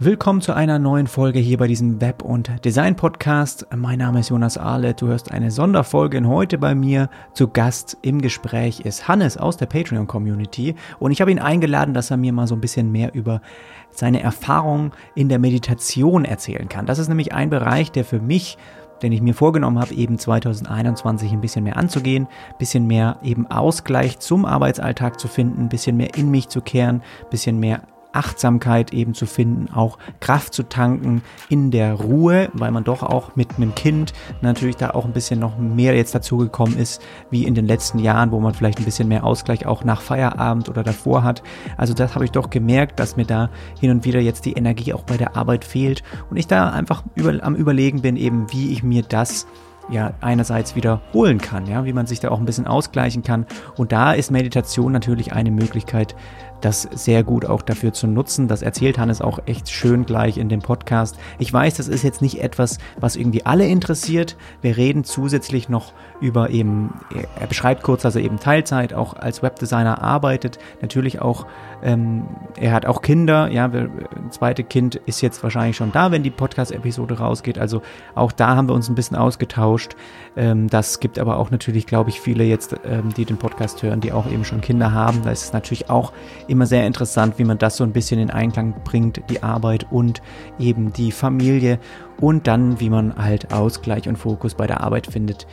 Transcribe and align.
Willkommen 0.00 0.40
zu 0.40 0.54
einer 0.54 0.78
neuen 0.78 1.08
Folge 1.08 1.40
hier 1.40 1.58
bei 1.58 1.66
diesem 1.66 2.00
Web- 2.00 2.22
und 2.22 2.64
Design-Podcast. 2.64 3.66
Mein 3.74 3.98
Name 3.98 4.20
ist 4.20 4.28
Jonas 4.28 4.56
Ahlet. 4.56 5.02
Du 5.02 5.08
hörst 5.08 5.32
eine 5.32 5.50
Sonderfolge 5.50 6.18
und 6.18 6.28
heute 6.28 6.56
bei 6.56 6.76
mir 6.76 7.10
zu 7.32 7.48
Gast 7.48 7.96
im 8.02 8.22
Gespräch 8.22 8.78
ist 8.78 9.08
Hannes 9.08 9.36
aus 9.36 9.56
der 9.56 9.66
Patreon-Community 9.66 10.76
und 11.00 11.10
ich 11.10 11.20
habe 11.20 11.32
ihn 11.32 11.40
eingeladen, 11.40 11.94
dass 11.94 12.12
er 12.12 12.16
mir 12.16 12.32
mal 12.32 12.46
so 12.46 12.54
ein 12.54 12.60
bisschen 12.60 12.92
mehr 12.92 13.12
über 13.12 13.42
seine 13.90 14.22
Erfahrungen 14.22 14.92
in 15.16 15.28
der 15.28 15.40
Meditation 15.40 16.24
erzählen 16.24 16.68
kann. 16.68 16.86
Das 16.86 17.00
ist 17.00 17.08
nämlich 17.08 17.32
ein 17.32 17.50
Bereich, 17.50 17.90
der 17.90 18.04
für 18.04 18.20
mich 18.20 18.56
den 19.02 19.12
ich 19.12 19.22
mir 19.22 19.34
vorgenommen 19.34 19.80
habe, 19.80 19.94
eben 19.94 20.18
2021 20.18 21.30
ein 21.30 21.40
bisschen 21.40 21.62
mehr 21.62 21.76
anzugehen, 21.76 22.26
ein 22.50 22.58
bisschen 22.58 22.86
mehr 22.88 23.18
eben 23.22 23.46
Ausgleich 23.46 24.18
zum 24.18 24.44
Arbeitsalltag 24.44 25.20
zu 25.20 25.28
finden, 25.28 25.62
ein 25.62 25.68
bisschen 25.68 25.96
mehr 25.96 26.16
in 26.16 26.32
mich 26.32 26.48
zu 26.48 26.60
kehren, 26.60 26.96
ein 26.96 27.30
bisschen 27.30 27.60
mehr 27.60 27.82
Achtsamkeit 28.18 28.92
eben 28.92 29.14
zu 29.14 29.26
finden, 29.26 29.72
auch 29.72 29.96
Kraft 30.18 30.52
zu 30.52 30.64
tanken 30.64 31.22
in 31.48 31.70
der 31.70 31.94
Ruhe, 31.94 32.48
weil 32.52 32.72
man 32.72 32.82
doch 32.82 33.04
auch 33.04 33.36
mit 33.36 33.56
einem 33.56 33.76
Kind 33.76 34.12
natürlich 34.40 34.76
da 34.76 34.90
auch 34.90 35.04
ein 35.04 35.12
bisschen 35.12 35.38
noch 35.38 35.56
mehr 35.56 35.94
jetzt 35.94 36.16
dazu 36.16 36.38
gekommen 36.38 36.76
ist, 36.76 37.00
wie 37.30 37.44
in 37.44 37.54
den 37.54 37.66
letzten 37.66 38.00
Jahren, 38.00 38.32
wo 38.32 38.40
man 38.40 38.54
vielleicht 38.54 38.78
ein 38.78 38.84
bisschen 38.84 39.06
mehr 39.06 39.22
Ausgleich 39.22 39.66
auch 39.66 39.84
nach 39.84 40.00
Feierabend 40.00 40.68
oder 40.68 40.82
davor 40.82 41.22
hat. 41.22 41.44
Also 41.76 41.94
das 41.94 42.16
habe 42.16 42.24
ich 42.24 42.32
doch 42.32 42.50
gemerkt, 42.50 42.98
dass 42.98 43.16
mir 43.16 43.24
da 43.24 43.50
hin 43.80 43.92
und 43.92 44.04
wieder 44.04 44.20
jetzt 44.20 44.44
die 44.46 44.54
Energie 44.54 44.92
auch 44.92 45.04
bei 45.04 45.16
der 45.16 45.36
Arbeit 45.36 45.64
fehlt 45.64 46.02
und 46.28 46.36
ich 46.36 46.48
da 46.48 46.70
einfach 46.70 47.04
über, 47.14 47.32
am 47.42 47.54
überlegen 47.54 48.02
bin 48.02 48.16
eben, 48.16 48.52
wie 48.52 48.72
ich 48.72 48.82
mir 48.82 49.02
das 49.02 49.46
ja 49.90 50.12
einerseits 50.20 50.76
wieder 50.76 51.00
holen 51.12 51.38
kann, 51.38 51.66
ja, 51.66 51.84
wie 51.84 51.92
man 51.92 52.06
sich 52.06 52.20
da 52.20 52.30
auch 52.30 52.38
ein 52.38 52.44
bisschen 52.44 52.66
ausgleichen 52.66 53.22
kann. 53.22 53.46
Und 53.76 53.92
da 53.92 54.12
ist 54.12 54.30
Meditation 54.30 54.92
natürlich 54.92 55.32
eine 55.32 55.50
Möglichkeit, 55.50 56.14
das 56.60 56.82
sehr 56.82 57.22
gut 57.22 57.46
auch 57.46 57.62
dafür 57.62 57.92
zu 57.92 58.06
nutzen. 58.06 58.48
Das 58.48 58.62
erzählt 58.62 58.98
Hannes 58.98 59.20
auch 59.20 59.40
echt 59.46 59.70
schön 59.70 60.04
gleich 60.06 60.38
in 60.38 60.48
dem 60.48 60.60
Podcast. 60.60 61.16
Ich 61.38 61.52
weiß, 61.52 61.74
das 61.74 61.88
ist 61.88 62.02
jetzt 62.02 62.22
nicht 62.22 62.40
etwas, 62.42 62.78
was 62.98 63.16
irgendwie 63.16 63.46
alle 63.46 63.66
interessiert. 63.66 64.36
Wir 64.60 64.76
reden 64.76 65.04
zusätzlich 65.04 65.68
noch 65.68 65.92
über 66.20 66.50
eben, 66.50 66.94
er 67.38 67.46
beschreibt 67.46 67.82
kurz, 67.82 68.02
dass 68.02 68.16
er 68.16 68.22
eben 68.22 68.38
Teilzeit 68.38 68.92
auch 68.92 69.14
als 69.14 69.42
Webdesigner 69.42 70.02
arbeitet. 70.02 70.58
Natürlich 70.82 71.20
auch, 71.20 71.46
ähm, 71.82 72.24
er 72.56 72.72
hat 72.72 72.86
auch 72.86 73.02
Kinder. 73.02 73.48
Ja, 73.50 73.66
ein 73.66 73.90
zweites 74.30 74.66
Kind 74.68 74.96
ist 74.96 75.20
jetzt 75.20 75.42
wahrscheinlich 75.42 75.76
schon 75.76 75.92
da, 75.92 76.10
wenn 76.10 76.22
die 76.22 76.30
Podcast-Episode 76.30 77.18
rausgeht. 77.18 77.58
Also 77.58 77.82
auch 78.14 78.32
da 78.32 78.56
haben 78.56 78.68
wir 78.68 78.74
uns 78.74 78.88
ein 78.88 78.94
bisschen 78.94 79.16
ausgetauscht. 79.16 79.94
Ähm, 80.36 80.68
das 80.68 80.98
gibt 81.00 81.18
aber 81.18 81.36
auch 81.36 81.50
natürlich, 81.50 81.86
glaube 81.86 82.10
ich, 82.10 82.20
viele 82.20 82.44
jetzt, 82.44 82.74
ähm, 82.84 83.14
die 83.14 83.24
den 83.24 83.36
Podcast 83.36 83.82
hören, 83.82 84.00
die 84.00 84.12
auch 84.12 84.26
eben 84.30 84.44
schon 84.44 84.60
Kinder 84.60 84.92
haben. 84.92 85.22
Da 85.22 85.30
ist 85.30 85.44
es 85.44 85.52
natürlich 85.52 85.88
auch 85.90 86.12
immer 86.48 86.66
sehr 86.66 86.86
interessant, 86.86 87.38
wie 87.38 87.44
man 87.44 87.58
das 87.58 87.76
so 87.76 87.84
ein 87.84 87.92
bisschen 87.92 88.18
in 88.18 88.30
Einklang 88.30 88.74
bringt, 88.84 89.22
die 89.30 89.42
Arbeit 89.42 89.86
und 89.90 90.22
eben 90.58 90.92
die 90.92 91.12
Familie 91.12 91.78
und 92.20 92.46
dann, 92.46 92.80
wie 92.80 92.90
man 92.90 93.16
halt 93.16 93.52
Ausgleich 93.52 94.08
und 94.08 94.16
Fokus 94.16 94.54
bei 94.54 94.66
der 94.66 94.80
Arbeit 94.80 95.06
findet 95.06 95.46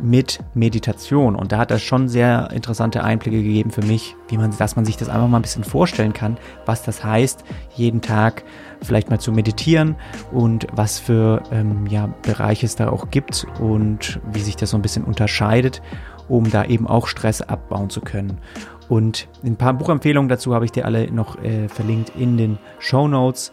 mit 0.00 0.38
Meditation. 0.54 1.34
Und 1.34 1.52
da 1.52 1.58
hat 1.58 1.70
er 1.70 1.78
schon 1.78 2.08
sehr 2.08 2.50
interessante 2.52 3.02
Einblicke 3.02 3.42
gegeben 3.42 3.70
für 3.70 3.82
mich, 3.82 4.16
wie 4.28 4.36
man, 4.36 4.56
dass 4.56 4.76
man 4.76 4.84
sich 4.84 4.96
das 4.96 5.08
einfach 5.08 5.28
mal 5.28 5.38
ein 5.38 5.42
bisschen 5.42 5.64
vorstellen 5.64 6.12
kann, 6.12 6.36
was 6.66 6.82
das 6.82 7.04
heißt, 7.04 7.44
jeden 7.74 8.00
Tag 8.00 8.44
vielleicht 8.82 9.10
mal 9.10 9.18
zu 9.18 9.32
meditieren 9.32 9.96
und 10.32 10.66
was 10.72 10.98
für 10.98 11.42
ähm, 11.50 11.86
ja, 11.88 12.08
Bereiche 12.22 12.66
es 12.66 12.76
da 12.76 12.90
auch 12.90 13.10
gibt 13.10 13.46
und 13.60 14.20
wie 14.32 14.40
sich 14.40 14.56
das 14.56 14.70
so 14.70 14.76
ein 14.76 14.82
bisschen 14.82 15.04
unterscheidet, 15.04 15.82
um 16.28 16.48
da 16.50 16.64
eben 16.64 16.86
auch 16.86 17.06
Stress 17.06 17.42
abbauen 17.42 17.90
zu 17.90 18.00
können. 18.00 18.38
Und 18.88 19.28
ein 19.44 19.56
paar 19.56 19.74
Buchempfehlungen 19.74 20.28
dazu 20.28 20.54
habe 20.54 20.64
ich 20.64 20.72
dir 20.72 20.84
alle 20.84 21.10
noch 21.12 21.42
äh, 21.42 21.68
verlinkt 21.68 22.12
in 22.16 22.36
den 22.36 22.58
Show 22.78 23.06
Notes. 23.08 23.52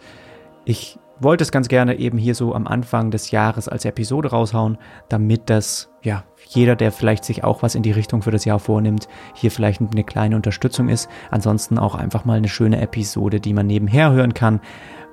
Ich 0.64 0.98
wollte 1.20 1.42
es 1.42 1.52
ganz 1.52 1.68
gerne 1.68 1.98
eben 1.98 2.18
hier 2.18 2.34
so 2.34 2.54
am 2.54 2.66
Anfang 2.66 3.10
des 3.10 3.30
Jahres 3.30 3.68
als 3.68 3.84
Episode 3.84 4.30
raushauen, 4.30 4.78
damit 5.08 5.48
das, 5.48 5.90
ja, 6.02 6.24
jeder, 6.48 6.76
der 6.76 6.92
vielleicht 6.92 7.24
sich 7.24 7.42
auch 7.42 7.62
was 7.62 7.74
in 7.74 7.82
die 7.82 7.92
Richtung 7.92 8.22
für 8.22 8.30
das 8.30 8.44
Jahr 8.44 8.58
vornimmt, 8.58 9.08
hier 9.34 9.50
vielleicht 9.50 9.80
eine 9.80 10.04
kleine 10.04 10.36
Unterstützung 10.36 10.88
ist. 10.88 11.08
Ansonsten 11.30 11.78
auch 11.78 11.94
einfach 11.94 12.24
mal 12.24 12.36
eine 12.36 12.48
schöne 12.48 12.80
Episode, 12.80 13.40
die 13.40 13.52
man 13.52 13.66
nebenher 13.66 14.12
hören 14.12 14.34
kann 14.34 14.60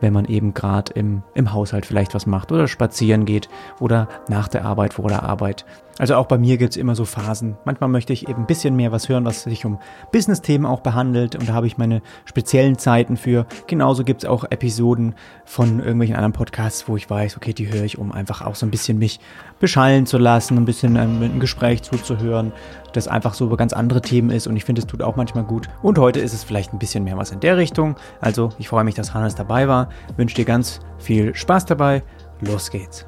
wenn 0.03 0.13
man 0.13 0.25
eben 0.25 0.53
gerade 0.53 0.91
im, 0.93 1.23
im 1.33 1.53
Haushalt 1.53 1.85
vielleicht 1.85 2.13
was 2.13 2.25
macht 2.25 2.51
oder 2.51 2.67
spazieren 2.67 3.23
geht 3.23 3.47
oder 3.79 4.09
nach 4.27 4.49
der 4.49 4.65
Arbeit, 4.65 4.93
vor 4.93 5.07
der 5.07 5.23
Arbeit. 5.23 5.65
Also 5.99 6.15
auch 6.15 6.25
bei 6.25 6.37
mir 6.37 6.57
gibt 6.57 6.71
es 6.71 6.77
immer 6.77 6.95
so 6.95 7.05
Phasen. 7.05 7.55
Manchmal 7.65 7.89
möchte 7.89 8.13
ich 8.13 8.27
eben 8.27 8.41
ein 8.41 8.47
bisschen 8.47 8.75
mehr 8.75 8.91
was 8.91 9.09
hören, 9.09 9.25
was 9.25 9.43
sich 9.43 9.63
um 9.63 9.77
Business-Themen 10.11 10.65
auch 10.65 10.79
behandelt 10.79 11.35
und 11.35 11.47
da 11.47 11.53
habe 11.53 11.67
ich 11.67 11.77
meine 11.77 12.01
speziellen 12.25 12.77
Zeiten 12.79 13.15
für. 13.15 13.45
Genauso 13.67 14.03
gibt 14.03 14.23
es 14.23 14.29
auch 14.29 14.45
Episoden 14.49 15.13
von 15.45 15.79
irgendwelchen 15.79 16.15
anderen 16.15 16.33
Podcasts, 16.33 16.87
wo 16.87 16.97
ich 16.97 17.09
weiß, 17.09 17.37
okay, 17.37 17.53
die 17.53 17.71
höre 17.71 17.83
ich, 17.83 17.99
um 17.99 18.11
einfach 18.11 18.41
auch 18.41 18.55
so 18.55 18.65
ein 18.65 18.71
bisschen 18.71 18.97
mich 18.97 19.19
beschallen 19.59 20.07
zu 20.07 20.17
lassen, 20.17 20.57
ein 20.57 20.65
bisschen 20.65 20.95
ähm, 20.95 21.21
ein 21.21 21.39
Gespräch 21.39 21.83
zuzuhören, 21.83 22.53
das 22.93 23.07
einfach 23.07 23.35
so 23.35 23.45
über 23.45 23.57
ganz 23.57 23.73
andere 23.73 24.01
Themen 24.01 24.31
ist 24.31 24.47
und 24.47 24.55
ich 24.55 24.65
finde, 24.65 24.81
es 24.81 24.87
tut 24.87 25.03
auch 25.03 25.15
manchmal 25.15 25.43
gut. 25.43 25.69
Und 25.83 25.99
heute 25.99 26.19
ist 26.19 26.33
es 26.33 26.43
vielleicht 26.43 26.73
ein 26.73 26.79
bisschen 26.79 27.03
mehr 27.03 27.17
was 27.17 27.31
in 27.31 27.39
der 27.39 27.57
Richtung. 27.57 27.95
Also 28.19 28.49
ich 28.57 28.67
freue 28.67 28.83
mich, 28.83 28.95
dass 28.95 29.13
Hannes 29.13 29.35
dabei 29.35 29.67
war, 29.67 29.89
wünsche 30.17 30.35
dir 30.35 30.45
ganz 30.45 30.79
viel 30.97 31.35
Spaß 31.35 31.65
dabei. 31.65 32.01
Los 32.41 32.71
geht's. 32.71 33.05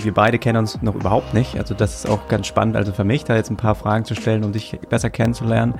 Wir 0.00 0.14
beide 0.14 0.38
kennen 0.38 0.58
uns 0.58 0.80
noch 0.82 0.94
überhaupt 0.94 1.34
nicht. 1.34 1.58
Also 1.58 1.74
das 1.74 1.96
ist 1.96 2.08
auch 2.08 2.28
ganz 2.28 2.46
spannend, 2.46 2.76
also 2.76 2.92
für 2.92 3.04
mich 3.04 3.24
da 3.24 3.36
jetzt 3.36 3.50
ein 3.50 3.56
paar 3.56 3.74
Fragen 3.74 4.04
zu 4.04 4.14
stellen, 4.14 4.44
um 4.44 4.52
dich 4.52 4.78
besser 4.88 5.10
kennenzulernen. 5.10 5.74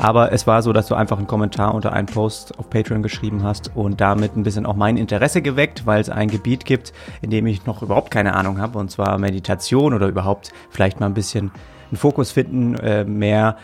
Aber 0.00 0.32
es 0.32 0.46
war 0.46 0.62
so, 0.62 0.72
dass 0.72 0.88
du 0.88 0.94
einfach 0.94 1.18
einen 1.18 1.26
Kommentar 1.26 1.74
unter 1.74 1.92
einen 1.92 2.06
Post 2.06 2.58
auf 2.58 2.68
Patreon 2.70 3.02
geschrieben 3.02 3.42
hast 3.44 3.70
und 3.74 4.00
damit 4.00 4.36
ein 4.36 4.42
bisschen 4.42 4.66
auch 4.66 4.76
mein 4.76 4.96
Interesse 4.96 5.42
geweckt, 5.42 5.86
weil 5.86 6.00
es 6.00 6.10
ein 6.10 6.28
Gebiet 6.28 6.64
gibt, 6.64 6.92
in 7.20 7.30
dem 7.30 7.46
ich 7.46 7.66
noch 7.66 7.82
überhaupt 7.82 8.10
keine 8.10 8.34
Ahnung 8.34 8.60
habe, 8.60 8.78
und 8.78 8.90
zwar 8.90 9.18
Meditation 9.18 9.94
oder 9.94 10.08
überhaupt 10.08 10.52
vielleicht 10.70 11.00
mal 11.00 11.06
ein 11.06 11.14
bisschen 11.14 11.52
einen 11.92 11.98
Fokus 11.98 12.32
finden, 12.32 12.74
äh, 12.76 13.04
mehr 13.04 13.56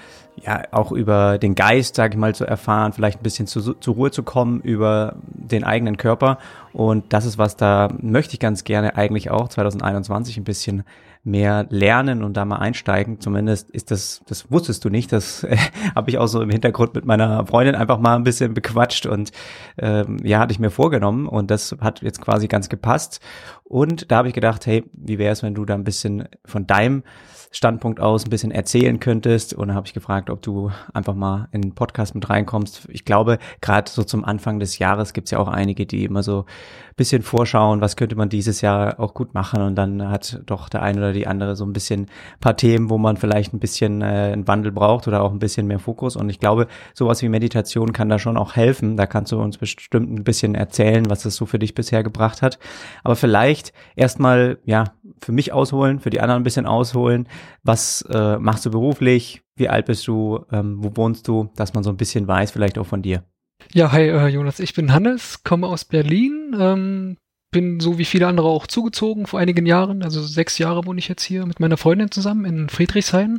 ja 0.45 0.63
auch 0.71 0.93
über 0.93 1.39
den 1.39 1.55
Geist, 1.55 1.97
sage 1.97 2.15
ich 2.15 2.19
mal, 2.19 2.35
zu 2.35 2.45
erfahren, 2.45 2.93
vielleicht 2.93 3.21
ein 3.21 3.23
bisschen 3.23 3.47
zu, 3.47 3.75
zur 3.75 3.95
Ruhe 3.95 4.11
zu 4.11 4.23
kommen 4.23 4.61
über 4.61 5.17
den 5.25 5.65
eigenen 5.65 5.97
Körper. 5.97 6.39
Und 6.73 7.13
das 7.13 7.25
ist 7.25 7.39
was, 7.39 7.57
da 7.57 7.89
möchte 8.01 8.35
ich 8.35 8.41
ganz 8.41 8.63
gerne 8.63 8.97
eigentlich 8.97 9.31
auch 9.31 9.49
2021 9.49 10.37
ein 10.37 10.45
bisschen 10.45 10.85
mehr 11.25 11.67
lernen 11.71 12.23
und 12.23 12.37
da 12.37 12.45
mal 12.45 12.57
einsteigen. 12.57 13.21
Zumindest 13.21 13.71
ist 13.71 13.91
das, 13.91 14.23
das 14.27 14.51
wusstest 14.51 14.85
du 14.85 14.89
nicht. 14.89 15.13
Das 15.13 15.45
äh, 15.45 15.57
habe 15.95 16.11
ich 16.11 16.19
auch 16.19 16.27
so 16.27 16.41
im 16.41 16.51
Hintergrund 16.51 16.95
mit 16.95 17.05
meiner 17.05 17.47
Freundin 17.47 17.75
einfach 17.75 17.99
mal 17.99 18.17
ein 18.17 18.25
bisschen 18.25 18.55
bequatscht 18.55 19.07
und 19.07 19.33
ähm, 19.79 20.19
ja, 20.23 20.39
hatte 20.39 20.53
ich 20.53 20.59
mir 20.59 20.71
vorgenommen 20.71 21.27
und 21.27 21.51
das 21.51 21.77
hat 21.81 22.03
jetzt 22.03 22.21
quasi 22.21 22.49
ganz 22.49 22.69
gepasst. 22.69 23.21
Und 23.69 24.11
da 24.11 24.17
habe 24.17 24.29
ich 24.29 24.35
gedacht, 24.35 24.67
hey, 24.67 24.85
wie 24.93 25.19
wäre 25.19 25.33
es, 25.33 25.43
wenn 25.43 25.55
du 25.55 25.65
da 25.65 25.75
ein 25.75 25.85
bisschen 25.85 26.29
von 26.45 26.67
deinem 26.67 27.03
Standpunkt 27.51 28.01
aus 28.01 28.25
ein 28.25 28.31
bisschen 28.31 28.51
erzählen 28.51 29.01
könntest. 29.01 29.55
Und 29.55 29.69
dann 29.69 29.77
habe 29.77 29.87
ich 29.87 29.95
gefragt, 29.95 30.31
ob 30.31 30.43
du 30.43 30.71
einfach 30.93 31.15
mal 31.15 31.49
in 31.53 31.63
den 31.63 31.75
Podcast 31.75 32.15
mit 32.15 32.29
reinkommst. 32.29 32.89
Ich 32.91 33.05
glaube, 33.05 33.39
gerade 33.61 33.91
so 33.91 34.05
zum 34.05 34.25
Anfang 34.25 34.61
des 34.61 34.79
Jahres 34.79 35.13
gibt 35.13 35.29
es 35.29 35.31
ja 35.31 35.39
auch 35.39 35.49
einige, 35.49 35.87
die 35.87 36.05
immer 36.05 36.23
so 36.23 36.41
ein 36.41 36.95
bisschen 36.97 37.23
vorschauen, 37.23 37.81
was 37.81 37.97
könnte 37.97 38.17
man 38.17 38.29
dieses 38.29 38.61
Jahr 38.61 39.01
auch 39.01 39.15
gut 39.15 39.33
machen. 39.33 39.63
Und 39.63 39.77
dann 39.77 40.09
hat 40.09 40.43
doch 40.47 40.69
der 40.69 40.83
eine 40.83 40.99
oder 40.99 41.13
die 41.13 41.27
andere 41.27 41.57
so 41.57 41.65
ein 41.65 41.73
bisschen 41.73 42.07
paar 42.41 42.57
Themen, 42.57 42.91
wo 42.91 42.99
man 42.99 43.17
vielleicht 43.17 43.55
ein 43.55 43.61
bisschen 43.61 44.03
äh, 44.03 44.31
einen 44.33 44.47
Wandel 44.47 44.73
braucht 44.73 45.09
oder 45.09 45.23
auch 45.23 45.33
ein 45.33 45.39
bisschen 45.39 45.67
mehr 45.67 45.79
Fokus. 45.79 46.17
Und 46.17 46.29
ich 46.29 46.41
glaube, 46.41 46.67
sowas 46.93 47.23
wie 47.23 47.29
Meditation 47.29 47.93
kann 47.93 48.09
da 48.09 48.19
schon 48.19 48.37
auch 48.37 48.57
helfen. 48.57 48.97
Da 48.97 49.07
kannst 49.07 49.33
du 49.33 49.41
uns 49.41 49.57
bestimmt 49.57 50.13
ein 50.13 50.25
bisschen 50.25 50.55
erzählen, 50.55 51.09
was 51.09 51.23
das 51.23 51.37
so 51.37 51.47
für 51.47 51.59
dich 51.59 51.75
bisher 51.75 52.03
gebracht 52.03 52.43
hat. 52.43 52.59
Aber 53.05 53.17
vielleicht 53.17 53.58
erstmal, 53.97 54.59
ja, 54.65 54.93
für 55.21 55.33
mich 55.33 55.53
ausholen, 55.53 56.01
für 56.01 56.11
die 56.11 56.21
anderen 56.21 56.41
ein 56.41 56.45
bisschen 56.45 56.67
ausholen. 56.67 57.29
Was 57.63 58.03
äh, 58.11 58.39
machst 58.39 58.67
du 58.67 58.71
beruflich? 58.71 59.43
Wie 59.57 59.69
alt 59.69 59.87
bist 59.87 60.07
du? 60.07 60.45
Ähm, 60.53 60.77
wo 60.79 60.97
wohnst 60.97 61.27
du? 61.29 61.51
Dass 61.57 61.75
man 61.75 61.85
so 61.85 61.91
ein 61.91 61.97
bisschen 61.97 62.29
weiß, 62.29 62.51
vielleicht 62.51 62.79
auch 62.79 62.87
von 62.87 63.03
dir. 63.03 63.25
Ja, 63.73 63.93
hi 63.93 64.09
äh, 64.09 64.29
Jonas, 64.29 64.61
ich 64.61 64.75
bin 64.75 64.93
Hannes, 64.93 65.43
komme 65.43 65.67
aus 65.67 65.85
Berlin, 65.85 66.57
ähm, 66.59 67.17
bin 67.51 67.81
so 67.81 67.99
wie 67.99 68.05
viele 68.05 68.27
andere 68.27 68.49
auch 68.49 68.67
zugezogen 68.67 69.27
vor 69.27 69.41
einigen 69.41 69.67
Jahren. 69.67 70.03
Also 70.03 70.23
sechs 70.23 70.59
Jahre 70.59 70.87
wohne 70.87 70.99
ich 70.99 71.09
jetzt 71.09 71.23
hier 71.23 71.45
mit 71.47 71.61
meiner 71.61 71.77
Freundin 71.77 72.11
zusammen 72.11 72.45
in 72.45 72.69
Friedrichshain 72.69 73.39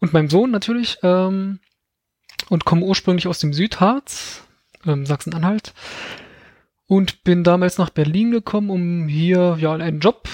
und 0.00 0.12
meinem 0.12 0.28
Sohn 0.28 0.50
natürlich 0.50 0.98
ähm, 1.02 1.60
und 2.50 2.64
komme 2.64 2.84
ursprünglich 2.84 3.26
aus 3.26 3.38
dem 3.38 3.52
Südharz, 3.52 4.44
ähm, 4.86 5.06
Sachsen-Anhalt 5.06 5.72
und 6.86 7.24
bin 7.24 7.44
damals 7.44 7.78
nach 7.78 7.90
Berlin 7.90 8.30
gekommen, 8.30 8.70
um 8.70 9.08
hier 9.08 9.56
ja 9.60 9.72
einen 9.72 10.00
Job 10.00 10.28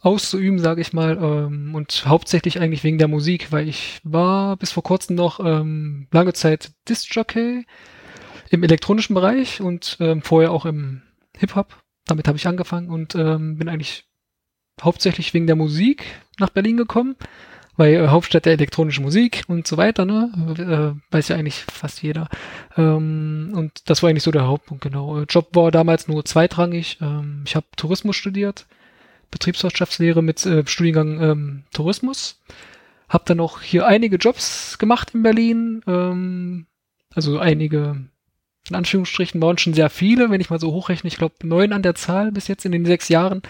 auszuüben, 0.00 0.58
sage 0.58 0.80
ich 0.80 0.92
mal, 0.92 1.18
ähm, 1.20 1.74
und 1.74 2.04
hauptsächlich 2.06 2.60
eigentlich 2.60 2.84
wegen 2.84 2.98
der 2.98 3.08
Musik, 3.08 3.52
weil 3.52 3.68
ich 3.68 4.00
war 4.02 4.56
bis 4.56 4.72
vor 4.72 4.82
kurzem 4.82 5.16
noch 5.16 5.40
ähm, 5.40 6.08
lange 6.10 6.32
Zeit 6.32 6.72
Disc-Jockey 6.88 7.66
im 8.50 8.62
elektronischen 8.62 9.14
Bereich 9.14 9.60
und 9.60 9.98
ähm, 10.00 10.22
vorher 10.22 10.52
auch 10.52 10.64
im 10.64 11.02
Hip-Hop. 11.36 11.76
Damit 12.06 12.28
habe 12.28 12.38
ich 12.38 12.46
angefangen 12.46 12.88
und 12.88 13.14
ähm, 13.14 13.58
bin 13.58 13.68
eigentlich 13.68 14.06
hauptsächlich 14.80 15.34
wegen 15.34 15.46
der 15.46 15.56
Musik 15.56 16.04
nach 16.38 16.50
Berlin 16.50 16.78
gekommen 16.78 17.16
bei 17.80 17.94
äh, 17.94 18.08
Hauptstadt 18.08 18.44
der 18.44 18.52
elektronischen 18.52 19.02
Musik 19.02 19.44
und 19.48 19.66
so 19.66 19.78
weiter, 19.78 20.04
ne? 20.04 20.30
Äh, 20.58 21.14
weiß 21.14 21.28
ja 21.28 21.36
eigentlich 21.36 21.64
fast 21.64 22.02
jeder. 22.02 22.28
Ähm, 22.76 23.52
und 23.54 23.88
das 23.88 24.02
war 24.02 24.10
eigentlich 24.10 24.22
so 24.22 24.30
der 24.30 24.46
Hauptpunkt, 24.46 24.82
genau. 24.82 25.22
Job 25.22 25.56
war 25.56 25.70
damals 25.70 26.06
nur 26.06 26.26
zweitrangig. 26.26 26.98
Ähm, 27.00 27.42
ich 27.46 27.56
habe 27.56 27.64
Tourismus 27.76 28.16
studiert, 28.16 28.66
Betriebswirtschaftslehre 29.30 30.22
mit 30.22 30.44
äh, 30.44 30.66
Studiengang 30.66 31.22
ähm, 31.22 31.62
Tourismus. 31.72 32.42
Hab 33.08 33.24
dann 33.24 33.40
auch 33.40 33.62
hier 33.62 33.86
einige 33.86 34.16
Jobs 34.16 34.76
gemacht 34.76 35.14
in 35.14 35.22
Berlin. 35.22 35.80
Ähm, 35.86 36.66
also 37.14 37.38
einige, 37.38 37.96
in 38.68 38.76
Anführungsstrichen, 38.76 39.40
waren 39.40 39.56
schon 39.56 39.72
sehr 39.72 39.88
viele, 39.88 40.28
wenn 40.28 40.42
ich 40.42 40.50
mal 40.50 40.60
so 40.60 40.70
hochrechne. 40.74 41.08
Ich 41.08 41.16
glaube, 41.16 41.36
neun 41.44 41.72
an 41.72 41.82
der 41.82 41.94
Zahl 41.94 42.30
bis 42.30 42.46
jetzt 42.46 42.66
in 42.66 42.72
den 42.72 42.84
sechs 42.84 43.08
Jahren. 43.08 43.40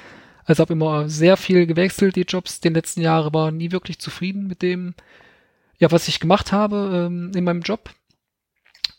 Also 0.44 0.62
habe 0.62 0.72
immer 0.72 1.08
sehr 1.08 1.36
viel 1.36 1.66
gewechselt, 1.66 2.16
die 2.16 2.22
Jobs. 2.22 2.60
Den 2.60 2.74
letzten 2.74 3.00
Jahren 3.00 3.32
war 3.32 3.50
nie 3.50 3.72
wirklich 3.72 3.98
zufrieden 3.98 4.46
mit 4.46 4.62
dem, 4.62 4.94
ja, 5.78 5.90
was 5.90 6.08
ich 6.08 6.20
gemacht 6.20 6.52
habe 6.52 7.06
ähm, 7.06 7.32
in 7.34 7.44
meinem 7.44 7.62
Job. 7.62 7.90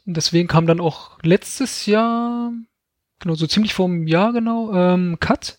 Und 0.05 0.17
deswegen 0.17 0.47
kam 0.47 0.65
dann 0.65 0.79
auch 0.79 1.19
letztes 1.23 1.85
Jahr, 1.85 2.51
genau, 3.19 3.35
so 3.35 3.47
ziemlich 3.47 3.73
vor 3.73 3.87
einem 3.87 4.07
Jahr 4.07 4.33
genau, 4.33 4.73
ähm, 4.73 5.17
Cut. 5.19 5.57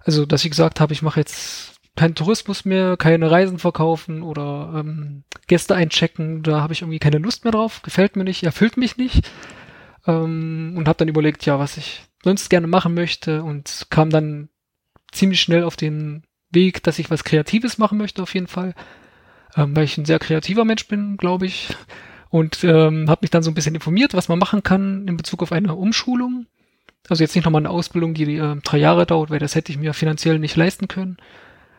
Also, 0.00 0.24
dass 0.24 0.44
ich 0.44 0.50
gesagt 0.50 0.80
habe, 0.80 0.92
ich 0.92 1.02
mache 1.02 1.20
jetzt 1.20 1.80
keinen 1.96 2.14
Tourismus 2.14 2.64
mehr, 2.64 2.96
keine 2.96 3.30
Reisen 3.30 3.58
verkaufen 3.58 4.22
oder 4.22 4.72
ähm, 4.76 5.24
Gäste 5.46 5.74
einchecken. 5.74 6.42
Da 6.42 6.60
habe 6.60 6.72
ich 6.72 6.82
irgendwie 6.82 6.98
keine 6.98 7.18
Lust 7.18 7.44
mehr 7.44 7.52
drauf, 7.52 7.82
gefällt 7.82 8.16
mir 8.16 8.24
nicht, 8.24 8.44
erfüllt 8.44 8.76
mich 8.76 8.98
nicht. 8.98 9.28
Ähm, 10.06 10.74
und 10.76 10.86
habe 10.86 10.98
dann 10.98 11.08
überlegt, 11.08 11.44
ja, 11.46 11.58
was 11.58 11.76
ich 11.76 12.02
sonst 12.22 12.50
gerne 12.50 12.66
machen 12.66 12.94
möchte 12.94 13.42
und 13.42 13.86
kam 13.90 14.10
dann 14.10 14.48
ziemlich 15.16 15.40
schnell 15.40 15.64
auf 15.64 15.76
den 15.76 16.22
Weg, 16.50 16.82
dass 16.82 16.98
ich 16.98 17.10
was 17.10 17.24
Kreatives 17.24 17.78
machen 17.78 17.98
möchte, 17.98 18.22
auf 18.22 18.34
jeden 18.34 18.46
Fall. 18.46 18.74
Ähm, 19.56 19.74
weil 19.74 19.84
ich 19.84 19.96
ein 19.98 20.04
sehr 20.04 20.18
kreativer 20.18 20.64
Mensch 20.64 20.86
bin, 20.86 21.16
glaube 21.16 21.46
ich. 21.46 21.68
Und 22.28 22.64
ähm, 22.64 23.08
habe 23.08 23.20
mich 23.22 23.30
dann 23.30 23.42
so 23.42 23.50
ein 23.50 23.54
bisschen 23.54 23.74
informiert, 23.74 24.14
was 24.14 24.28
man 24.28 24.38
machen 24.38 24.62
kann 24.62 25.06
in 25.08 25.16
Bezug 25.16 25.42
auf 25.42 25.52
eine 25.52 25.74
Umschulung. 25.74 26.46
Also 27.08 27.22
jetzt 27.22 27.34
nicht 27.34 27.44
nochmal 27.44 27.62
eine 27.62 27.70
Ausbildung, 27.70 28.14
die 28.14 28.36
äh, 28.36 28.56
drei 28.62 28.78
Jahre 28.78 29.06
dauert, 29.06 29.30
weil 29.30 29.38
das 29.38 29.54
hätte 29.54 29.72
ich 29.72 29.78
mir 29.78 29.94
finanziell 29.94 30.38
nicht 30.38 30.56
leisten 30.56 30.88
können. 30.88 31.16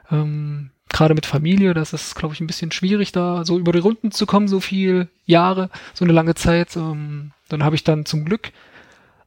Ähm, 0.10 0.72
Gerade 0.90 1.16
mit 1.16 1.26
Familie, 1.26 1.74
das 1.74 1.92
ist, 1.92 2.16
glaube 2.16 2.34
ich, 2.34 2.40
ein 2.40 2.48
bisschen 2.48 2.72
schwierig, 2.72 3.12
da 3.12 3.44
so 3.44 3.60
über 3.60 3.74
die 3.74 3.80
Runden 3.80 4.12
zu 4.12 4.26
kommen, 4.26 4.48
so 4.48 4.62
viel 4.62 5.10
Jahre, 5.26 5.70
so 5.94 6.06
eine 6.06 6.14
lange 6.14 6.34
Zeit. 6.34 6.78
Ähm, 6.78 7.32
dann 7.50 7.64
habe 7.64 7.76
ich 7.76 7.84
dann 7.84 8.06
zum 8.06 8.24
Glück 8.24 8.52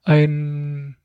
ein 0.05 0.97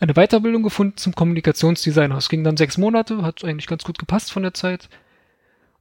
eine 0.00 0.14
Weiterbildung 0.14 0.62
gefunden 0.62 0.96
zum 0.96 1.14
Kommunikationsdesigner. 1.14 2.16
Es 2.16 2.28
ging 2.28 2.44
dann 2.44 2.56
sechs 2.56 2.78
Monate, 2.78 3.22
hat 3.22 3.44
eigentlich 3.44 3.66
ganz 3.66 3.84
gut 3.84 3.98
gepasst 3.98 4.32
von 4.32 4.42
der 4.42 4.54
Zeit. 4.54 4.88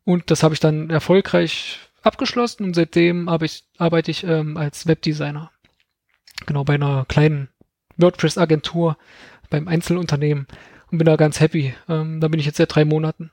Und 0.04 0.32
das 0.32 0.44
habe 0.44 0.54
ich 0.54 0.60
dann 0.60 0.90
erfolgreich 0.90 1.80
abgeschlossen 2.02 2.64
und 2.64 2.76
seitdem 2.76 3.30
ich, 3.42 3.64
arbeite 3.78 4.12
ich 4.12 4.24
ähm, 4.24 4.58
als 4.58 4.88
Webdesigner. 4.88 5.52
Genau, 6.46 6.64
bei 6.64 6.76
einer 6.76 7.06
kleinen 7.08 7.50
WordPress-Agentur, 7.98 8.98
beim 9.50 9.68
Einzelunternehmen 9.68 10.48
und 10.92 10.98
bin 10.98 11.06
da 11.06 11.16
ganz 11.16 11.40
happy. 11.40 11.74
Ähm, 11.88 12.20
da 12.20 12.28
bin 12.28 12.40
ich 12.40 12.46
jetzt 12.46 12.58
seit 12.58 12.74
drei 12.74 12.86
Monaten. 12.86 13.32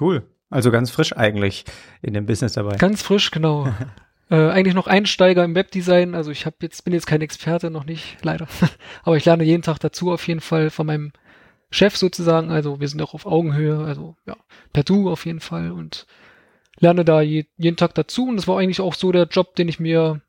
Cool. 0.00 0.22
Also 0.50 0.70
ganz 0.70 0.90
frisch 0.90 1.16
eigentlich 1.16 1.64
in 2.00 2.14
dem 2.14 2.26
Business 2.26 2.52
dabei. 2.52 2.76
Ganz 2.76 3.02
frisch, 3.02 3.30
genau. 3.30 3.72
Äh, 4.30 4.48
eigentlich 4.50 4.74
noch 4.74 4.86
Einsteiger 4.86 5.44
im 5.44 5.54
Webdesign. 5.54 6.14
Also 6.14 6.30
ich 6.30 6.46
habe 6.46 6.56
jetzt 6.62 6.84
bin 6.84 6.94
jetzt 6.94 7.06
kein 7.06 7.20
Experte, 7.20 7.70
noch 7.70 7.84
nicht, 7.84 8.16
leider. 8.22 8.48
Aber 9.02 9.16
ich 9.16 9.24
lerne 9.24 9.44
jeden 9.44 9.62
Tag 9.62 9.78
dazu 9.78 10.12
auf 10.12 10.26
jeden 10.26 10.40
Fall 10.40 10.70
von 10.70 10.86
meinem 10.86 11.12
Chef 11.70 11.96
sozusagen. 11.96 12.50
Also 12.50 12.80
wir 12.80 12.88
sind 12.88 13.02
auch 13.02 13.14
auf 13.14 13.26
Augenhöhe, 13.26 13.84
also 13.84 14.16
ja, 14.26 14.36
per 14.72 14.82
Du 14.84 15.10
auf 15.10 15.26
jeden 15.26 15.40
Fall 15.40 15.72
und 15.72 16.06
lerne 16.78 17.04
da 17.04 17.20
je, 17.20 17.46
jeden 17.56 17.76
Tag 17.76 17.94
dazu. 17.94 18.26
Und 18.26 18.36
das 18.36 18.48
war 18.48 18.58
eigentlich 18.58 18.80
auch 18.80 18.94
so 18.94 19.12
der 19.12 19.26
Job, 19.26 19.56
den 19.56 19.68
ich 19.68 19.78
mir, 19.78 20.22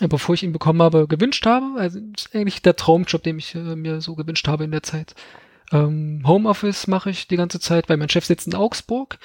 bevor 0.00 0.34
ich 0.34 0.42
ihn 0.42 0.52
bekommen 0.52 0.82
habe, 0.82 1.06
gewünscht 1.08 1.46
habe. 1.46 1.78
Also 1.78 2.00
eigentlich 2.34 2.62
der 2.62 2.76
Traumjob, 2.76 3.22
den 3.22 3.38
ich 3.38 3.54
äh, 3.54 3.76
mir 3.76 4.00
so 4.00 4.14
gewünscht 4.14 4.48
habe 4.48 4.64
in 4.64 4.70
der 4.70 4.82
Zeit. 4.82 5.14
Ähm, 5.72 6.22
Homeoffice 6.26 6.86
mache 6.86 7.10
ich 7.10 7.26
die 7.26 7.36
ganze 7.36 7.58
Zeit, 7.58 7.88
weil 7.88 7.96
mein 7.96 8.08
Chef 8.08 8.24
sitzt 8.24 8.46
in 8.46 8.54
Augsburg. 8.54 9.18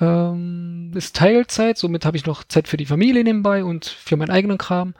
Ähm, 0.00 0.92
ist 0.94 1.16
Teilzeit, 1.16 1.78
somit 1.78 2.04
habe 2.04 2.16
ich 2.16 2.26
noch 2.26 2.44
Zeit 2.44 2.68
für 2.68 2.76
die 2.76 2.86
Familie 2.86 3.24
nebenbei 3.24 3.64
und 3.64 3.84
für 3.86 4.16
meinen 4.16 4.30
eigenen 4.30 4.58
Kram. 4.58 4.94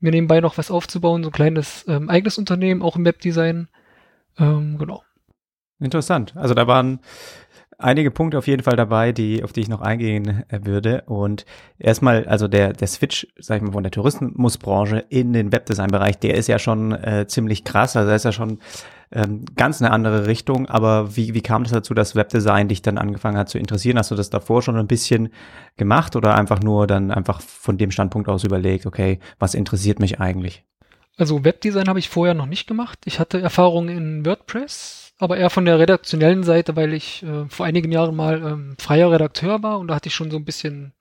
Mir 0.00 0.12
nebenbei 0.12 0.40
noch 0.40 0.58
was 0.58 0.70
aufzubauen, 0.70 1.24
so 1.24 1.30
ein 1.30 1.32
kleines 1.32 1.84
ähm, 1.88 2.08
eigenes 2.08 2.38
Unternehmen, 2.38 2.82
auch 2.82 2.96
im 2.96 3.04
Webdesign. 3.04 3.68
Ähm, 4.38 4.78
genau. 4.78 5.02
Interessant. 5.80 6.36
Also 6.36 6.54
da 6.54 6.66
waren 6.66 7.00
einige 7.78 8.10
Punkte 8.10 8.38
auf 8.38 8.46
jeden 8.48 8.64
Fall 8.64 8.76
dabei, 8.76 9.12
die, 9.12 9.42
auf 9.44 9.52
die 9.52 9.60
ich 9.60 9.68
noch 9.68 9.80
eingehen 9.80 10.44
äh, 10.48 10.60
würde. 10.64 11.02
Und 11.06 11.46
erstmal, 11.78 12.26
also 12.26 12.48
der, 12.48 12.72
der 12.72 12.88
Switch, 12.88 13.26
sag 13.38 13.58
ich 13.58 13.62
mal, 13.62 13.72
von 13.72 13.84
der 13.84 13.92
Tourismusbranche 13.92 15.04
in 15.08 15.32
den 15.32 15.52
Webdesign-Bereich, 15.52 16.18
der 16.18 16.34
ist 16.34 16.48
ja 16.48 16.58
schon 16.58 16.92
äh, 16.92 17.26
ziemlich 17.28 17.64
krass. 17.64 17.96
Also 17.96 18.08
da 18.08 18.16
ist 18.16 18.24
ja 18.24 18.32
schon 18.32 18.58
ähm, 19.12 19.44
ganz 19.56 19.80
eine 19.80 19.92
andere 19.92 20.26
Richtung. 20.26 20.66
Aber 20.66 21.16
wie, 21.16 21.34
wie 21.34 21.40
kam 21.40 21.62
das 21.62 21.72
dazu, 21.72 21.94
dass 21.94 22.16
Webdesign 22.16 22.68
dich 22.68 22.82
dann 22.82 22.98
angefangen 22.98 23.38
hat 23.38 23.48
zu 23.48 23.58
interessieren? 23.58 23.98
Hast 23.98 24.10
du 24.10 24.16
das 24.16 24.28
davor 24.28 24.60
schon 24.60 24.76
ein 24.76 24.88
bisschen 24.88 25.30
gemacht 25.76 26.16
oder 26.16 26.34
einfach 26.34 26.60
nur 26.60 26.88
dann 26.88 27.12
einfach 27.12 27.40
von 27.40 27.78
dem 27.78 27.92
Standpunkt 27.92 28.28
aus 28.28 28.44
überlegt, 28.44 28.86
okay, 28.86 29.20
was 29.38 29.54
interessiert 29.54 30.00
mich 30.00 30.20
eigentlich? 30.20 30.64
Also 31.16 31.44
Webdesign 31.44 31.88
habe 31.88 31.98
ich 31.98 32.08
vorher 32.08 32.34
noch 32.34 32.46
nicht 32.46 32.66
gemacht. 32.66 33.00
Ich 33.04 33.18
hatte 33.18 33.40
Erfahrung 33.40 33.88
in 33.88 34.24
WordPress, 34.24 35.07
aber 35.18 35.36
eher 35.36 35.50
von 35.50 35.64
der 35.64 35.78
redaktionellen 35.78 36.44
Seite, 36.44 36.76
weil 36.76 36.92
ich 36.92 37.22
äh, 37.22 37.48
vor 37.48 37.66
einigen 37.66 37.92
Jahren 37.92 38.14
mal 38.14 38.42
ähm, 38.42 38.76
freier 38.78 39.10
Redakteur 39.10 39.62
war 39.62 39.78
und 39.78 39.88
da 39.88 39.94
hatte 39.94 40.08
ich 40.08 40.14
schon 40.14 40.30
so 40.30 40.36
ein 40.36 40.44
bisschen 40.44 40.92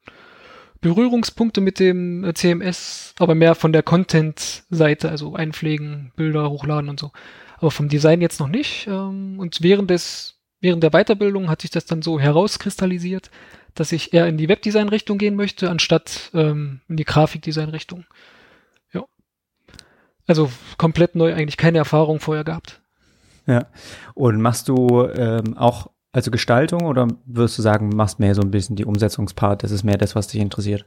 Berührungspunkte 0.81 1.61
mit 1.61 1.79
dem 1.79 2.23
äh, 2.23 2.33
CMS, 2.33 3.13
aber 3.19 3.35
mehr 3.35 3.55
von 3.55 3.73
der 3.73 3.83
Content-Seite, 3.83 5.09
also 5.09 5.35
einpflegen, 5.35 6.11
Bilder 6.15 6.49
hochladen 6.49 6.89
und 6.89 6.99
so 6.99 7.11
aber 7.57 7.71
vom 7.71 7.89
Design 7.89 8.21
jetzt 8.21 8.39
noch 8.39 8.47
nicht. 8.47 8.87
Ähm, 8.87 9.39
und 9.39 9.61
während 9.61 9.89
des, 9.89 10.39
während 10.61 10.83
der 10.83 10.91
Weiterbildung 10.91 11.49
hat 11.49 11.61
sich 11.61 11.71
das 11.71 11.85
dann 11.85 12.01
so 12.01 12.19
herauskristallisiert, 12.19 13.31
dass 13.73 13.91
ich 13.91 14.13
eher 14.13 14.27
in 14.27 14.37
die 14.37 14.49
Webdesign-Richtung 14.49 15.17
gehen 15.17 15.35
möchte, 15.35 15.69
anstatt 15.69 16.31
ähm, 16.33 16.81
in 16.87 16.97
die 16.97 17.05
Grafikdesign-Richtung. 17.05 18.05
Ja. 18.93 19.05
Also 20.25 20.51
komplett 20.77 21.15
neu, 21.15 21.33
eigentlich 21.33 21.57
keine 21.57 21.77
Erfahrung 21.79 22.19
vorher 22.19 22.43
gehabt. 22.43 22.81
Ja. 23.47 23.67
Und 24.13 24.41
machst 24.41 24.67
du 24.67 25.07
ähm, 25.07 25.57
auch 25.57 25.89
also 26.11 26.31
Gestaltung 26.31 26.85
oder 26.85 27.07
würdest 27.25 27.57
du 27.57 27.61
sagen, 27.61 27.89
machst 27.89 28.19
mehr 28.19 28.35
so 28.35 28.41
ein 28.41 28.51
bisschen 28.51 28.75
die 28.75 28.85
Umsetzungspart, 28.85 29.63
das 29.63 29.71
ist 29.71 29.83
mehr 29.83 29.97
das, 29.97 30.15
was 30.15 30.27
dich 30.27 30.41
interessiert? 30.41 30.85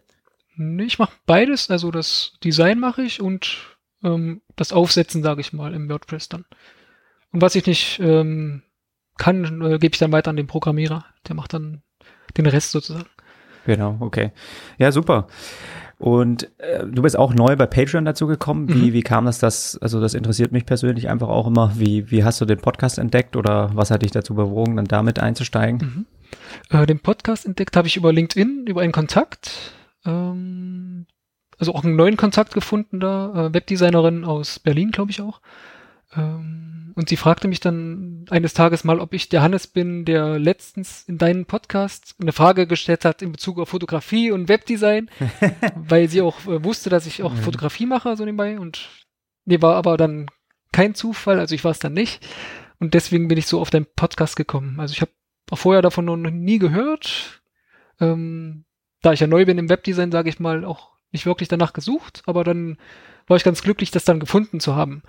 Nee, 0.56 0.84
ich 0.84 0.98
mache 0.98 1.12
beides, 1.26 1.70
also 1.70 1.90
das 1.90 2.32
Design 2.42 2.78
mache 2.78 3.02
ich 3.02 3.20
und 3.20 3.76
ähm, 4.02 4.42
das 4.56 4.72
Aufsetzen, 4.72 5.22
sage 5.22 5.40
ich 5.40 5.52
mal, 5.52 5.74
im 5.74 5.88
WordPress 5.88 6.28
dann. 6.28 6.44
Und 7.32 7.42
was 7.42 7.54
ich 7.54 7.66
nicht 7.66 8.00
ähm, 8.00 8.62
kann, 9.16 9.62
äh, 9.62 9.78
gebe 9.78 9.94
ich 9.94 9.98
dann 9.98 10.12
weiter 10.12 10.30
an 10.30 10.36
den 10.36 10.46
Programmierer. 10.46 11.04
Der 11.28 11.36
macht 11.36 11.54
dann 11.54 11.82
den 12.36 12.46
Rest 12.46 12.72
sozusagen. 12.72 13.06
Genau, 13.66 13.98
okay. 14.00 14.32
Ja, 14.78 14.90
super. 14.90 15.28
Und 16.00 16.50
äh, 16.56 16.86
du 16.86 17.02
bist 17.02 17.18
auch 17.18 17.34
neu 17.34 17.56
bei 17.56 17.66
Patreon 17.66 18.06
dazu 18.06 18.26
gekommen. 18.26 18.70
Wie, 18.70 18.88
mhm. 18.88 18.92
wie 18.94 19.02
kam 19.02 19.26
das, 19.26 19.38
das? 19.38 19.76
Also 19.82 20.00
das 20.00 20.14
interessiert 20.14 20.50
mich 20.50 20.64
persönlich 20.64 21.10
einfach 21.10 21.28
auch 21.28 21.46
immer. 21.46 21.72
Wie, 21.76 22.10
wie 22.10 22.24
hast 22.24 22.40
du 22.40 22.46
den 22.46 22.56
Podcast 22.56 22.98
entdeckt 22.98 23.36
oder 23.36 23.70
was 23.74 23.90
hat 23.90 24.00
dich 24.00 24.10
dazu 24.10 24.34
bewogen, 24.34 24.76
dann 24.76 24.86
damit 24.86 25.18
einzusteigen? 25.18 26.06
Mhm. 26.70 26.76
Äh, 26.78 26.86
den 26.86 27.00
Podcast 27.00 27.44
entdeckt 27.44 27.76
habe 27.76 27.86
ich 27.86 27.98
über 27.98 28.14
LinkedIn, 28.14 28.64
über 28.66 28.80
einen 28.80 28.92
Kontakt. 28.92 29.74
Ähm, 30.06 31.04
also 31.58 31.74
auch 31.74 31.84
einen 31.84 31.96
neuen 31.96 32.16
Kontakt 32.16 32.54
gefunden 32.54 32.98
da, 32.98 33.48
äh, 33.48 33.52
Webdesignerin 33.52 34.24
aus 34.24 34.58
Berlin, 34.58 34.92
glaube 34.92 35.10
ich 35.10 35.20
auch. 35.20 35.42
Ähm, 36.16 36.69
und 36.94 37.08
sie 37.08 37.16
fragte 37.16 37.48
mich 37.48 37.60
dann 37.60 38.24
eines 38.30 38.54
Tages 38.54 38.84
mal, 38.84 39.00
ob 39.00 39.14
ich 39.14 39.28
der 39.28 39.42
Hannes 39.42 39.66
bin, 39.66 40.04
der 40.04 40.38
letztens 40.38 41.04
in 41.08 41.18
deinen 41.18 41.46
Podcast 41.46 42.14
eine 42.20 42.32
Frage 42.32 42.66
gestellt 42.66 43.04
hat 43.04 43.22
in 43.22 43.32
Bezug 43.32 43.58
auf 43.58 43.70
Fotografie 43.70 44.30
und 44.30 44.48
Webdesign, 44.48 45.10
weil 45.76 46.08
sie 46.08 46.22
auch 46.22 46.46
äh, 46.46 46.64
wusste, 46.64 46.90
dass 46.90 47.06
ich 47.06 47.22
auch 47.22 47.32
mhm. 47.32 47.38
Fotografie 47.38 47.86
mache, 47.86 48.16
so 48.16 48.24
nebenbei. 48.24 48.58
Und 48.58 48.88
mir 49.44 49.62
war 49.62 49.76
aber 49.76 49.96
dann 49.96 50.26
kein 50.72 50.94
Zufall, 50.94 51.38
also 51.38 51.54
ich 51.54 51.64
war 51.64 51.72
es 51.72 51.78
dann 51.78 51.92
nicht. 51.92 52.26
Und 52.78 52.94
deswegen 52.94 53.28
bin 53.28 53.38
ich 53.38 53.46
so 53.46 53.60
auf 53.60 53.70
deinen 53.70 53.86
Podcast 53.94 54.36
gekommen. 54.36 54.80
Also 54.80 54.92
ich 54.92 55.00
habe 55.00 55.12
auch 55.50 55.58
vorher 55.58 55.82
davon 55.82 56.04
noch 56.04 56.16
nie 56.16 56.58
gehört. 56.58 57.42
Ähm, 58.00 58.64
da 59.02 59.12
ich 59.12 59.20
ja 59.20 59.26
neu 59.26 59.44
bin 59.44 59.58
im 59.58 59.68
Webdesign, 59.68 60.12
sage 60.12 60.28
ich 60.28 60.40
mal, 60.40 60.64
auch 60.64 60.90
nicht 61.12 61.26
wirklich 61.26 61.48
danach 61.48 61.72
gesucht, 61.72 62.22
aber 62.26 62.44
dann 62.44 62.78
war 63.30 63.36
ich 63.36 63.44
ganz 63.44 63.62
glücklich, 63.62 63.90
das 63.90 64.04
dann 64.04 64.20
gefunden 64.20 64.60
zu 64.60 64.74
haben. 64.74 65.02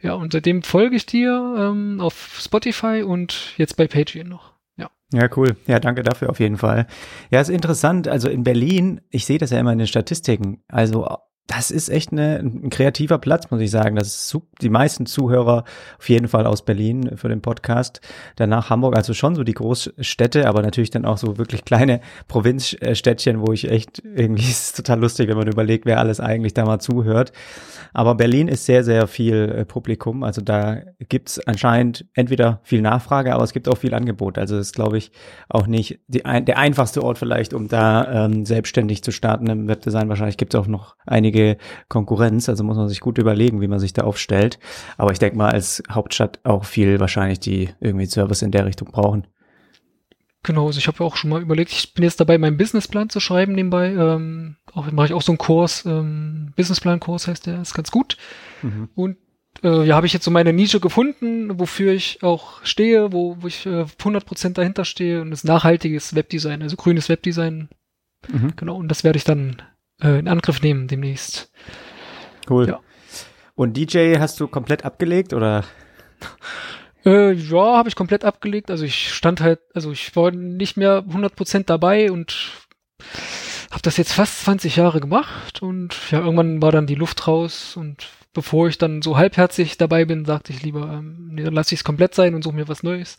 Ja, 0.00 0.14
und 0.14 0.32
seitdem 0.32 0.62
folge 0.62 0.96
ich 0.96 1.06
dir 1.06 1.56
ähm, 1.58 2.00
auf 2.00 2.38
Spotify 2.40 3.02
und 3.02 3.54
jetzt 3.56 3.76
bei 3.76 3.86
Patreon 3.86 4.28
noch. 4.28 4.54
Ja. 4.76 4.90
Ja, 5.12 5.28
cool. 5.36 5.56
Ja, 5.66 5.78
danke 5.78 6.02
dafür 6.02 6.30
auf 6.30 6.40
jeden 6.40 6.56
Fall. 6.58 6.86
Ja, 7.30 7.40
ist 7.40 7.48
interessant. 7.48 8.08
Also 8.08 8.28
in 8.28 8.44
Berlin, 8.44 9.00
ich 9.10 9.26
sehe 9.26 9.38
das 9.38 9.50
ja 9.50 9.60
immer 9.60 9.72
in 9.72 9.78
den 9.78 9.86
Statistiken. 9.86 10.62
Also 10.68 11.06
das 11.46 11.70
ist 11.70 11.88
echt 11.88 12.10
eine, 12.12 12.38
ein 12.38 12.70
kreativer 12.70 13.18
Platz, 13.18 13.50
muss 13.50 13.60
ich 13.60 13.70
sagen. 13.70 13.96
Das 13.96 14.08
ist 14.08 14.38
die 14.60 14.68
meisten 14.68 15.06
Zuhörer 15.06 15.64
auf 15.98 16.08
jeden 16.08 16.26
Fall 16.28 16.44
aus 16.46 16.64
Berlin 16.64 17.12
für 17.16 17.28
den 17.28 17.40
Podcast. 17.40 18.00
Danach 18.34 18.68
Hamburg, 18.68 18.96
also 18.96 19.14
schon 19.14 19.36
so 19.36 19.44
die 19.44 19.54
Großstädte, 19.54 20.48
aber 20.48 20.62
natürlich 20.62 20.90
dann 20.90 21.04
auch 21.04 21.18
so 21.18 21.38
wirklich 21.38 21.64
kleine 21.64 22.00
Provinzstädtchen, 22.26 23.46
wo 23.46 23.52
ich 23.52 23.70
echt 23.70 24.02
irgendwie 24.04 24.42
ist 24.50 24.76
total 24.76 25.00
lustig, 25.00 25.28
wenn 25.28 25.36
man 25.36 25.46
überlegt, 25.46 25.86
wer 25.86 26.00
alles 26.00 26.18
eigentlich 26.18 26.54
da 26.54 26.64
mal 26.64 26.80
zuhört. 26.80 27.32
Aber 27.92 28.16
Berlin 28.16 28.48
ist 28.48 28.66
sehr, 28.66 28.82
sehr 28.82 29.06
viel 29.06 29.54
äh, 29.56 29.64
Publikum. 29.64 30.24
Also 30.24 30.40
da 30.40 30.78
gibt's 31.08 31.38
anscheinend 31.46 32.06
entweder 32.14 32.60
viel 32.64 32.82
Nachfrage, 32.82 33.32
aber 33.32 33.44
es 33.44 33.52
gibt 33.52 33.68
auch 33.68 33.78
viel 33.78 33.94
Angebot. 33.94 34.36
Also 34.36 34.56
das 34.56 34.68
ist, 34.68 34.74
glaube 34.74 34.98
ich, 34.98 35.12
auch 35.48 35.68
nicht 35.68 36.00
die, 36.08 36.22
der 36.22 36.58
einfachste 36.58 37.04
Ort 37.04 37.18
vielleicht, 37.18 37.54
um 37.54 37.68
da 37.68 38.26
ähm, 38.26 38.44
selbstständig 38.44 39.04
zu 39.04 39.12
starten 39.12 39.46
im 39.46 39.68
Webdesign. 39.68 40.08
Wahrscheinlich 40.08 40.36
gibt's 40.36 40.56
auch 40.56 40.66
noch 40.66 40.96
einige 41.06 41.35
einige 41.36 41.58
Konkurrenz, 41.88 42.48
also 42.48 42.64
muss 42.64 42.76
man 42.76 42.88
sich 42.88 43.00
gut 43.00 43.18
überlegen, 43.18 43.60
wie 43.60 43.68
man 43.68 43.78
sich 43.78 43.92
da 43.92 44.02
aufstellt. 44.02 44.58
Aber 44.96 45.12
ich 45.12 45.18
denke 45.18 45.36
mal, 45.36 45.50
als 45.50 45.82
Hauptstadt 45.90 46.40
auch 46.44 46.64
viel 46.64 47.00
wahrscheinlich, 47.00 47.40
die 47.40 47.70
irgendwie 47.80 48.06
Service 48.06 48.42
in 48.42 48.50
der 48.50 48.66
Richtung 48.66 48.90
brauchen. 48.90 49.26
Genau, 50.42 50.66
also 50.66 50.78
ich 50.78 50.86
habe 50.86 51.02
auch 51.02 51.16
schon 51.16 51.30
mal 51.30 51.42
überlegt, 51.42 51.72
ich 51.72 51.94
bin 51.94 52.04
jetzt 52.04 52.20
dabei, 52.20 52.38
meinen 52.38 52.56
Businessplan 52.56 53.10
zu 53.10 53.18
schreiben 53.18 53.52
nebenbei. 53.52 53.92
Ähm, 53.92 54.56
auch 54.72 54.90
mache 54.92 55.06
ich 55.06 55.12
auch 55.12 55.22
so 55.22 55.32
einen 55.32 55.38
Kurs, 55.38 55.84
ähm, 55.86 56.52
Businessplan-Kurs 56.56 57.26
heißt 57.26 57.46
der, 57.46 57.60
ist 57.60 57.74
ganz 57.74 57.90
gut. 57.90 58.16
Mhm. 58.62 58.88
Und 58.94 59.16
äh, 59.64 59.84
ja, 59.84 59.96
habe 59.96 60.06
ich 60.06 60.12
jetzt 60.12 60.24
so 60.24 60.30
meine 60.30 60.52
Nische 60.52 60.78
gefunden, 60.78 61.58
wofür 61.58 61.92
ich 61.92 62.22
auch 62.22 62.64
stehe, 62.64 63.12
wo, 63.12 63.38
wo 63.40 63.48
ich 63.48 63.66
äh, 63.66 63.86
100% 63.98 64.50
dahinter 64.50 64.84
stehe 64.84 65.20
und 65.20 65.30
das 65.32 65.42
nachhaltiges 65.42 66.14
Webdesign, 66.14 66.62
also 66.62 66.76
grünes 66.76 67.08
Webdesign. 67.08 67.68
Mhm. 68.28 68.52
Genau, 68.54 68.76
und 68.76 68.88
das 68.88 69.02
werde 69.02 69.16
ich 69.16 69.24
dann 69.24 69.62
äh, 70.02 70.18
in 70.18 70.28
Angriff 70.28 70.62
nehmen 70.62 70.88
demnächst. 70.88 71.50
Cool. 72.48 72.68
Ja. 72.68 72.80
Und 73.54 73.76
DJ 73.76 74.18
hast 74.18 74.38
du 74.40 74.48
komplett 74.48 74.84
abgelegt 74.84 75.32
oder? 75.32 75.64
Äh, 77.04 77.34
ja, 77.34 77.76
habe 77.76 77.88
ich 77.88 77.94
komplett 77.94 78.24
abgelegt. 78.24 78.68
Also 78.68 78.84
ich 78.84 79.14
stand 79.14 79.40
halt, 79.40 79.60
also 79.74 79.92
ich 79.92 80.16
war 80.16 80.32
nicht 80.32 80.76
mehr 80.76 81.04
100% 81.04 81.62
dabei 81.64 82.10
und 82.10 82.34
habe 83.70 83.82
das 83.82 83.96
jetzt 83.96 84.12
fast 84.12 84.40
20 84.40 84.74
Jahre 84.74 84.98
gemacht 84.98 85.62
und 85.62 85.94
ja, 86.10 86.18
irgendwann 86.18 86.60
war 86.60 86.72
dann 86.72 86.88
die 86.88 86.96
Luft 86.96 87.28
raus 87.28 87.76
und 87.76 88.08
bevor 88.32 88.68
ich 88.68 88.78
dann 88.78 89.02
so 89.02 89.16
halbherzig 89.16 89.78
dabei 89.78 90.04
bin, 90.04 90.24
sagte 90.24 90.52
ich 90.52 90.62
lieber, 90.62 90.92
ähm, 90.92 91.28
nee, 91.30 91.44
dann 91.44 91.54
lasse 91.54 91.74
ich 91.74 91.80
es 91.80 91.84
komplett 91.84 92.14
sein 92.14 92.34
und 92.34 92.42
suche 92.42 92.56
mir 92.56 92.68
was 92.68 92.82
Neues. 92.82 93.18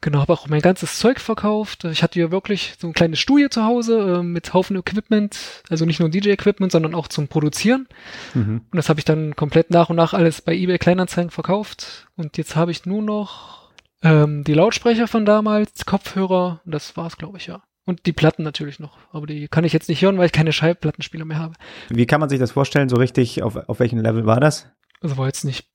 Genau, 0.00 0.20
habe 0.20 0.32
auch 0.32 0.46
mein 0.46 0.60
ganzes 0.60 0.98
Zeug 0.98 1.18
verkauft. 1.18 1.84
Ich 1.84 2.04
hatte 2.04 2.14
hier 2.14 2.30
wirklich 2.30 2.74
so 2.78 2.86
ein 2.86 2.92
kleines 2.92 3.18
Studio 3.18 3.48
zu 3.48 3.64
Hause 3.64 4.18
äh, 4.18 4.22
mit 4.22 4.54
Haufen 4.54 4.76
Equipment, 4.76 5.62
also 5.70 5.84
nicht 5.84 5.98
nur 5.98 6.08
DJ-Equipment, 6.08 6.70
sondern 6.70 6.94
auch 6.94 7.08
zum 7.08 7.26
Produzieren. 7.26 7.88
Mhm. 8.32 8.62
Und 8.70 8.76
das 8.76 8.88
habe 8.88 9.00
ich 9.00 9.04
dann 9.04 9.34
komplett 9.34 9.70
nach 9.70 9.90
und 9.90 9.96
nach 9.96 10.14
alles 10.14 10.40
bei 10.40 10.54
eBay 10.54 10.78
Kleinanzeigen 10.78 11.30
verkauft. 11.30 12.08
Und 12.16 12.38
jetzt 12.38 12.54
habe 12.54 12.70
ich 12.70 12.86
nur 12.86 13.02
noch 13.02 13.72
ähm, 14.02 14.44
die 14.44 14.54
Lautsprecher 14.54 15.08
von 15.08 15.24
damals, 15.24 15.84
Kopfhörer, 15.84 16.60
und 16.64 16.72
das 16.72 16.96
war's, 16.96 17.16
glaube 17.16 17.38
ich, 17.38 17.48
ja. 17.48 17.62
Und 17.84 18.06
die 18.06 18.12
Platten 18.12 18.44
natürlich 18.44 18.78
noch. 18.78 18.98
Aber 19.10 19.26
die 19.26 19.48
kann 19.48 19.64
ich 19.64 19.72
jetzt 19.72 19.88
nicht 19.88 20.02
hören, 20.02 20.18
weil 20.18 20.26
ich 20.26 20.32
keine 20.32 20.52
Schallplattenspieler 20.52 21.24
mehr 21.24 21.38
habe. 21.38 21.54
Wie 21.88 22.06
kann 22.06 22.20
man 22.20 22.28
sich 22.28 22.38
das 22.38 22.52
vorstellen, 22.52 22.88
so 22.88 22.96
richtig, 22.96 23.42
auf, 23.42 23.56
auf 23.56 23.80
welchem 23.80 23.98
Level 23.98 24.26
war 24.26 24.38
das? 24.38 24.68
Also 25.00 25.16
war 25.16 25.26
jetzt 25.26 25.44
nicht 25.44 25.66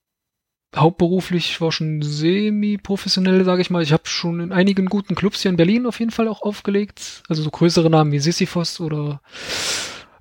hauptberuflich 0.76 1.62
war 1.62 1.72
schon 1.72 2.02
semi-professionell, 2.02 3.46
sage 3.46 3.62
ich 3.62 3.70
mal. 3.70 3.84
Ich 3.84 3.94
habe 3.94 4.08
schon 4.08 4.40
in 4.40 4.52
einigen 4.52 4.88
guten 4.88 5.16
Clubs 5.16 5.42
hier 5.42 5.52
in 5.52 5.58
Berlin 5.58 5.86
auf 5.86 6.00
jeden 6.00 6.12
Fall 6.12 6.28
auch 6.28 6.42
aufgelegt. 6.42 7.24
Also 7.30 7.44
so 7.44 7.50
größere 7.50 7.90
Namen 7.90 8.12
wie 8.12 8.20
Sisyphos 8.20 8.80
oder 8.80 9.22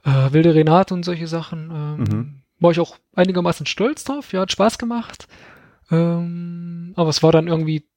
äh, 0.05 0.33
Wilde 0.33 0.55
Renate 0.55 0.95
und 0.95 1.05
solche 1.05 1.27
Sachen. 1.27 1.71
Ähm, 1.71 1.97
mhm. 1.99 2.43
War 2.61 2.71
ich 2.71 2.81
auch 2.81 2.97
einigermaßen 3.15 3.67
stolz 3.67 4.05
drauf. 4.05 4.33
Ja, 4.33 4.43
hat 4.43 4.53
Spaß 4.53 4.79
gemacht. 4.79 5.27
Ähm, 5.91 6.93
aber 6.97 7.11
es 7.11 7.23
war 7.23 7.33
dann 7.33 7.49
irgendwie 7.49 7.89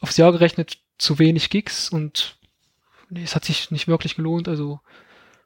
aufs 0.00 0.16
Jahr 0.16 0.32
gerechnet 0.32 0.78
zu 0.98 1.18
wenig 1.18 1.50
Gigs 1.50 1.88
und 1.88 2.38
nee, 3.10 3.22
es 3.22 3.34
hat 3.34 3.44
sich 3.44 3.70
nicht 3.70 3.88
wirklich 3.88 4.16
gelohnt. 4.16 4.48
Also 4.48 4.80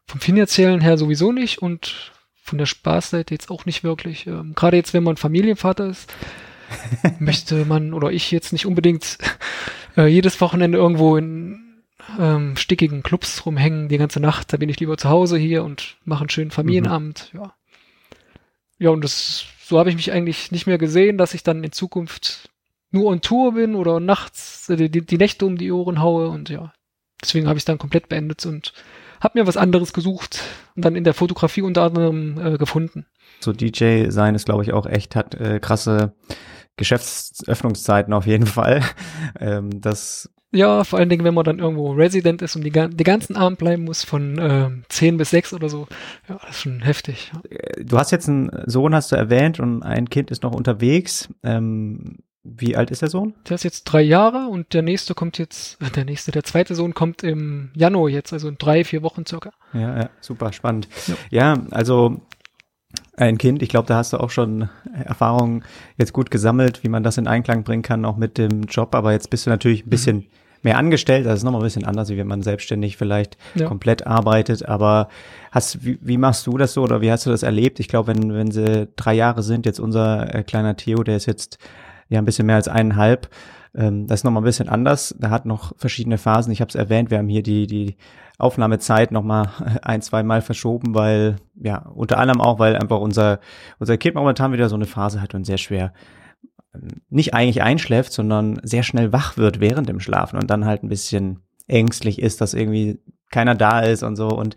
vom 0.07 0.21
finanziellen 0.21 0.81
her 0.81 0.99
sowieso 0.99 1.33
nicht 1.33 1.59
und 1.59 2.13
von 2.47 2.59
der 2.59 2.67
Spaßseite 2.67 3.35
jetzt 3.35 3.51
auch 3.51 3.67
nicht 3.67 3.85
wirklich. 3.85 4.27
Ähm, 4.27 4.53
Gerade 4.55 4.77
jetzt, 4.77 4.95
wenn 4.95 5.03
man 5.03 5.17
Familienvater 5.17 5.89
ist, 5.89 6.13
möchte 7.19 7.65
man 7.65 7.93
oder 7.93 8.13
ich 8.13 8.31
jetzt 8.31 8.53
nicht 8.53 8.67
unbedingt 8.67 9.19
äh, 9.97 10.07
jedes 10.07 10.41
Wochenende 10.41 10.79
irgendwo 10.79 11.17
in 11.17 11.83
ähm, 12.19 12.57
stickigen 12.57 13.03
Clubs 13.03 13.45
rumhängen 13.45 13.89
die 13.89 13.99
ganze 13.99 14.21
Nacht. 14.21 14.53
Da 14.53 14.57
bin 14.57 14.69
ich 14.69 14.79
lieber 14.79 14.97
zu 14.97 15.09
Hause 15.09 15.39
hier 15.39 15.65
und 15.65 15.97
mache 16.05 16.21
einen 16.21 16.31
schönen 16.31 16.51
Familienabend. 16.51 17.31
Mhm. 17.33 17.41
Ja. 17.41 17.55
Ja, 18.79 18.91
und 18.91 19.03
das, 19.03 19.47
so 19.63 19.79
habe 19.79 19.89
ich 19.91 19.97
mich 19.97 20.13
eigentlich 20.13 20.53
nicht 20.53 20.67
mehr 20.67 20.79
gesehen, 20.79 21.19
dass 21.19 21.35
ich 21.35 21.43
dann 21.43 21.65
in 21.65 21.73
Zukunft 21.73 22.51
nur 22.91 23.07
on 23.07 23.23
Tour 23.23 23.55
bin 23.55 23.75
oder 23.75 24.01
nachts 24.01 24.69
äh, 24.69 24.89
die, 24.89 25.05
die 25.05 25.19
Nächte 25.19 25.47
um 25.47 25.57
die 25.57 25.73
Ohren 25.73 26.01
haue 26.01 26.29
und 26.29 26.49
ja. 26.49 26.73
Deswegen 27.21 27.49
habe 27.49 27.57
ich 27.57 27.63
es 27.63 27.65
dann 27.65 27.79
komplett 27.79 28.09
beendet 28.09 28.45
und 28.47 28.73
habe 29.21 29.39
mir 29.39 29.47
was 29.47 29.57
anderes 29.57 29.93
gesucht 29.93 30.43
und 30.75 30.85
dann 30.85 30.97
in 30.97 31.05
der 31.05 31.15
Fotografie 31.15 31.63
unter 31.63 31.83
anderem 31.83 32.39
äh, 32.39 32.59
gefunden. 32.59 33.07
So 33.41 33.53
DJ 33.53 34.09
sein 34.09 34.35
ist, 34.35 34.47
glaube 34.47 34.63
ich, 34.63 34.73
auch 34.73 34.87
echt, 34.87 35.17
hat 35.17 35.35
äh, 35.35 35.61
krasse 35.61 36.15
Geschäftsöffnungszeiten 36.77 38.13
auf 38.13 38.27
jeden 38.27 38.47
Fall. 38.47 38.83
ähm, 39.41 39.81
das 39.81 40.31
ja, 40.53 40.85
vor 40.85 40.99
allen 40.99 41.09
Dingen, 41.09 41.25
wenn 41.25 41.35
man 41.35 41.45
dann 41.45 41.59
irgendwo 41.59 41.93
Resident 41.93 42.41
ist 42.41 42.57
und 42.57 42.63
die, 42.63 42.71
die 42.71 43.05
ganzen 43.05 43.37
Abend 43.37 43.59
bleiben 43.59 43.85
muss, 43.85 44.05
von 44.05 44.39
äh, 44.39 44.71
10 44.89 45.19
bis 45.19 45.31
6 45.31 45.53
oder 45.53 45.69
so. 45.69 45.87
Ja, 46.29 46.39
das 46.41 46.51
ist 46.51 46.63
schon 46.63 46.81
heftig. 46.83 47.33
Äh, 47.51 47.85
du 47.85 47.99
hast 47.99 48.11
jetzt 48.11 48.29
einen 48.29 48.51
Sohn, 48.65 48.95
hast 48.95 49.13
du 49.13 49.17
erwähnt, 49.17 49.61
und 49.61 49.83
ein 49.83 50.09
Kind 50.09 50.31
ist 50.31 50.45
noch 50.45 50.55
unterwegs. 50.55 51.29
Ähm, 51.43 52.19
wie 52.57 52.77
alt 52.77 52.91
ist 52.91 53.03
der 53.03 53.11
Sohn? 53.11 53.35
Der 53.49 53.55
ist 53.55 53.65
jetzt 53.65 53.85
drei 53.85 54.03
Jahre 54.03 54.49
und 54.49 54.75
der 54.75 54.83
nächste 54.83 55.15
kommt 55.15 55.39
jetzt, 55.39 55.79
der 55.97 56.05
nächste, 56.05 56.33
der 56.33 56.45
zweite 56.45 56.75
Sohn 56.75 56.95
kommt 56.95 57.23
im 57.23 57.71
Januar 57.75 58.09
jetzt, 58.09 58.33
also 58.33 58.49
in 58.49 58.57
drei, 58.59 58.85
vier 58.85 59.03
Wochen 59.03 59.27
circa. 59.27 59.51
Ja, 59.73 59.99
ja 59.99 60.11
super 60.21 60.53
spannend. 60.53 60.89
Ja, 61.07 61.55
ja 61.55 61.63
also 61.71 62.21
ein 63.17 63.39
Kind, 63.39 63.63
ich 63.63 63.69
glaube, 63.69 63.89
da 63.89 63.97
hast 63.97 64.13
du 64.13 64.19
auch 64.19 64.31
schon 64.31 64.69
Erfahrungen 64.93 65.65
jetzt 65.97 66.13
gut 66.13 66.31
gesammelt, 66.31 66.85
wie 66.85 66.89
man 66.89 67.03
das 67.03 67.19
in 67.19 67.27
Einklang 67.27 67.65
bringen 67.65 67.83
kann, 67.83 68.05
auch 68.05 68.17
mit 68.17 68.39
dem 68.39 68.63
Job. 68.65 68.95
Aber 68.95 69.13
jetzt 69.13 69.31
bist 69.31 69.47
du 69.47 69.51
natürlich 69.51 69.87
ein 69.87 69.91
bisschen 69.91 70.17
mhm. 70.17 70.25
mehr 70.63 70.79
angestellt. 70.79 71.25
Das 71.25 71.39
ist 71.39 71.45
nochmal 71.45 71.63
ein 71.63 71.65
bisschen 71.65 71.87
anders, 71.87 72.11
wie 72.11 72.19
wenn 72.19 72.27
man 72.27 72.43
selbstständig 72.43 72.97
vielleicht 72.97 73.39
ja. 73.55 73.67
komplett 73.67 74.07
arbeitet. 74.07 74.69
Aber 74.69 75.09
hast, 75.51 75.85
wie, 75.85 75.99
wie 76.03 76.19
machst 76.19 76.47
du 76.47 76.59
das 76.59 76.75
so 76.75 76.83
oder 76.83 77.01
wie 77.01 77.11
hast 77.11 77.25
du 77.25 77.31
das 77.31 77.43
erlebt? 77.43 77.81
Ich 77.81 77.89
glaube, 77.89 78.09
wenn, 78.09 78.35
wenn 78.35 78.51
sie 78.51 78.89
drei 78.97 79.15
Jahre 79.15 79.43
sind, 79.43 79.65
jetzt 79.65 79.81
unser 79.81 80.35
äh, 80.35 80.43
kleiner 80.43 80.77
Theo, 80.77 81.03
der 81.03 81.17
ist 81.17 81.27
jetzt 81.27 81.59
ja 82.09 82.19
ein 82.19 82.25
bisschen 82.25 82.47
mehr 82.47 82.57
als 82.57 82.69
eineinhalb. 82.69 83.29
Ähm, 83.75 84.07
das 84.07 84.21
ist 84.21 84.25
nochmal 84.25 84.43
ein 84.43 84.47
bisschen 84.47 84.69
anders. 84.69 85.15
Da 85.19 85.31
hat 85.31 85.47
noch 85.47 85.73
verschiedene 85.77 86.19
Phasen. 86.19 86.53
Ich 86.53 86.61
habe 86.61 86.69
es 86.69 86.75
erwähnt, 86.75 87.11
wir 87.11 87.19
haben 87.19 87.29
hier 87.29 87.43
die, 87.43 87.67
die 87.67 87.97
Aufnahmezeit 88.39 89.13
nochmal 89.13 89.51
ein, 89.83 90.03
zwei 90.03 90.23
Mal 90.23 90.43
verschoben, 90.43 90.95
weil, 90.95 91.37
ja, 91.55 91.87
unter 91.95 92.19
anderem 92.19 92.41
auch, 92.41 92.59
weil 92.59 92.77
einfach 92.77 93.01
unser, 93.01 93.41
unser 93.79 93.97
Kind 93.97 94.15
momentan 94.15 94.53
wieder 94.53 94.69
so 94.69 94.77
eine 94.77 94.87
Phase 94.87 95.21
hat 95.21 95.35
und 95.35 95.45
sehr 95.45 95.59
schwer 95.59 95.93
ähm, 96.75 97.03
nicht 97.11 97.35
eigentlich 97.35 97.63
einschläft, 97.63 98.13
sondern 98.13 98.61
sehr 98.63 98.83
schnell 98.83 99.13
wach 99.13 99.37
wird 99.37 99.61
während 99.61 99.89
dem 99.89 100.01
Schlafen 100.01 100.39
und 100.39 100.51
dann 100.51 100.65
halt 100.65 100.83
ein 100.83 100.89
bisschen 100.89 101.41
ängstlich 101.67 102.21
ist, 102.21 102.41
dass 102.41 102.55
irgendwie 102.55 103.01
keiner 103.31 103.55
da 103.55 103.81
ist 103.81 104.03
und 104.03 104.17
so. 104.17 104.29
Und 104.29 104.57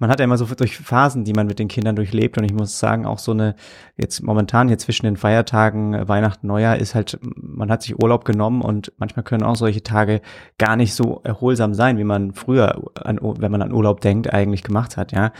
man 0.00 0.10
hat 0.10 0.18
ja 0.18 0.24
immer 0.24 0.38
so 0.38 0.46
durch 0.46 0.78
Phasen, 0.78 1.24
die 1.24 1.34
man 1.34 1.46
mit 1.46 1.58
den 1.58 1.68
Kindern 1.68 1.94
durchlebt. 1.94 2.38
Und 2.38 2.44
ich 2.44 2.54
muss 2.54 2.78
sagen, 2.78 3.04
auch 3.04 3.18
so 3.18 3.32
eine, 3.32 3.54
jetzt 3.96 4.22
momentan 4.22 4.66
hier 4.66 4.78
zwischen 4.78 5.04
den 5.04 5.16
Feiertagen, 5.16 5.92
äh, 5.92 6.08
Weihnachten, 6.08 6.46
Neujahr, 6.46 6.78
ist 6.78 6.94
halt, 6.94 7.20
man 7.22 7.70
hat 7.70 7.82
sich 7.82 8.02
Urlaub 8.02 8.24
genommen 8.24 8.62
und 8.62 8.92
manchmal 8.96 9.24
können 9.24 9.42
auch 9.42 9.56
solche 9.56 9.82
Tage 9.82 10.22
gar 10.58 10.76
nicht 10.76 10.94
so 10.94 11.20
erholsam 11.22 11.74
sein, 11.74 11.98
wie 11.98 12.04
man 12.04 12.32
früher, 12.32 12.82
an, 12.94 13.18
wenn 13.20 13.52
man 13.52 13.60
an 13.60 13.72
Urlaub 13.72 14.00
denkt, 14.00 14.32
eigentlich 14.32 14.62
gemacht 14.62 14.96
hat, 14.96 15.12
ja. 15.12 15.32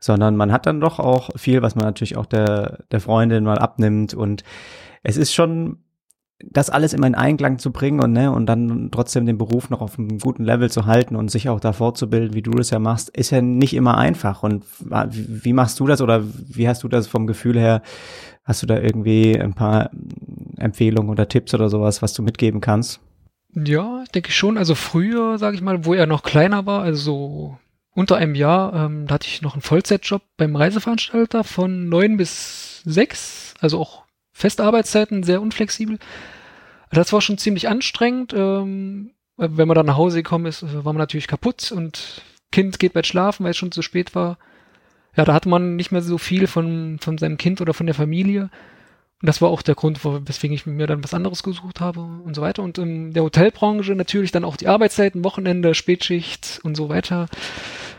Sondern 0.00 0.36
man 0.36 0.50
hat 0.50 0.66
dann 0.66 0.80
doch 0.80 0.98
auch 0.98 1.30
viel, 1.36 1.62
was 1.62 1.76
man 1.76 1.84
natürlich 1.84 2.16
auch 2.16 2.26
der, 2.26 2.80
der 2.90 3.00
Freundin 3.00 3.44
mal 3.44 3.58
abnimmt. 3.58 4.14
Und 4.14 4.42
es 5.04 5.16
ist 5.16 5.32
schon 5.32 5.78
das 6.44 6.70
alles 6.70 6.92
immer 6.92 7.08
in 7.08 7.16
Einklang 7.16 7.58
zu 7.58 7.72
bringen 7.72 8.00
und 8.00 8.12
ne 8.12 8.30
und 8.30 8.46
dann 8.46 8.90
trotzdem 8.92 9.26
den 9.26 9.38
Beruf 9.38 9.70
noch 9.70 9.80
auf 9.80 9.98
einem 9.98 10.18
guten 10.18 10.44
Level 10.44 10.70
zu 10.70 10.86
halten 10.86 11.16
und 11.16 11.30
sich 11.30 11.48
auch 11.48 11.58
da 11.58 11.72
fortzubilden, 11.72 12.34
wie 12.34 12.42
du 12.42 12.52
das 12.52 12.70
ja 12.70 12.78
machst, 12.78 13.08
ist 13.10 13.30
ja 13.30 13.42
nicht 13.42 13.74
immer 13.74 13.98
einfach. 13.98 14.44
Und 14.44 14.64
wie 14.80 15.52
machst 15.52 15.80
du 15.80 15.86
das 15.86 16.00
oder 16.00 16.22
wie 16.24 16.68
hast 16.68 16.84
du 16.84 16.88
das 16.88 17.08
vom 17.08 17.26
Gefühl 17.26 17.58
her? 17.58 17.82
Hast 18.44 18.62
du 18.62 18.66
da 18.66 18.78
irgendwie 18.78 19.38
ein 19.38 19.54
paar 19.54 19.90
Empfehlungen 20.56 21.10
oder 21.10 21.28
Tipps 21.28 21.54
oder 21.54 21.68
sowas, 21.68 22.02
was 22.02 22.14
du 22.14 22.22
mitgeben 22.22 22.60
kannst? 22.60 23.00
Ja, 23.54 24.04
denke 24.14 24.28
ich 24.28 24.36
schon. 24.36 24.58
Also 24.58 24.74
früher, 24.74 25.38
sage 25.38 25.56
ich 25.56 25.62
mal, 25.62 25.84
wo 25.84 25.94
er 25.94 26.06
noch 26.06 26.22
kleiner 26.22 26.66
war, 26.66 26.82
also 26.82 27.00
so 27.02 27.58
unter 27.94 28.16
einem 28.16 28.36
Jahr, 28.36 28.74
ähm, 28.74 29.08
da 29.08 29.14
hatte 29.14 29.26
ich 29.26 29.42
noch 29.42 29.54
einen 29.54 29.62
Vollzeitjob 29.62 30.22
beim 30.36 30.54
Reiseveranstalter 30.54 31.42
von 31.42 31.88
neun 31.88 32.16
bis 32.16 32.82
sechs, 32.84 33.54
also 33.60 33.80
auch 33.80 34.04
Festarbeitszeiten, 34.38 35.24
sehr 35.24 35.42
unflexibel. 35.42 35.98
Das 36.90 37.12
war 37.12 37.20
schon 37.20 37.38
ziemlich 37.38 37.68
anstrengend. 37.68 38.32
Ähm, 38.32 39.10
wenn 39.36 39.68
man 39.68 39.74
dann 39.74 39.86
nach 39.86 39.96
Hause 39.96 40.22
gekommen 40.22 40.46
ist, 40.46 40.62
war 40.62 40.92
man 40.92 40.96
natürlich 40.96 41.28
kaputt 41.28 41.70
und 41.70 42.22
Kind 42.50 42.78
geht 42.78 42.92
bald 42.92 43.06
schlafen, 43.06 43.44
weil 43.44 43.50
es 43.50 43.56
schon 43.56 43.72
zu 43.72 43.82
spät 43.82 44.14
war. 44.14 44.38
ja, 45.16 45.24
da 45.24 45.34
hatte 45.34 45.48
man 45.48 45.76
nicht 45.76 45.92
mehr 45.92 46.02
so 46.02 46.18
viel 46.18 46.46
von, 46.46 46.98
von 47.00 47.18
seinem 47.18 47.36
Kind 47.36 47.60
oder 47.60 47.74
von 47.74 47.86
der 47.86 47.94
Familie. 47.94 48.50
Und 49.20 49.26
das 49.26 49.42
war 49.42 49.48
auch 49.48 49.62
der 49.62 49.74
Grund, 49.74 50.04
weswegen 50.04 50.54
ich 50.54 50.64
mir 50.66 50.86
dann 50.86 51.02
was 51.02 51.14
anderes 51.14 51.42
gesucht 51.42 51.80
habe 51.80 52.00
und 52.00 52.34
so 52.36 52.42
weiter. 52.42 52.62
Und 52.62 52.78
in 52.78 53.12
der 53.12 53.24
Hotelbranche 53.24 53.96
natürlich 53.96 54.30
dann 54.30 54.44
auch 54.44 54.56
die 54.56 54.68
Arbeitszeiten, 54.68 55.24
Wochenende, 55.24 55.74
Spätschicht 55.74 56.60
und 56.62 56.76
so 56.76 56.88
weiter. 56.88 57.26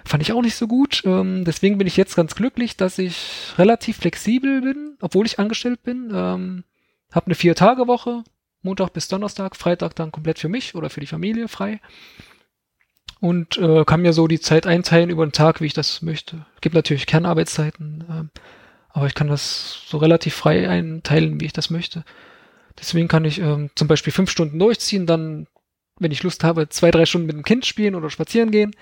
Fand 0.09 0.23
ich 0.23 0.33
auch 0.33 0.41
nicht 0.41 0.55
so 0.55 0.65
gut. 0.65 1.03
Ähm, 1.05 1.45
deswegen 1.45 1.77
bin 1.77 1.85
ich 1.85 1.95
jetzt 1.95 2.15
ganz 2.15 2.33
glücklich, 2.33 2.75
dass 2.75 2.97
ich 2.97 3.53
relativ 3.59 3.97
flexibel 3.97 4.61
bin, 4.61 4.97
obwohl 5.01 5.27
ich 5.27 5.37
angestellt 5.37 5.83
bin. 5.83 6.09
Ähm, 6.11 6.63
hab 7.11 7.27
eine 7.27 7.35
Vier-Tage-Woche, 7.35 8.23
Montag 8.63 8.91
bis 8.93 9.07
Donnerstag, 9.07 9.55
Freitag 9.55 9.95
dann 9.95 10.11
komplett 10.11 10.39
für 10.39 10.49
mich 10.49 10.73
oder 10.73 10.89
für 10.89 10.99
die 10.99 11.05
Familie 11.05 11.47
frei. 11.47 11.79
Und 13.19 13.59
äh, 13.59 13.85
kann 13.85 14.01
mir 14.01 14.13
so 14.13 14.27
die 14.27 14.39
Zeit 14.39 14.65
einteilen 14.65 15.11
über 15.11 15.27
den 15.27 15.31
Tag, 15.31 15.61
wie 15.61 15.67
ich 15.67 15.75
das 15.75 16.01
möchte. 16.01 16.43
Gibt 16.59 16.73
natürlich 16.73 17.05
Kernarbeitszeiten. 17.05 18.03
Äh, 18.09 18.39
aber 18.89 19.05
ich 19.05 19.13
kann 19.13 19.27
das 19.27 19.83
so 19.85 19.99
relativ 19.99 20.33
frei 20.33 20.67
einteilen, 20.67 21.39
wie 21.39 21.45
ich 21.45 21.53
das 21.53 21.69
möchte. 21.69 22.03
Deswegen 22.79 23.09
kann 23.09 23.25
ich 23.25 23.39
ähm, 23.39 23.69
zum 23.75 23.87
Beispiel 23.87 24.11
fünf 24.11 24.31
Stunden 24.31 24.57
durchziehen, 24.57 25.05
dann, 25.05 25.45
wenn 25.99 26.11
ich 26.11 26.23
Lust 26.23 26.43
habe, 26.43 26.67
zwei, 26.69 26.89
drei 26.89 27.05
Stunden 27.05 27.27
mit 27.27 27.35
dem 27.35 27.43
Kind 27.43 27.67
spielen 27.67 27.93
oder 27.93 28.09
spazieren 28.09 28.49
gehen 28.49 28.73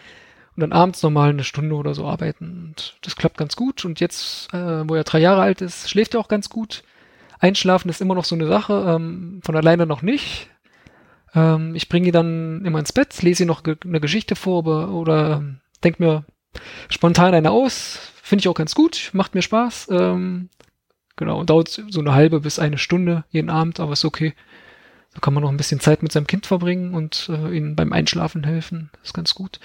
und 0.58 0.62
dann 0.62 0.74
abends 0.74 1.02
nochmal 1.04 1.30
eine 1.30 1.44
Stunde 1.44 1.76
oder 1.76 1.94
so 1.94 2.06
arbeiten. 2.06 2.66
Und 2.68 2.98
das 3.04 3.16
klappt 3.16 3.38
ganz 3.38 3.56
gut. 3.56 3.86
Und 3.86 4.00
jetzt, 4.00 4.54
äh, 4.54 4.90
wo 4.90 4.96
er 4.96 5.04
drei 5.04 5.20
Jahre 5.20 5.42
alt 5.42 5.62
ist, 5.62 5.90
schläft 5.90 6.16
er 6.16 6.20
auch 6.20 6.28
ganz 6.28 6.50
gut. 6.50 6.84
Einschlafen 7.40 7.90
ist 7.90 8.02
immer 8.02 8.16
noch 8.16 8.26
so 8.26 8.36
eine 8.36 8.48
Sache, 8.48 8.84
ähm, 8.88 9.40
von 9.44 9.56
alleine 9.56 9.86
noch 9.86 10.02
nicht. 10.02 10.50
Ähm, 11.36 11.76
ich 11.76 11.88
bringe 11.88 12.08
ihn 12.08 12.14
dann 12.14 12.66
immer 12.66 12.80
ins 12.80 12.92
Bett, 12.92 13.22
lese 13.22 13.44
ihm 13.44 13.48
noch 13.48 13.64
ge 13.64 13.78
eine 13.86 14.00
Geschichte 14.02 14.36
vor 14.36 14.66
oder, 14.66 15.38
ähm, 15.38 15.60
denke 15.84 16.04
mir 16.04 16.26
spontan 16.90 17.36
eine 17.36 17.52
aus, 17.52 18.00
Finde 18.28 18.42
ich 18.42 18.50
auch 18.50 18.56
ganz 18.56 18.76
gut, 18.76 19.12
macht 19.14 19.36
mir 19.36 19.42
Spaß. 19.42 19.88
Ähm, 19.90 20.50
genau, 21.16 21.46
dauert 21.46 21.82
so 21.90 22.02
eine 22.02 22.14
halbe 22.14 22.42
bis 22.42 22.60
eine 22.60 22.78
Stunde 22.78 23.24
jeden 23.30 23.50
Abend, 23.50 23.80
aber 23.80 23.94
ist 23.94 24.04
okay. 24.04 24.34
Da 25.14 25.22
kann 25.22 25.34
man 25.34 25.44
noch 25.44 25.50
ein 25.50 25.56
bisschen 25.56 25.80
Zeit 25.80 26.04
mit 26.04 26.12
seinem 26.12 26.28
Kind 26.28 26.46
verbringen 26.46 26.94
und 26.94 27.30
äh, 27.30 27.56
ihnen 27.56 27.78
beim 27.78 27.94
Einschlafen 27.94 28.44
helfen. 28.44 28.90
ist 29.02 29.14
ganz 29.14 29.34
gut. 29.34 29.62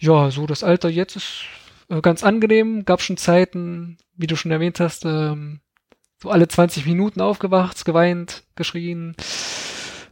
Ja, 0.00 0.30
so 0.30 0.46
das 0.46 0.62
Alter 0.62 0.88
jetzt 0.88 1.16
ist 1.16 1.44
äh, 1.88 2.00
ganz 2.00 2.22
angenehm. 2.22 2.84
Gab 2.84 3.00
schon 3.00 3.16
Zeiten, 3.16 3.98
wie 4.16 4.26
du 4.26 4.36
schon 4.36 4.50
erwähnt 4.50 4.80
hast, 4.80 5.04
ähm, 5.04 5.60
so 6.18 6.30
alle 6.30 6.48
20 6.48 6.86
Minuten 6.86 7.20
aufgewacht, 7.20 7.84
geweint, 7.84 8.44
geschrien 8.54 9.14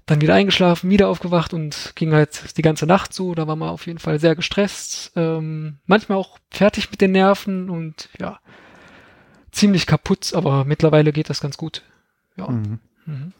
dann 0.06 0.20
wieder 0.20 0.34
eingeschlafen, 0.34 0.90
wieder 0.90 1.08
aufgewacht 1.08 1.54
und 1.54 1.92
ging 1.94 2.12
halt 2.12 2.56
die 2.58 2.62
ganze 2.62 2.86
Nacht 2.86 3.14
so. 3.14 3.34
Da 3.34 3.46
war 3.46 3.56
man 3.56 3.70
auf 3.70 3.86
jeden 3.86 3.98
Fall 3.98 4.20
sehr 4.20 4.34
gestresst, 4.36 5.12
ähm, 5.16 5.78
manchmal 5.86 6.18
auch 6.18 6.38
fertig 6.50 6.90
mit 6.90 7.00
den 7.00 7.12
Nerven 7.12 7.70
und 7.70 8.10
ja, 8.20 8.38
ziemlich 9.50 9.86
kaputt, 9.86 10.34
aber 10.34 10.64
mittlerweile 10.64 11.12
geht 11.12 11.30
das 11.30 11.40
ganz 11.40 11.56
gut. 11.56 11.82
Ja. 12.36 12.50
Mhm. 12.50 12.80
Mhm. 13.06 13.32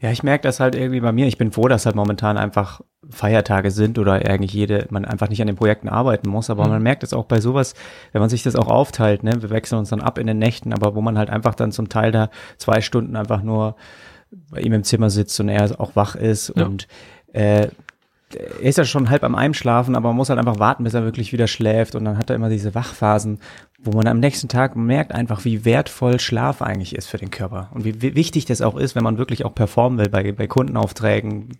Ja, 0.00 0.10
ich 0.10 0.22
merke 0.22 0.42
das 0.42 0.60
halt 0.60 0.74
irgendwie 0.74 1.00
bei 1.00 1.12
mir. 1.12 1.26
Ich 1.26 1.38
bin 1.38 1.52
froh, 1.52 1.68
dass 1.68 1.86
halt 1.86 1.96
momentan 1.96 2.36
einfach 2.36 2.82
Feiertage 3.08 3.70
sind 3.70 3.98
oder 3.98 4.14
eigentlich 4.14 4.52
jede, 4.52 4.86
man 4.90 5.04
einfach 5.04 5.28
nicht 5.28 5.40
an 5.40 5.46
den 5.46 5.56
Projekten 5.56 5.88
arbeiten 5.88 6.28
muss. 6.28 6.50
Aber 6.50 6.64
mhm. 6.64 6.70
man 6.70 6.82
merkt 6.82 7.02
es 7.02 7.14
auch 7.14 7.24
bei 7.24 7.40
sowas, 7.40 7.74
wenn 8.12 8.20
man 8.20 8.28
sich 8.28 8.42
das 8.42 8.56
auch 8.56 8.68
aufteilt, 8.68 9.22
ne, 9.22 9.40
wir 9.40 9.50
wechseln 9.50 9.78
uns 9.78 9.90
dann 9.90 10.00
ab 10.00 10.18
in 10.18 10.26
den 10.26 10.38
Nächten, 10.38 10.72
aber 10.72 10.94
wo 10.94 11.00
man 11.00 11.16
halt 11.16 11.30
einfach 11.30 11.54
dann 11.54 11.72
zum 11.72 11.88
Teil 11.88 12.12
da 12.12 12.30
zwei 12.58 12.80
Stunden 12.80 13.16
einfach 13.16 13.42
nur 13.42 13.76
bei 14.50 14.60
ihm 14.60 14.72
im 14.72 14.84
Zimmer 14.84 15.08
sitzt 15.08 15.38
und 15.40 15.48
er 15.48 15.80
auch 15.80 15.96
wach 15.96 16.14
ist 16.14 16.52
ja. 16.56 16.66
und 16.66 16.88
äh, 17.32 17.68
er 18.34 18.60
ist 18.60 18.78
ja 18.78 18.84
schon 18.84 19.08
halb 19.08 19.22
am 19.22 19.36
Einschlafen, 19.36 19.94
aber 19.94 20.08
man 20.08 20.16
muss 20.16 20.30
halt 20.30 20.38
einfach 20.38 20.58
warten, 20.58 20.84
bis 20.84 20.94
er 20.94 21.04
wirklich 21.04 21.32
wieder 21.32 21.46
schläft 21.46 21.94
und 21.94 22.04
dann 22.04 22.18
hat 22.18 22.28
er 22.28 22.36
immer 22.36 22.48
diese 22.48 22.74
Wachphasen, 22.74 23.38
wo 23.78 23.92
man 23.92 24.06
am 24.06 24.20
nächsten 24.20 24.48
Tag 24.48 24.76
merkt 24.76 25.12
einfach, 25.12 25.44
wie 25.44 25.64
wertvoll 25.64 26.18
Schlaf 26.18 26.62
eigentlich 26.62 26.94
ist 26.94 27.06
für 27.06 27.18
den 27.18 27.30
Körper 27.30 27.70
und 27.74 27.84
wie, 27.84 28.14
wichtig 28.14 28.46
das 28.46 28.62
auch 28.62 28.76
ist, 28.76 28.94
wenn 28.94 29.04
man 29.04 29.18
wirklich 29.18 29.44
auch 29.44 29.54
performen 29.54 29.98
will 29.98 30.08
bei, 30.08 30.32
bei 30.32 30.46
Kundenaufträgen, 30.46 31.58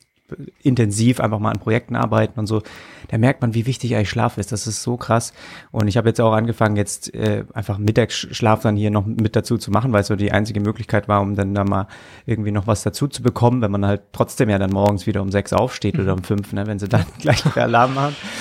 intensiv 0.63 1.21
einfach 1.21 1.39
mal 1.39 1.51
an 1.51 1.61
Projekten 1.61 1.95
arbeiten 1.97 2.41
und 2.41 2.47
so, 2.47 2.63
da 3.09 3.19
merkt 3.19 3.43
man, 3.43 3.55
wie 3.55 3.67
wichtig 3.67 3.95
eigentlich 3.95 4.11
Schlaf 4.11 4.39
ist. 4.39 4.51
Das 4.51 4.67
ist 4.67 4.83
so 4.83 4.97
krass. 4.97 5.33
Und 5.71 5.87
ich 5.87 5.97
habe 5.97 6.09
jetzt 6.09 6.21
auch 6.21 6.33
angefangen, 6.33 6.77
jetzt 6.77 7.15
äh, 7.15 7.45
einfach 7.55 7.79
Mittagsschlaf 7.79 8.63
dann 8.63 8.77
hier 8.77 8.91
noch 8.91 9.07
mit 9.07 9.37
dazu 9.37 9.59
zu 9.59 9.71
machen, 9.71 9.93
weil 9.93 10.01
es 10.01 10.09
so 10.09 10.17
die 10.17 10.33
einzige 10.33 10.61
Möglichkeit 10.61 11.07
war, 11.09 11.21
um 11.21 11.37
dann 11.37 11.55
da 11.55 11.65
mal 11.65 11.87
irgendwie 12.25 12.51
noch 12.51 12.67
was 12.67 12.83
dazu 12.83 13.07
zu 13.07 13.23
bekommen, 13.23 13.63
wenn 13.63 13.71
man 13.71 13.87
halt 13.87 14.03
trotzdem 14.13 14.49
ja 14.51 14.59
dann 14.59 14.71
morgens 14.71 15.07
wieder 15.07 15.23
um 15.23 15.31
sechs 15.31 15.53
aufsteht 15.53 15.95
mhm. 15.95 16.03
oder 16.03 16.13
um 16.15 16.25
fünf, 16.25 16.53
ne, 16.53 16.67
wenn 16.67 16.79
sie 16.79 16.89
dann 16.89 17.07
gleich 17.21 17.45
noch 17.45 17.57
Alarm. 17.57 17.97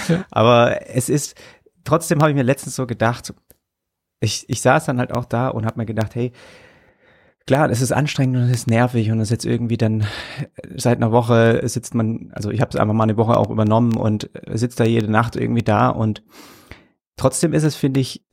Ja. 0.08 0.26
Aber 0.32 0.90
es 0.90 1.10
ist, 1.10 1.36
trotzdem 1.84 2.20
habe 2.22 2.32
ich 2.32 2.36
mir 2.36 2.44
letztens 2.44 2.76
so 2.76 2.88
gedacht, 2.88 3.34
ich, 4.20 4.46
ich 4.50 4.62
saß 4.62 4.86
dann 4.86 5.00
halt 5.00 5.16
auch 5.16 5.26
da 5.26 5.50
und 5.50 5.66
habe 5.66 5.80
mir 5.80 5.86
gedacht, 5.86 6.16
hey, 6.16 6.32
klar, 7.46 7.70
es 7.70 7.82
ist 7.82 7.92
anstrengend 7.92 8.38
und 8.38 8.44
es 8.44 8.52
ist 8.52 8.68
nervig 8.68 9.12
und 9.12 9.20
es 9.20 9.28
ist 9.28 9.32
jetzt 9.32 9.46
irgendwie 9.46 9.78
dann 9.78 10.02
äh, 10.02 10.06
seit 10.76 10.98
einer 10.98 11.12
Woche 11.12 11.62
sitzt 11.68 11.94
man, 11.96 12.32
also 12.34 12.50
ich 12.52 12.62
habe 12.62 12.70
es 12.70 12.76
einfach 12.76 12.94
mal 12.94 13.04
eine 13.04 13.18
Woche 13.18 13.38
auch 13.38 13.50
übernommen 13.50 13.96
und 13.96 14.30
sitzt 14.54 14.80
da 14.80 14.84
jede 14.84 15.12
Nacht 15.12 15.36
irgendwie 15.36 15.64
da 15.64 15.90
und 15.90 16.24
trotzdem 17.18 17.54
ist 17.54 17.64
es, 17.64 17.76
finde 17.76 18.00
ich, 18.00 18.26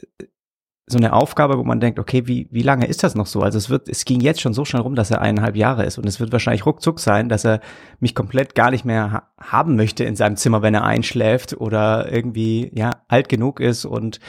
so 0.87 0.99
eine 0.99 1.13
Aufgabe, 1.13 1.59
wo 1.59 1.65
man 1.65 1.81
denkt, 1.81 1.99
okay, 1.99 2.27
wie, 2.27 2.49
wie 2.51 2.63
lange 2.63 2.87
ist 2.87 3.05
das 3.05 3.15
noch 3.15 3.27
so? 3.27 3.41
Also 3.41 3.57
es 3.57 3.71
wird, 3.71 3.89
es 3.89 4.05
ging 4.05 4.21
jetzt 4.21 4.41
schon 4.41 4.53
so 4.53 4.65
schnell 4.65 4.83
rum, 4.83 4.97
dass 4.97 5.11
er 5.11 5.23
eineinhalb 5.23 5.57
Jahre 5.57 5.85
ist 5.85 5.97
und 5.97 6.07
es 6.07 6.19
wird 6.19 6.33
wahrscheinlich 6.33 6.67
ruckzuck 6.67 6.99
sein, 6.99 7.29
dass 7.29 7.45
er 7.45 7.61
mich 8.01 8.15
komplett 8.15 8.55
gar 8.55 8.71
nicht 8.71 8.85
mehr 8.85 9.13
ha 9.13 9.29
haben 9.41 9.77
möchte 9.77 10.05
in 10.05 10.17
seinem 10.17 10.37
Zimmer, 10.37 10.63
wenn 10.63 10.75
er 10.75 10.85
einschläft 10.85 11.55
oder 11.55 12.13
irgendwie, 12.13 12.71
ja, 12.75 13.03
alt 13.09 13.29
genug 13.29 13.61
ist 13.61 13.85
und 13.85 14.21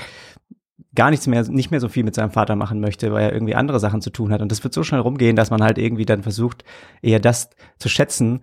gar 0.96 1.10
nichts 1.10 1.28
mehr, 1.28 1.44
nicht 1.50 1.72
mehr 1.72 1.80
so 1.80 1.90
viel 1.90 2.04
mit 2.04 2.16
seinem 2.16 2.32
Vater 2.32 2.56
machen 2.56 2.80
möchte, 2.80 3.12
weil 3.12 3.24
er 3.24 3.34
irgendwie 3.34 3.56
andere 3.56 3.80
Sachen 3.80 4.02
zu 4.02 4.10
tun 4.10 4.32
hat. 4.32 4.42
Und 4.42 4.52
das 4.52 4.64
wird 4.64 4.74
so 4.74 4.84
schnell 4.84 5.02
rumgehen, 5.02 5.36
dass 5.36 5.50
man 5.50 5.64
halt 5.64 5.78
irgendwie 5.78 6.06
dann 6.06 6.24
versucht, 6.24 6.64
eher 7.02 7.20
das 7.20 7.50
zu 7.78 7.90
schätzen, 7.90 8.42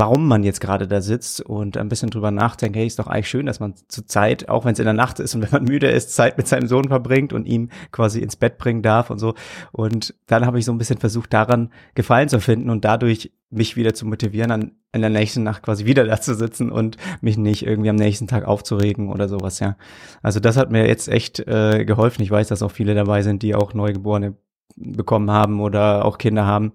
warum 0.00 0.26
man 0.26 0.44
jetzt 0.44 0.62
gerade 0.62 0.88
da 0.88 1.02
sitzt 1.02 1.42
und 1.42 1.76
ein 1.76 1.90
bisschen 1.90 2.08
drüber 2.08 2.30
nachdenkt, 2.30 2.74
hey, 2.74 2.86
ist 2.86 2.98
doch 2.98 3.06
eigentlich 3.06 3.28
schön, 3.28 3.44
dass 3.44 3.60
man 3.60 3.74
zur 3.86 4.06
Zeit, 4.06 4.48
auch 4.48 4.64
wenn 4.64 4.72
es 4.72 4.78
in 4.78 4.86
der 4.86 4.94
Nacht 4.94 5.20
ist 5.20 5.34
und 5.34 5.42
wenn 5.42 5.50
man 5.50 5.64
müde 5.70 5.90
ist, 5.90 6.14
Zeit 6.14 6.38
mit 6.38 6.48
seinem 6.48 6.68
Sohn 6.68 6.88
verbringt 6.88 7.34
und 7.34 7.44
ihm 7.44 7.68
quasi 7.92 8.20
ins 8.20 8.36
Bett 8.36 8.56
bringen 8.56 8.80
darf 8.80 9.10
und 9.10 9.18
so. 9.18 9.34
Und 9.72 10.14
dann 10.26 10.46
habe 10.46 10.58
ich 10.58 10.64
so 10.64 10.72
ein 10.72 10.78
bisschen 10.78 10.96
versucht, 10.96 11.34
daran 11.34 11.70
Gefallen 11.94 12.30
zu 12.30 12.40
finden 12.40 12.70
und 12.70 12.86
dadurch 12.86 13.30
mich 13.50 13.76
wieder 13.76 13.92
zu 13.92 14.06
motivieren, 14.06 14.50
an 14.50 14.72
in 14.92 15.02
der 15.02 15.10
nächsten 15.10 15.42
Nacht 15.42 15.62
quasi 15.62 15.84
wieder 15.84 16.04
da 16.04 16.18
zu 16.18 16.34
sitzen 16.34 16.72
und 16.72 16.96
mich 17.20 17.36
nicht 17.36 17.66
irgendwie 17.66 17.90
am 17.90 17.96
nächsten 17.96 18.26
Tag 18.26 18.44
aufzuregen 18.44 19.10
oder 19.10 19.28
sowas, 19.28 19.60
ja. 19.60 19.76
Also 20.22 20.40
das 20.40 20.56
hat 20.56 20.70
mir 20.70 20.86
jetzt 20.88 21.08
echt 21.08 21.40
äh, 21.40 21.84
geholfen. 21.84 22.22
Ich 22.22 22.30
weiß, 22.30 22.48
dass 22.48 22.62
auch 22.62 22.72
viele 22.72 22.94
dabei 22.94 23.22
sind, 23.22 23.42
die 23.42 23.54
auch 23.54 23.74
Neugeborene 23.74 24.34
bekommen 24.80 25.30
haben 25.30 25.60
oder 25.60 26.04
auch 26.04 26.18
Kinder 26.18 26.46
haben, 26.46 26.72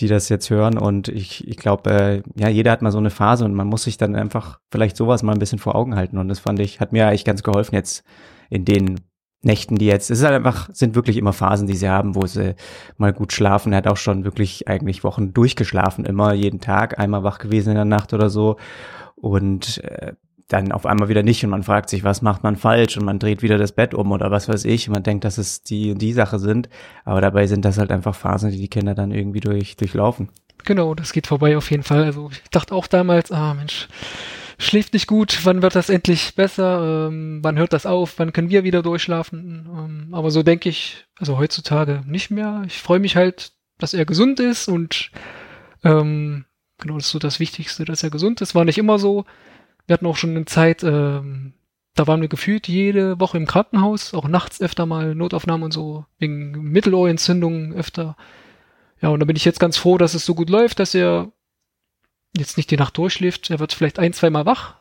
die 0.00 0.08
das 0.08 0.28
jetzt 0.28 0.50
hören. 0.50 0.78
Und 0.78 1.08
ich, 1.08 1.46
ich 1.48 1.56
glaube, 1.56 1.90
äh, 1.90 2.22
ja, 2.36 2.48
jeder 2.48 2.70
hat 2.70 2.82
mal 2.82 2.92
so 2.92 2.98
eine 2.98 3.10
Phase 3.10 3.44
und 3.44 3.54
man 3.54 3.66
muss 3.66 3.84
sich 3.84 3.98
dann 3.98 4.14
einfach 4.14 4.60
vielleicht 4.70 4.96
sowas 4.96 5.22
mal 5.22 5.32
ein 5.32 5.38
bisschen 5.38 5.58
vor 5.58 5.74
Augen 5.74 5.96
halten. 5.96 6.18
Und 6.18 6.28
das 6.28 6.38
fand 6.38 6.60
ich, 6.60 6.80
hat 6.80 6.92
mir 6.92 7.08
eigentlich 7.08 7.24
ganz 7.24 7.42
geholfen 7.42 7.74
jetzt 7.74 8.04
in 8.50 8.64
den 8.64 9.00
Nächten, 9.42 9.76
die 9.76 9.86
jetzt, 9.86 10.10
es 10.10 10.18
ist 10.18 10.24
halt 10.24 10.34
einfach, 10.34 10.68
sind 10.72 10.94
wirklich 10.94 11.16
immer 11.16 11.32
Phasen, 11.32 11.66
die 11.66 11.76
sie 11.76 11.88
haben, 11.88 12.14
wo 12.14 12.26
sie 12.26 12.54
mal 12.96 13.12
gut 13.12 13.32
schlafen. 13.32 13.72
Er 13.72 13.78
hat 13.78 13.86
auch 13.86 13.96
schon 13.96 14.24
wirklich 14.24 14.68
eigentlich 14.68 15.04
Wochen 15.04 15.32
durchgeschlafen, 15.32 16.04
immer 16.04 16.32
jeden 16.32 16.60
Tag, 16.60 16.98
einmal 16.98 17.22
wach 17.22 17.38
gewesen 17.38 17.70
in 17.70 17.76
der 17.76 17.84
Nacht 17.84 18.12
oder 18.12 18.28
so. 18.28 18.56
Und 19.14 19.82
äh, 19.84 20.14
dann 20.48 20.70
auf 20.70 20.86
einmal 20.86 21.08
wieder 21.08 21.22
nicht 21.22 21.42
und 21.44 21.50
man 21.50 21.64
fragt 21.64 21.90
sich, 21.90 22.04
was 22.04 22.22
macht 22.22 22.42
man 22.44 22.56
falsch 22.56 22.96
und 22.96 23.04
man 23.04 23.18
dreht 23.18 23.42
wieder 23.42 23.58
das 23.58 23.72
Bett 23.72 23.94
um 23.94 24.12
oder 24.12 24.30
was 24.30 24.48
weiß 24.48 24.64
ich 24.64 24.88
und 24.88 24.94
man 24.94 25.02
denkt, 25.02 25.24
dass 25.24 25.38
es 25.38 25.62
die 25.62 25.90
und 25.90 25.98
die 26.00 26.12
Sache 26.12 26.38
sind, 26.38 26.68
aber 27.04 27.20
dabei 27.20 27.46
sind 27.46 27.64
das 27.64 27.78
halt 27.78 27.90
einfach 27.90 28.14
Phasen, 28.14 28.50
die 28.50 28.58
die 28.58 28.68
Kinder 28.68 28.94
dann 28.94 29.10
irgendwie 29.10 29.40
durch, 29.40 29.76
durchlaufen. 29.76 30.28
Genau, 30.64 30.94
das 30.94 31.12
geht 31.12 31.26
vorbei 31.26 31.56
auf 31.56 31.70
jeden 31.70 31.82
Fall. 31.82 32.04
Also 32.04 32.30
ich 32.30 32.50
dachte 32.50 32.74
auch 32.74 32.86
damals, 32.86 33.32
ah 33.32 33.54
Mensch, 33.54 33.88
schläft 34.58 34.94
nicht 34.94 35.06
gut, 35.06 35.40
wann 35.44 35.62
wird 35.62 35.74
das 35.74 35.90
endlich 35.90 36.34
besser, 36.34 37.08
ähm, 37.08 37.40
wann 37.42 37.58
hört 37.58 37.72
das 37.72 37.86
auf, 37.86 38.18
wann 38.18 38.32
können 38.32 38.50
wir 38.50 38.64
wieder 38.64 38.82
durchschlafen. 38.82 39.68
Ähm, 39.68 40.08
aber 40.14 40.30
so 40.30 40.42
denke 40.42 40.68
ich, 40.68 41.06
also 41.18 41.38
heutzutage 41.38 42.02
nicht 42.06 42.30
mehr. 42.30 42.62
Ich 42.66 42.78
freue 42.78 43.00
mich 43.00 43.16
halt, 43.16 43.52
dass 43.78 43.94
er 43.94 44.06
gesund 44.06 44.40
ist 44.40 44.68
und 44.68 45.10
ähm, 45.84 46.44
genau, 46.78 46.94
das 46.94 47.06
ist 47.06 47.12
so 47.12 47.18
das 47.18 47.40
Wichtigste, 47.40 47.84
dass 47.84 48.02
er 48.02 48.10
gesund 48.10 48.40
ist. 48.40 48.54
War 48.54 48.64
nicht 48.64 48.78
immer 48.78 48.98
so. 48.98 49.24
Wir 49.86 49.94
hatten 49.94 50.06
auch 50.06 50.16
schon 50.16 50.30
eine 50.30 50.44
Zeit, 50.44 50.82
ähm, 50.82 51.54
da 51.94 52.06
waren 52.06 52.20
wir 52.20 52.28
gefühlt 52.28 52.68
jede 52.68 53.18
Woche 53.20 53.38
im 53.38 53.46
Krankenhaus, 53.46 54.14
auch 54.14 54.28
nachts 54.28 54.60
öfter 54.60 54.86
mal 54.86 55.14
Notaufnahmen 55.14 55.64
und 55.64 55.72
so, 55.72 56.04
wegen 56.18 56.50
Mittelohrentzündungen 56.50 57.72
öfter. 57.72 58.16
Ja, 59.00 59.10
und 59.10 59.20
da 59.20 59.26
bin 59.26 59.36
ich 59.36 59.44
jetzt 59.44 59.60
ganz 59.60 59.76
froh, 59.76 59.98
dass 59.98 60.14
es 60.14 60.26
so 60.26 60.34
gut 60.34 60.50
läuft, 60.50 60.78
dass 60.80 60.94
er 60.94 61.32
jetzt 62.36 62.56
nicht 62.56 62.70
die 62.70 62.76
Nacht 62.76 62.96
durchschläft. 62.96 63.50
Er 63.50 63.60
wird 63.60 63.72
vielleicht 63.72 63.98
ein, 63.98 64.12
zwei 64.12 64.30
Mal 64.30 64.46
wach. 64.46 64.76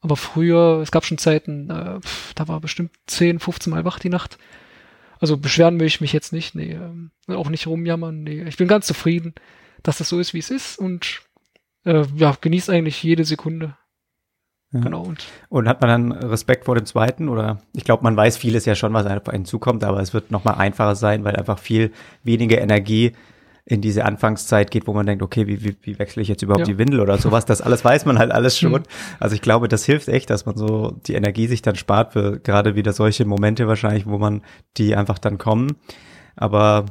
Aber 0.00 0.16
früher, 0.16 0.80
es 0.82 0.90
gab 0.90 1.04
schon 1.04 1.18
Zeiten, 1.18 1.70
äh, 1.70 2.00
da 2.34 2.48
war 2.48 2.60
bestimmt 2.60 2.92
10, 3.06 3.40
15 3.40 3.72
Mal 3.72 3.84
wach 3.84 3.98
die 3.98 4.08
Nacht. 4.08 4.38
Also 5.18 5.36
beschweren 5.36 5.80
will 5.80 5.86
ich 5.86 6.00
mich 6.00 6.12
jetzt 6.12 6.32
nicht, 6.32 6.54
nee, 6.54 6.72
ähm, 6.72 7.10
auch 7.28 7.48
nicht 7.48 7.66
rumjammern, 7.66 8.22
nee. 8.22 8.44
Ich 8.44 8.56
bin 8.56 8.68
ganz 8.68 8.86
zufrieden, 8.86 9.34
dass 9.82 9.98
das 9.98 10.08
so 10.08 10.20
ist, 10.20 10.34
wie 10.34 10.38
es 10.38 10.50
ist 10.50 10.78
und 10.78 11.22
äh, 11.84 12.04
ja, 12.16 12.36
genieße 12.40 12.72
eigentlich 12.72 13.02
jede 13.02 13.24
Sekunde. 13.24 13.76
Ja. 14.76 14.84
Genau. 14.84 15.02
Und, 15.02 15.26
und, 15.48 15.68
hat 15.68 15.80
man 15.80 15.88
dann 15.88 16.12
Respekt 16.12 16.64
vor 16.64 16.74
dem 16.74 16.86
zweiten? 16.86 17.28
Oder 17.28 17.58
ich 17.72 17.84
glaube, 17.84 18.02
man 18.02 18.16
weiß 18.16 18.36
vieles 18.36 18.64
ja 18.64 18.74
schon, 18.74 18.92
was 18.92 19.06
auf 19.06 19.28
einen 19.28 19.44
zukommt, 19.44 19.84
aber 19.84 20.00
es 20.00 20.14
wird 20.14 20.30
nochmal 20.30 20.54
einfacher 20.56 20.96
sein, 20.96 21.24
weil 21.24 21.36
einfach 21.36 21.58
viel 21.58 21.92
weniger 22.22 22.60
Energie 22.60 23.12
in 23.68 23.80
diese 23.80 24.04
Anfangszeit 24.04 24.70
geht, 24.70 24.86
wo 24.86 24.92
man 24.92 25.06
denkt, 25.06 25.24
okay, 25.24 25.48
wie, 25.48 25.64
wie, 25.64 25.76
wie 25.82 25.98
wechsle 25.98 26.22
ich 26.22 26.28
jetzt 26.28 26.42
überhaupt 26.42 26.68
ja. 26.68 26.72
die 26.72 26.78
Windel 26.78 27.00
oder 27.00 27.18
sowas, 27.18 27.46
das 27.46 27.60
alles 27.60 27.84
weiß 27.84 28.04
man 28.04 28.16
halt 28.16 28.30
alles 28.30 28.56
schon. 28.56 28.70
Mhm. 28.72 28.82
Also 29.18 29.34
ich 29.34 29.42
glaube, 29.42 29.66
das 29.66 29.84
hilft 29.84 30.06
echt, 30.06 30.30
dass 30.30 30.46
man 30.46 30.56
so 30.56 30.96
die 31.06 31.14
Energie 31.14 31.48
sich 31.48 31.62
dann 31.62 31.74
spart 31.74 32.12
für 32.12 32.38
gerade 32.38 32.76
wieder 32.76 32.92
solche 32.92 33.24
Momente 33.24 33.66
wahrscheinlich, 33.66 34.06
wo 34.06 34.18
man 34.18 34.42
die 34.76 34.94
einfach 34.94 35.18
dann 35.18 35.36
kommen. 35.36 35.74
Aber 36.36 36.86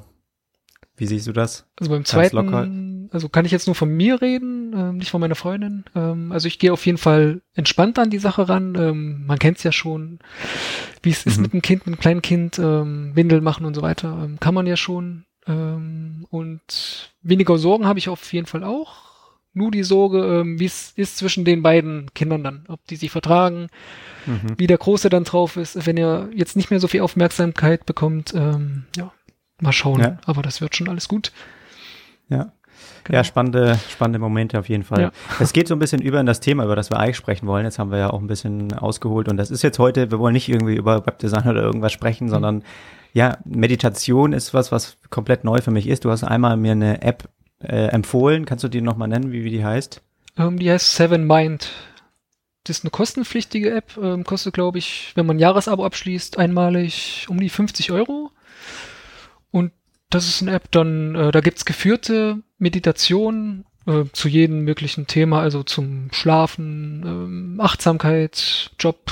wie 0.97 1.07
siehst 1.07 1.27
du 1.27 1.31
das? 1.31 1.65
Also 1.79 1.91
beim 1.91 2.03
zweiten, 2.03 2.94
also 3.11 3.29
kann 3.29 3.45
ich 3.45 3.51
jetzt 3.51 3.67
nur 3.67 3.75
von 3.75 3.89
mir 3.89 4.21
reden, 4.21 4.73
äh, 4.73 4.93
nicht 4.93 5.11
von 5.11 5.21
meiner 5.21 5.35
Freundin. 5.35 5.85
Ähm, 5.95 6.31
also 6.31 6.47
ich 6.47 6.59
gehe 6.59 6.73
auf 6.73 6.85
jeden 6.85 6.97
Fall 6.97 7.41
entspannt 7.53 7.99
an 7.99 8.09
die 8.09 8.19
Sache 8.19 8.49
ran. 8.49 8.75
Ähm, 8.75 9.25
man 9.25 9.39
kennt 9.39 9.57
es 9.57 9.63
ja 9.63 9.71
schon, 9.71 10.19
wie 11.01 11.11
es 11.11 11.25
mhm. 11.25 11.31
ist 11.31 11.37
mit 11.39 11.53
einem 11.53 11.61
Kind, 11.61 11.85
mit 11.85 11.93
einem 11.93 11.99
kleinen 11.99 12.21
Kind, 12.21 12.59
ähm, 12.59 13.11
Windel 13.15 13.41
machen 13.41 13.65
und 13.65 13.73
so 13.73 13.81
weiter. 13.81 14.19
Ähm, 14.23 14.39
kann 14.39 14.53
man 14.53 14.67
ja 14.67 14.77
schon. 14.77 15.25
Ähm, 15.47 16.25
und 16.29 17.13
weniger 17.21 17.57
Sorgen 17.57 17.85
habe 17.85 17.99
ich 17.99 18.09
auf 18.09 18.33
jeden 18.33 18.47
Fall 18.47 18.63
auch. 18.63 19.05
Nur 19.53 19.71
die 19.71 19.83
Sorge, 19.83 20.41
ähm, 20.41 20.59
wie 20.59 20.65
es 20.65 20.91
ist 20.97 21.17
zwischen 21.17 21.45
den 21.45 21.63
beiden 21.63 22.13
Kindern 22.13 22.43
dann, 22.43 22.65
ob 22.67 22.85
die 22.87 22.97
sich 22.97 23.09
vertragen, 23.09 23.69
mhm. 24.25 24.55
wie 24.57 24.67
der 24.67 24.77
Große 24.77 25.09
dann 25.09 25.23
drauf 25.23 25.55
ist, 25.55 25.85
wenn 25.85 25.95
er 25.95 26.29
jetzt 26.33 26.57
nicht 26.57 26.71
mehr 26.71 26.81
so 26.81 26.89
viel 26.89 27.01
Aufmerksamkeit 27.01 27.85
bekommt. 27.85 28.33
Ähm, 28.35 28.83
ja, 28.97 29.13
mal 29.61 29.71
schauen. 29.71 30.01
Ja. 30.01 30.17
Aber 30.25 30.41
das 30.41 30.59
wird 30.59 30.75
schon 30.75 30.89
alles 30.89 31.07
gut. 31.07 31.31
Ja. 32.27 32.51
Genau. 33.05 33.17
Ja, 33.17 33.23
spannende, 33.23 33.79
spannende 33.89 34.19
Momente 34.19 34.57
auf 34.59 34.67
jeden 34.67 34.83
Fall. 34.83 35.01
Ja. 35.01 35.11
Es 35.39 35.53
geht 35.53 35.67
so 35.67 35.75
ein 35.75 35.79
bisschen 35.79 36.01
über 36.01 36.19
in 36.19 36.25
das 36.25 36.39
Thema, 36.39 36.65
über 36.65 36.75
das 36.75 36.89
wir 36.89 36.99
eigentlich 36.99 37.17
sprechen 37.17 37.47
wollen. 37.47 37.63
Jetzt 37.63 37.77
haben 37.77 37.91
wir 37.91 37.99
ja 37.99 38.09
auch 38.09 38.19
ein 38.19 38.27
bisschen 38.27 38.73
ausgeholt 38.73 39.27
und 39.29 39.37
das 39.37 39.51
ist 39.51 39.61
jetzt 39.61 39.77
heute, 39.77 40.09
wir 40.09 40.17
wollen 40.19 40.33
nicht 40.33 40.49
irgendwie 40.49 40.75
über 40.75 41.05
Webdesign 41.05 41.47
oder 41.47 41.61
irgendwas 41.61 41.93
sprechen, 41.93 42.25
mhm. 42.25 42.31
sondern 42.31 42.63
ja, 43.13 43.37
Meditation 43.45 44.33
ist 44.33 44.53
was, 44.53 44.71
was 44.71 44.97
komplett 45.09 45.43
neu 45.43 45.61
für 45.61 45.71
mich 45.71 45.87
ist. 45.87 46.03
Du 46.03 46.11
hast 46.11 46.23
einmal 46.23 46.57
mir 46.57 46.73
eine 46.73 47.01
App 47.03 47.29
äh, 47.61 47.87
empfohlen. 47.87 48.45
Kannst 48.45 48.63
du 48.63 48.67
die 48.67 48.81
nochmal 48.81 49.07
nennen, 49.07 49.31
wie, 49.31 49.43
wie 49.43 49.51
die 49.51 49.63
heißt? 49.63 50.01
Um, 50.37 50.45
ähm, 50.45 50.59
die 50.59 50.71
heißt 50.71 50.95
Seven 50.95 51.25
Mind. 51.25 51.69
Das 52.63 52.79
ist 52.79 52.83
eine 52.83 52.91
kostenpflichtige 52.91 53.71
App, 53.71 53.95
ähm, 54.01 54.23
kostet, 54.23 54.55
glaube 54.55 54.79
ich, 54.79 55.11
wenn 55.13 55.27
man 55.27 55.37
ein 55.37 55.39
Jahresabo 55.39 55.85
abschließt, 55.85 56.39
einmalig 56.39 57.27
um 57.29 57.39
die 57.39 57.49
50 57.49 57.91
Euro. 57.91 58.31
Und 59.51 59.71
das 60.15 60.27
ist 60.27 60.41
eine 60.41 60.53
App, 60.53 60.71
dann, 60.71 61.15
äh, 61.15 61.31
da 61.31 61.41
gibt's 61.41 61.65
geführte 61.65 62.41
Meditationen 62.57 63.65
äh, 63.85 64.05
zu 64.13 64.27
jedem 64.27 64.61
möglichen 64.61 65.07
Thema, 65.07 65.41
also 65.41 65.63
zum 65.63 66.09
Schlafen, 66.11 67.57
äh, 67.59 67.61
Achtsamkeit, 67.61 68.71
Job, 68.79 69.11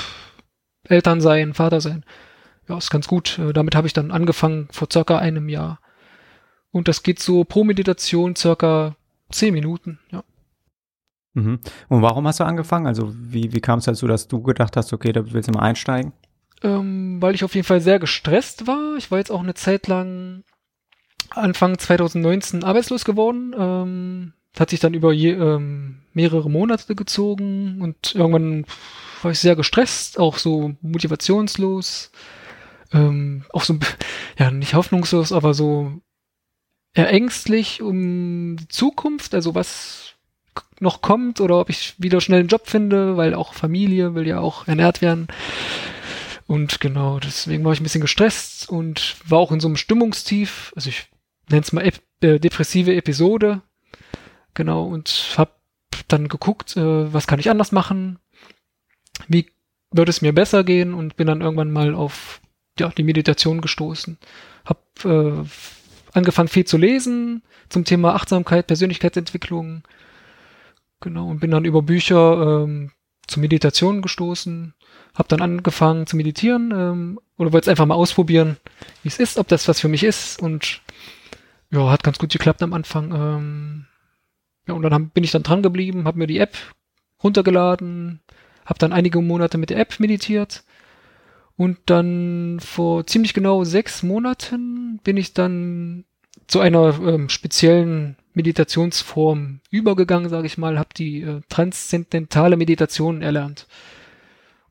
Elternsein, 0.84 1.54
Vatersein 1.54 2.04
ja, 2.68 2.78
ist 2.78 2.90
ganz 2.90 3.06
gut. 3.06 3.38
Äh, 3.38 3.52
damit 3.52 3.74
habe 3.74 3.86
ich 3.86 3.92
dann 3.92 4.10
angefangen 4.10 4.68
vor 4.70 4.88
circa 4.90 5.18
einem 5.18 5.48
Jahr. 5.48 5.80
Und 6.70 6.88
das 6.88 7.02
geht 7.02 7.20
so 7.20 7.44
pro 7.44 7.64
Meditation 7.64 8.34
circa 8.34 8.96
zehn 9.30 9.54
Minuten, 9.54 9.98
ja. 10.10 10.24
Mhm. 11.34 11.58
Und 11.88 12.02
warum 12.02 12.26
hast 12.26 12.40
du 12.40 12.44
angefangen? 12.44 12.86
Also 12.86 13.12
wie, 13.14 13.52
wie 13.52 13.60
kam 13.60 13.80
es 13.80 13.86
dazu, 13.86 14.06
dass 14.06 14.28
du 14.28 14.42
gedacht 14.42 14.76
hast, 14.76 14.92
okay, 14.92 15.12
da 15.12 15.32
willst 15.32 15.48
du 15.48 15.52
mal 15.52 15.62
einsteigen? 15.62 16.12
Ähm, 16.62 17.20
weil 17.20 17.34
ich 17.34 17.44
auf 17.44 17.54
jeden 17.54 17.66
Fall 17.66 17.80
sehr 17.80 17.98
gestresst 17.98 18.66
war. 18.66 18.96
Ich 18.96 19.10
war 19.10 19.18
jetzt 19.18 19.32
auch 19.32 19.42
eine 19.42 19.54
Zeit 19.54 19.88
lang 19.88 20.44
Anfang 21.30 21.78
2019 21.78 22.64
arbeitslos 22.64 23.04
geworden. 23.04 23.54
Ähm, 23.58 24.32
hat 24.58 24.70
sich 24.70 24.80
dann 24.80 24.94
über 24.94 25.12
je, 25.12 25.32
ähm, 25.32 26.02
mehrere 26.12 26.48
Monate 26.48 26.94
gezogen 26.94 27.80
und 27.80 28.14
irgendwann 28.14 28.66
war 29.22 29.32
ich 29.32 29.40
sehr 29.40 29.56
gestresst, 29.56 30.18
auch 30.18 30.38
so 30.38 30.76
motivationslos 30.80 32.12
ähm, 32.94 33.44
auch 33.52 33.64
so, 33.64 33.78
ja, 34.38 34.50
nicht 34.50 34.74
hoffnungslos, 34.74 35.32
aber 35.32 35.52
so 35.52 36.00
eher 36.94 37.10
ängstlich 37.10 37.82
um 37.82 38.56
die 38.56 38.68
Zukunft, 38.68 39.34
also 39.34 39.54
was 39.54 40.14
noch 40.78 41.02
kommt 41.02 41.40
oder 41.40 41.58
ob 41.58 41.70
ich 41.70 41.94
wieder 41.98 42.20
schnell 42.20 42.40
einen 42.40 42.48
Job 42.48 42.68
finde, 42.68 43.16
weil 43.16 43.34
auch 43.34 43.54
Familie 43.54 44.14
will 44.14 44.26
ja 44.26 44.38
auch 44.38 44.68
ernährt 44.68 45.02
werden. 45.02 45.26
Und 46.46 46.80
genau, 46.80 47.18
deswegen 47.18 47.64
war 47.64 47.72
ich 47.72 47.80
ein 47.80 47.84
bisschen 47.84 48.00
gestresst 48.00 48.68
und 48.68 49.16
war 49.26 49.38
auch 49.38 49.50
in 49.50 49.60
so 49.60 49.66
einem 49.66 49.76
Stimmungstief, 49.76 50.72
also 50.76 50.88
ich 50.90 51.08
nenne 51.48 51.62
es 51.62 51.72
mal 51.72 51.84
ep 51.84 52.00
äh, 52.20 52.38
depressive 52.38 52.94
Episode. 52.94 53.62
Genau, 54.54 54.84
und 54.84 55.34
hab 55.36 55.60
dann 56.08 56.28
geguckt, 56.28 56.76
äh, 56.76 57.12
was 57.12 57.26
kann 57.26 57.38
ich 57.38 57.50
anders 57.50 57.72
machen, 57.72 58.18
wie 59.28 59.50
würde 59.90 60.10
es 60.10 60.22
mir 60.22 60.32
besser 60.32 60.64
gehen 60.64 60.94
und 60.94 61.16
bin 61.16 61.26
dann 61.26 61.40
irgendwann 61.40 61.70
mal 61.70 61.94
auf 61.94 62.40
ja, 62.78 62.88
die 62.88 63.02
Meditation 63.02 63.60
gestoßen. 63.60 64.18
Hab 64.64 64.82
äh, 65.04 65.44
angefangen 66.12 66.48
viel 66.48 66.64
zu 66.64 66.76
lesen 66.76 67.42
zum 67.68 67.84
Thema 67.84 68.14
Achtsamkeit, 68.14 68.66
Persönlichkeitsentwicklung. 68.66 69.82
Genau, 71.00 71.28
und 71.28 71.40
bin 71.40 71.50
dann 71.50 71.64
über 71.64 71.82
Bücher 71.82 72.64
ähm, 72.64 72.90
zur 73.26 73.40
Meditation 73.40 74.02
gestoßen. 74.02 74.74
Hab 75.14 75.28
dann 75.28 75.42
angefangen 75.42 76.06
zu 76.06 76.16
meditieren 76.16 76.72
ähm, 76.72 77.20
oder 77.36 77.52
wollte 77.52 77.66
es 77.66 77.68
einfach 77.68 77.86
mal 77.86 77.94
ausprobieren, 77.94 78.56
wie 79.02 79.08
es 79.08 79.20
ist, 79.20 79.38
ob 79.38 79.48
das 79.48 79.68
was 79.68 79.80
für 79.80 79.88
mich 79.88 80.02
ist. 80.02 80.40
Und 80.40 80.80
ja, 81.74 81.90
hat 81.90 82.02
ganz 82.02 82.18
gut 82.18 82.30
geklappt 82.30 82.62
am 82.62 82.72
Anfang. 82.72 83.12
Ähm, 83.12 83.86
ja, 84.66 84.74
und 84.74 84.82
dann 84.82 84.94
hab, 84.94 85.14
bin 85.14 85.24
ich 85.24 85.32
dann 85.32 85.42
dran 85.42 85.62
geblieben, 85.62 86.04
habe 86.06 86.18
mir 86.18 86.26
die 86.26 86.38
App 86.38 86.56
runtergeladen, 87.22 88.20
habe 88.64 88.78
dann 88.78 88.92
einige 88.92 89.20
Monate 89.20 89.58
mit 89.58 89.70
der 89.70 89.78
App 89.78 89.98
meditiert 90.00 90.64
und 91.56 91.78
dann 91.86 92.60
vor 92.60 93.06
ziemlich 93.06 93.34
genau 93.34 93.64
sechs 93.64 94.02
Monaten 94.02 95.00
bin 95.04 95.16
ich 95.16 95.34
dann 95.34 96.04
zu 96.46 96.60
einer 96.60 96.98
ähm, 97.00 97.28
speziellen 97.28 98.16
Meditationsform 98.34 99.60
übergegangen, 99.70 100.28
sage 100.28 100.46
ich 100.46 100.58
mal, 100.58 100.78
habe 100.78 100.90
die 100.96 101.22
äh, 101.22 101.40
transzendentale 101.48 102.56
Meditation 102.56 103.22
erlernt 103.22 103.66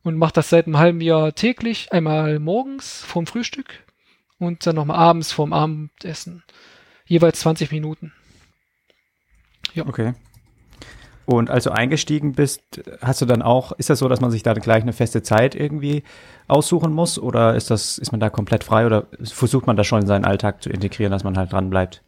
und 0.02 0.18
mache 0.18 0.34
das 0.34 0.50
seit 0.50 0.66
einem 0.66 0.78
halben 0.78 1.00
Jahr 1.00 1.34
täglich, 1.34 1.92
einmal 1.92 2.38
morgens 2.38 3.02
vorm 3.02 3.26
Frühstück 3.26 3.84
und 4.38 4.66
dann 4.66 4.76
nochmal 4.76 4.98
abends 4.98 5.32
vorm 5.32 5.52
Abendessen, 5.52 6.42
jeweils 7.06 7.40
20 7.40 7.70
Minuten. 7.72 8.12
Ja. 9.74 9.86
Okay. 9.86 10.14
Und 11.26 11.50
als 11.50 11.64
du 11.64 11.70
eingestiegen 11.70 12.32
bist, 12.32 12.82
hast 13.00 13.22
du 13.22 13.26
dann 13.26 13.40
auch, 13.40 13.72
ist 13.72 13.88
das 13.88 13.98
so, 13.98 14.08
dass 14.08 14.20
man 14.20 14.30
sich 14.30 14.42
da 14.42 14.52
gleich 14.52 14.82
eine 14.82 14.92
feste 14.92 15.22
Zeit 15.22 15.54
irgendwie 15.54 16.02
aussuchen 16.48 16.92
muss 16.92 17.18
oder 17.18 17.54
ist 17.54 17.70
das, 17.70 17.96
ist 17.96 18.12
man 18.12 18.20
da 18.20 18.28
komplett 18.28 18.62
frei 18.62 18.84
oder 18.84 19.06
versucht 19.22 19.66
man 19.66 19.76
das 19.76 19.86
schon 19.86 20.02
in 20.02 20.06
seinen 20.06 20.26
Alltag 20.26 20.62
zu 20.62 20.68
integrieren, 20.68 21.12
dass 21.12 21.24
man 21.24 21.38
halt 21.38 21.52
dran 21.52 21.70
bleibt? 21.70 22.02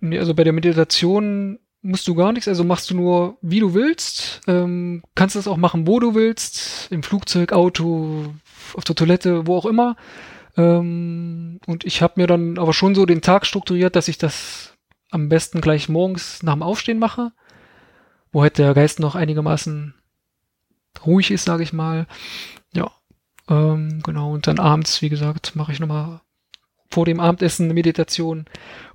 Nee, 0.00 0.18
also 0.18 0.34
bei 0.34 0.44
der 0.44 0.54
Meditation 0.54 1.58
musst 1.82 2.08
du 2.08 2.14
gar 2.14 2.32
nichts, 2.32 2.48
also 2.48 2.64
machst 2.64 2.90
du 2.90 2.96
nur, 2.96 3.36
wie 3.42 3.60
du 3.60 3.74
willst, 3.74 4.40
ähm, 4.46 5.02
kannst 5.14 5.36
das 5.36 5.46
auch 5.46 5.58
machen, 5.58 5.86
wo 5.86 6.00
du 6.00 6.14
willst, 6.14 6.90
im 6.90 7.02
Flugzeug, 7.02 7.52
Auto, 7.52 8.32
auf 8.74 8.84
der 8.84 8.96
Toilette, 8.96 9.46
wo 9.46 9.56
auch 9.56 9.66
immer. 9.66 9.96
Ähm, 10.56 11.60
und 11.66 11.84
ich 11.84 12.02
habe 12.02 12.14
mir 12.16 12.26
dann 12.26 12.58
aber 12.58 12.72
schon 12.72 12.94
so 12.94 13.06
den 13.06 13.22
Tag 13.22 13.46
strukturiert, 13.46 13.96
dass 13.96 14.08
ich 14.08 14.18
das 14.18 14.74
am 15.10 15.28
besten 15.28 15.60
gleich 15.60 15.88
morgens 15.88 16.42
nach 16.42 16.54
dem 16.54 16.62
Aufstehen 16.62 16.98
mache 16.98 17.32
wo 18.34 18.42
halt 18.42 18.58
der 18.58 18.74
Geist 18.74 18.98
noch 18.98 19.14
einigermaßen 19.14 19.94
ruhig 21.06 21.30
ist, 21.30 21.44
sage 21.44 21.62
ich 21.62 21.72
mal. 21.72 22.06
Ja, 22.72 22.90
ähm, 23.48 24.00
genau. 24.02 24.32
Und 24.32 24.48
dann 24.48 24.58
abends, 24.58 25.00
wie 25.00 25.08
gesagt, 25.08 25.54
mache 25.54 25.72
ich 25.72 25.80
nochmal 25.80 26.20
vor 26.90 27.06
dem 27.06 27.20
Abendessen 27.20 27.66
eine 27.66 27.74
Meditation, 27.74 28.46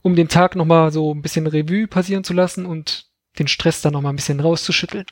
um 0.01 0.15
den 0.15 0.27
Tag 0.27 0.55
nochmal 0.55 0.91
so 0.91 1.13
ein 1.13 1.21
bisschen 1.21 1.47
Revue 1.47 1.87
passieren 1.87 2.23
zu 2.23 2.33
lassen 2.33 2.65
und 2.65 3.07
den 3.39 3.47
Stress 3.47 3.81
dann 3.81 3.93
nochmal 3.93 4.11
ein 4.11 4.17
bisschen 4.17 4.41
rauszuschütteln, 4.41 5.05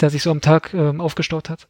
der 0.00 0.10
sich 0.10 0.22
so 0.22 0.30
am 0.30 0.42
Tag 0.42 0.74
ähm, 0.74 1.00
aufgestaut 1.00 1.48
hat. 1.48 1.66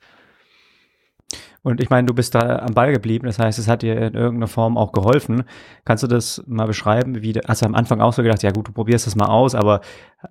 Und 1.63 1.81
ich 1.81 1.91
meine, 1.91 2.07
du 2.07 2.15
bist 2.15 2.35
da 2.35 2.61
am 2.61 2.73
Ball 2.73 2.93
geblieben, 2.93 3.27
das 3.27 3.39
heißt, 3.39 3.59
es 3.59 3.69
hat 3.69 3.83
dir 3.83 3.95
in 3.95 4.15
irgendeiner 4.15 4.47
Form 4.47 4.79
auch 4.79 4.93
geholfen. 4.93 5.45
Kannst 5.85 6.03
du 6.03 6.07
das 6.07 6.43
mal 6.47 6.67
beschreiben? 6.67 7.23
Wie, 7.23 7.35
hast 7.47 7.61
du 7.61 7.67
am 7.67 7.75
Anfang 7.75 8.01
auch 8.01 8.15
so 8.15 8.23
gedacht, 8.23 8.43
ja 8.43 8.51
gut, 8.51 8.69
du 8.69 8.73
probierst 8.73 9.07
das 9.07 9.15
mal 9.15 9.27
aus, 9.27 9.55
aber 9.55 9.83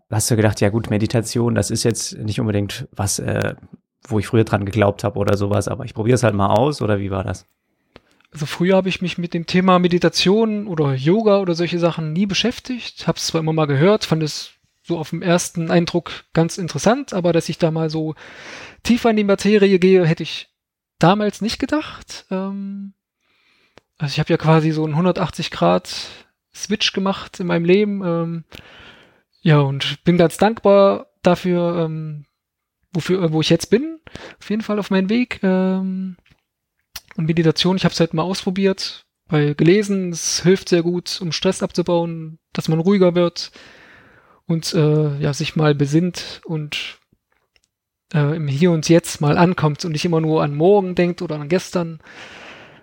hast 0.09 0.31
du 0.31 0.35
gedacht, 0.35 0.59
ja 0.59 0.69
gut, 0.69 0.89
Meditation, 0.89 1.53
das 1.53 1.69
ist 1.69 1.83
jetzt 1.83 2.17
nicht 2.17 2.39
unbedingt 2.39 2.87
was, 2.91 3.19
äh, 3.19 3.53
wo 4.07 4.17
ich 4.17 4.27
früher 4.27 4.43
dran 4.43 4.65
geglaubt 4.65 5.03
habe 5.03 5.19
oder 5.19 5.37
sowas, 5.37 5.67
aber 5.67 5.85
ich 5.85 5.93
probiere 5.93 6.15
es 6.15 6.23
halt 6.23 6.33
mal 6.33 6.47
aus 6.47 6.81
oder 6.81 6.99
wie 6.99 7.11
war 7.11 7.23
das? 7.23 7.45
Also 8.31 8.45
früher 8.45 8.75
habe 8.75 8.89
ich 8.89 9.01
mich 9.01 9.17
mit 9.17 9.33
dem 9.33 9.45
Thema 9.45 9.79
Meditation 9.79 10.67
oder 10.67 10.93
Yoga 10.93 11.39
oder 11.39 11.55
solche 11.55 11.79
Sachen 11.79 12.13
nie 12.13 12.25
beschäftigt, 12.25 13.07
habe 13.07 13.17
es 13.17 13.27
zwar 13.27 13.41
immer 13.41 13.53
mal 13.53 13.65
gehört, 13.65 14.05
fand 14.05 14.23
es 14.23 14.51
so 14.83 14.97
auf 14.97 15.11
dem 15.11 15.21
ersten 15.21 15.69
Eindruck 15.69 16.25
ganz 16.33 16.57
interessant, 16.57 17.13
aber 17.13 17.33
dass 17.33 17.49
ich 17.49 17.59
da 17.59 17.69
mal 17.69 17.89
so 17.89 18.15
tiefer 18.83 19.11
in 19.11 19.17
die 19.17 19.23
Materie 19.23 19.79
gehe, 19.79 20.05
hätte 20.05 20.23
ich 20.23 20.48
damals 20.99 21.41
nicht 21.41 21.59
gedacht. 21.59 22.25
Ähm, 22.29 22.93
also 23.97 24.13
ich 24.13 24.19
habe 24.19 24.29
ja 24.29 24.37
quasi 24.37 24.71
so 24.71 24.83
einen 24.83 24.93
180 24.93 25.51
Grad 25.51 25.89
Switch 26.53 26.93
gemacht 26.93 27.39
in 27.39 27.47
meinem 27.47 27.65
Leben. 27.65 28.01
Ähm, 28.03 28.43
ja, 29.41 29.59
und 29.59 30.03
bin 30.03 30.17
ganz 30.17 30.37
dankbar 30.37 31.07
dafür, 31.21 31.85
ähm, 31.85 32.25
wofür, 32.93 33.31
wo 33.31 33.41
ich 33.41 33.49
jetzt 33.49 33.69
bin. 33.69 33.99
Auf 34.39 34.49
jeden 34.49 34.61
Fall 34.61 34.79
auf 34.79 34.91
meinem 34.91 35.09
Weg. 35.09 35.39
Ähm, 35.43 36.17
und 37.15 37.25
Meditation, 37.25 37.77
ich 37.77 37.83
habe 37.83 37.93
es 37.93 37.99
halt 37.99 38.13
mal 38.13 38.23
ausprobiert, 38.23 39.05
weil 39.27 39.55
gelesen, 39.55 40.11
es 40.11 40.43
hilft 40.43 40.69
sehr 40.69 40.83
gut, 40.83 41.19
um 41.21 41.31
Stress 41.31 41.63
abzubauen, 41.63 42.39
dass 42.53 42.67
man 42.67 42.79
ruhiger 42.79 43.15
wird 43.15 43.51
und 44.45 44.73
äh, 44.73 45.17
ja 45.19 45.33
sich 45.33 45.55
mal 45.55 45.75
besinnt 45.75 46.41
und 46.45 46.98
äh, 48.13 48.35
im 48.35 48.47
Hier 48.47 48.71
und 48.71 48.89
Jetzt 48.89 49.21
mal 49.21 49.37
ankommt 49.37 49.85
und 49.85 49.91
nicht 49.91 50.05
immer 50.05 50.21
nur 50.21 50.43
an 50.43 50.55
morgen 50.55 50.95
denkt 50.95 51.21
oder 51.21 51.35
an 51.35 51.49
gestern. 51.49 51.99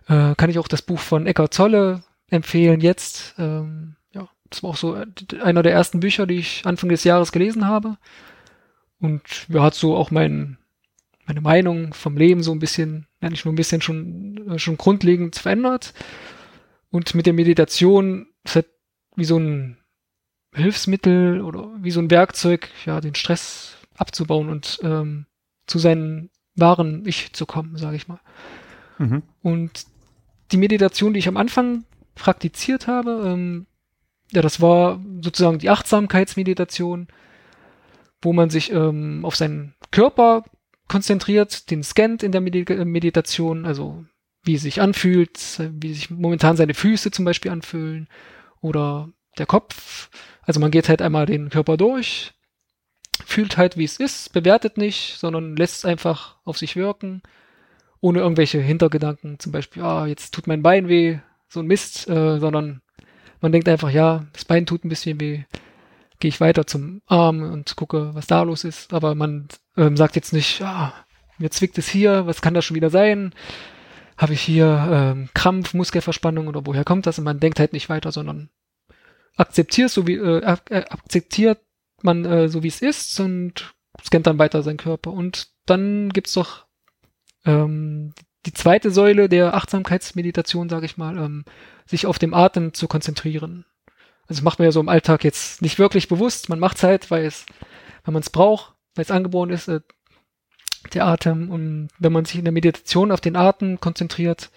Äh, 0.08 0.34
kann 0.36 0.50
ich 0.50 0.58
auch 0.58 0.68
das 0.68 0.82
Buch 0.82 1.00
von 1.00 1.26
Eckhart 1.26 1.54
Zolle 1.54 2.02
empfehlen 2.28 2.80
jetzt. 2.80 3.34
Ähm, 3.38 3.96
ja, 4.12 4.28
das 4.50 4.62
war 4.62 4.70
auch 4.70 4.76
so 4.76 4.96
einer 5.42 5.62
der 5.62 5.72
ersten 5.72 6.00
Bücher, 6.00 6.26
die 6.26 6.38
ich 6.38 6.62
Anfang 6.64 6.88
des 6.88 7.04
Jahres 7.04 7.32
gelesen 7.32 7.66
habe. 7.66 7.96
Und 9.00 9.22
ja, 9.48 9.62
hat 9.62 9.74
so 9.74 9.96
auch 9.96 10.10
mein, 10.10 10.58
meine 11.26 11.40
Meinung 11.40 11.92
vom 11.92 12.16
Leben 12.16 12.42
so 12.42 12.52
ein 12.52 12.58
bisschen, 12.58 13.06
ja 13.20 13.28
nicht 13.28 13.44
nur 13.44 13.52
ein 13.52 13.56
bisschen 13.56 13.82
schon, 13.82 14.50
äh, 14.50 14.58
schon 14.58 14.76
grundlegend 14.76 15.36
verändert. 15.36 15.92
Und 16.90 17.14
mit 17.14 17.26
der 17.26 17.32
Meditation 17.32 18.28
ist 18.44 18.54
halt 18.54 18.66
wie 19.16 19.24
so 19.24 19.38
ein 19.38 19.78
Hilfsmittel 20.54 21.42
oder 21.42 21.70
wie 21.80 21.90
so 21.90 22.00
ein 22.00 22.10
Werkzeug, 22.10 22.70
ja, 22.86 23.00
den 23.00 23.14
Stress 23.14 23.75
abzubauen 23.96 24.48
und 24.48 24.78
ähm, 24.82 25.26
zu 25.66 25.78
seinen 25.78 26.30
wahren 26.54 27.04
Ich 27.06 27.32
zu 27.32 27.46
kommen, 27.46 27.76
sage 27.76 27.96
ich 27.96 28.08
mal. 28.08 28.20
Mhm. 28.98 29.22
Und 29.42 29.86
die 30.52 30.56
Meditation, 30.56 31.12
die 31.12 31.18
ich 31.18 31.28
am 31.28 31.36
Anfang 31.36 31.84
praktiziert 32.14 32.86
habe, 32.86 33.22
ähm, 33.26 33.66
ja, 34.32 34.42
das 34.42 34.60
war 34.60 35.00
sozusagen 35.20 35.58
die 35.58 35.70
Achtsamkeitsmeditation, 35.70 37.08
wo 38.22 38.32
man 38.32 38.50
sich 38.50 38.72
ähm, 38.72 39.24
auf 39.24 39.36
seinen 39.36 39.74
Körper 39.90 40.44
konzentriert, 40.88 41.70
den 41.70 41.82
scannt 41.82 42.22
in 42.22 42.32
der 42.32 42.40
Medi 42.40 42.64
Meditation, 42.84 43.66
also 43.66 44.04
wie 44.42 44.54
es 44.54 44.62
sich 44.62 44.80
anfühlt, 44.80 45.38
wie 45.80 45.92
sich 45.92 46.10
momentan 46.10 46.56
seine 46.56 46.74
Füße 46.74 47.10
zum 47.10 47.24
Beispiel 47.24 47.50
anfühlen 47.50 48.08
oder 48.60 49.10
der 49.38 49.46
Kopf. 49.46 50.08
Also 50.42 50.60
man 50.60 50.70
geht 50.70 50.88
halt 50.88 51.02
einmal 51.02 51.26
den 51.26 51.50
Körper 51.50 51.76
durch, 51.76 52.32
fühlt 53.24 53.56
halt, 53.56 53.76
wie 53.76 53.84
es 53.84 53.98
ist, 53.98 54.32
bewertet 54.32 54.78
nicht, 54.78 55.18
sondern 55.18 55.56
lässt 55.56 55.78
es 55.78 55.84
einfach 55.84 56.36
auf 56.44 56.58
sich 56.58 56.76
wirken, 56.76 57.22
ohne 58.00 58.20
irgendwelche 58.20 58.60
Hintergedanken, 58.60 59.38
zum 59.38 59.52
Beispiel, 59.52 59.82
ah, 59.82 60.06
jetzt 60.06 60.32
tut 60.34 60.46
mein 60.46 60.62
Bein 60.62 60.88
weh, 60.88 61.18
so 61.48 61.60
ein 61.60 61.66
Mist, 61.66 62.08
äh, 62.08 62.38
sondern 62.38 62.82
man 63.40 63.52
denkt 63.52 63.68
einfach, 63.68 63.90
ja, 63.90 64.26
das 64.32 64.44
Bein 64.44 64.66
tut 64.66 64.84
ein 64.84 64.88
bisschen 64.88 65.20
weh, 65.20 65.44
gehe 66.18 66.28
ich 66.28 66.40
weiter 66.40 66.66
zum 66.66 67.02
Arm 67.06 67.42
und 67.42 67.76
gucke, 67.76 68.14
was 68.14 68.26
da 68.26 68.42
los 68.42 68.64
ist. 68.64 68.92
Aber 68.92 69.14
man 69.14 69.48
ähm, 69.76 69.96
sagt 69.96 70.16
jetzt 70.16 70.32
nicht, 70.32 70.62
ah, 70.62 70.92
mir 71.38 71.50
zwickt 71.50 71.78
es 71.78 71.88
hier, 71.88 72.26
was 72.26 72.40
kann 72.40 72.54
das 72.54 72.64
schon 72.64 72.76
wieder 72.76 72.90
sein? 72.90 73.34
Habe 74.16 74.32
ich 74.32 74.40
hier 74.40 74.88
ähm, 74.90 75.28
Krampf, 75.34 75.74
Muskelverspannung 75.74 76.48
oder 76.48 76.64
woher 76.64 76.84
kommt 76.84 77.06
das? 77.06 77.18
Und 77.18 77.24
man 77.24 77.40
denkt 77.40 77.60
halt 77.60 77.74
nicht 77.74 77.88
weiter, 77.88 78.12
sondern 78.12 78.48
akzeptiert 79.36 79.90
so 79.90 80.06
wie 80.06 80.14
äh, 80.14 80.56
äh, 80.70 80.84
akzeptiert 80.88 81.60
man 82.02 82.24
äh, 82.24 82.48
so 82.48 82.62
wie 82.62 82.68
es 82.68 82.82
ist 82.82 83.18
und 83.20 83.74
scannt 84.04 84.26
dann 84.26 84.38
weiter 84.38 84.62
seinen 84.62 84.76
Körper. 84.76 85.12
Und 85.12 85.48
dann 85.66 86.10
gibt's 86.10 86.34
doch 86.34 86.66
ähm, 87.44 88.12
die 88.44 88.52
zweite 88.52 88.90
Säule 88.90 89.28
der 89.28 89.54
Achtsamkeitsmeditation, 89.54 90.68
sage 90.68 90.86
ich 90.86 90.96
mal, 90.96 91.16
ähm, 91.18 91.44
sich 91.86 92.06
auf 92.06 92.18
dem 92.18 92.34
Atem 92.34 92.74
zu 92.74 92.88
konzentrieren. 92.88 93.64
Also 94.22 94.40
das 94.40 94.42
macht 94.42 94.58
man 94.58 94.66
ja 94.66 94.72
so 94.72 94.80
im 94.80 94.88
Alltag 94.88 95.24
jetzt 95.24 95.62
nicht 95.62 95.78
wirklich 95.78 96.08
bewusst. 96.08 96.48
Man 96.48 96.58
macht 96.58 96.78
es 96.78 96.82
halt, 96.82 97.10
weil 97.10 97.24
es, 97.24 97.46
wenn 98.04 98.14
man 98.14 98.22
es 98.22 98.30
braucht, 98.30 98.74
weil 98.94 99.04
es 99.04 99.10
angeboren 99.10 99.50
ist, 99.50 99.68
äh, 99.68 99.80
der 100.94 101.06
Atem. 101.06 101.50
Und 101.50 101.88
wenn 101.98 102.12
man 102.12 102.24
sich 102.24 102.36
in 102.36 102.44
der 102.44 102.52
Meditation 102.52 103.12
auf 103.12 103.20
den 103.20 103.36
Atem 103.36 103.80
konzentriert, 103.80 104.50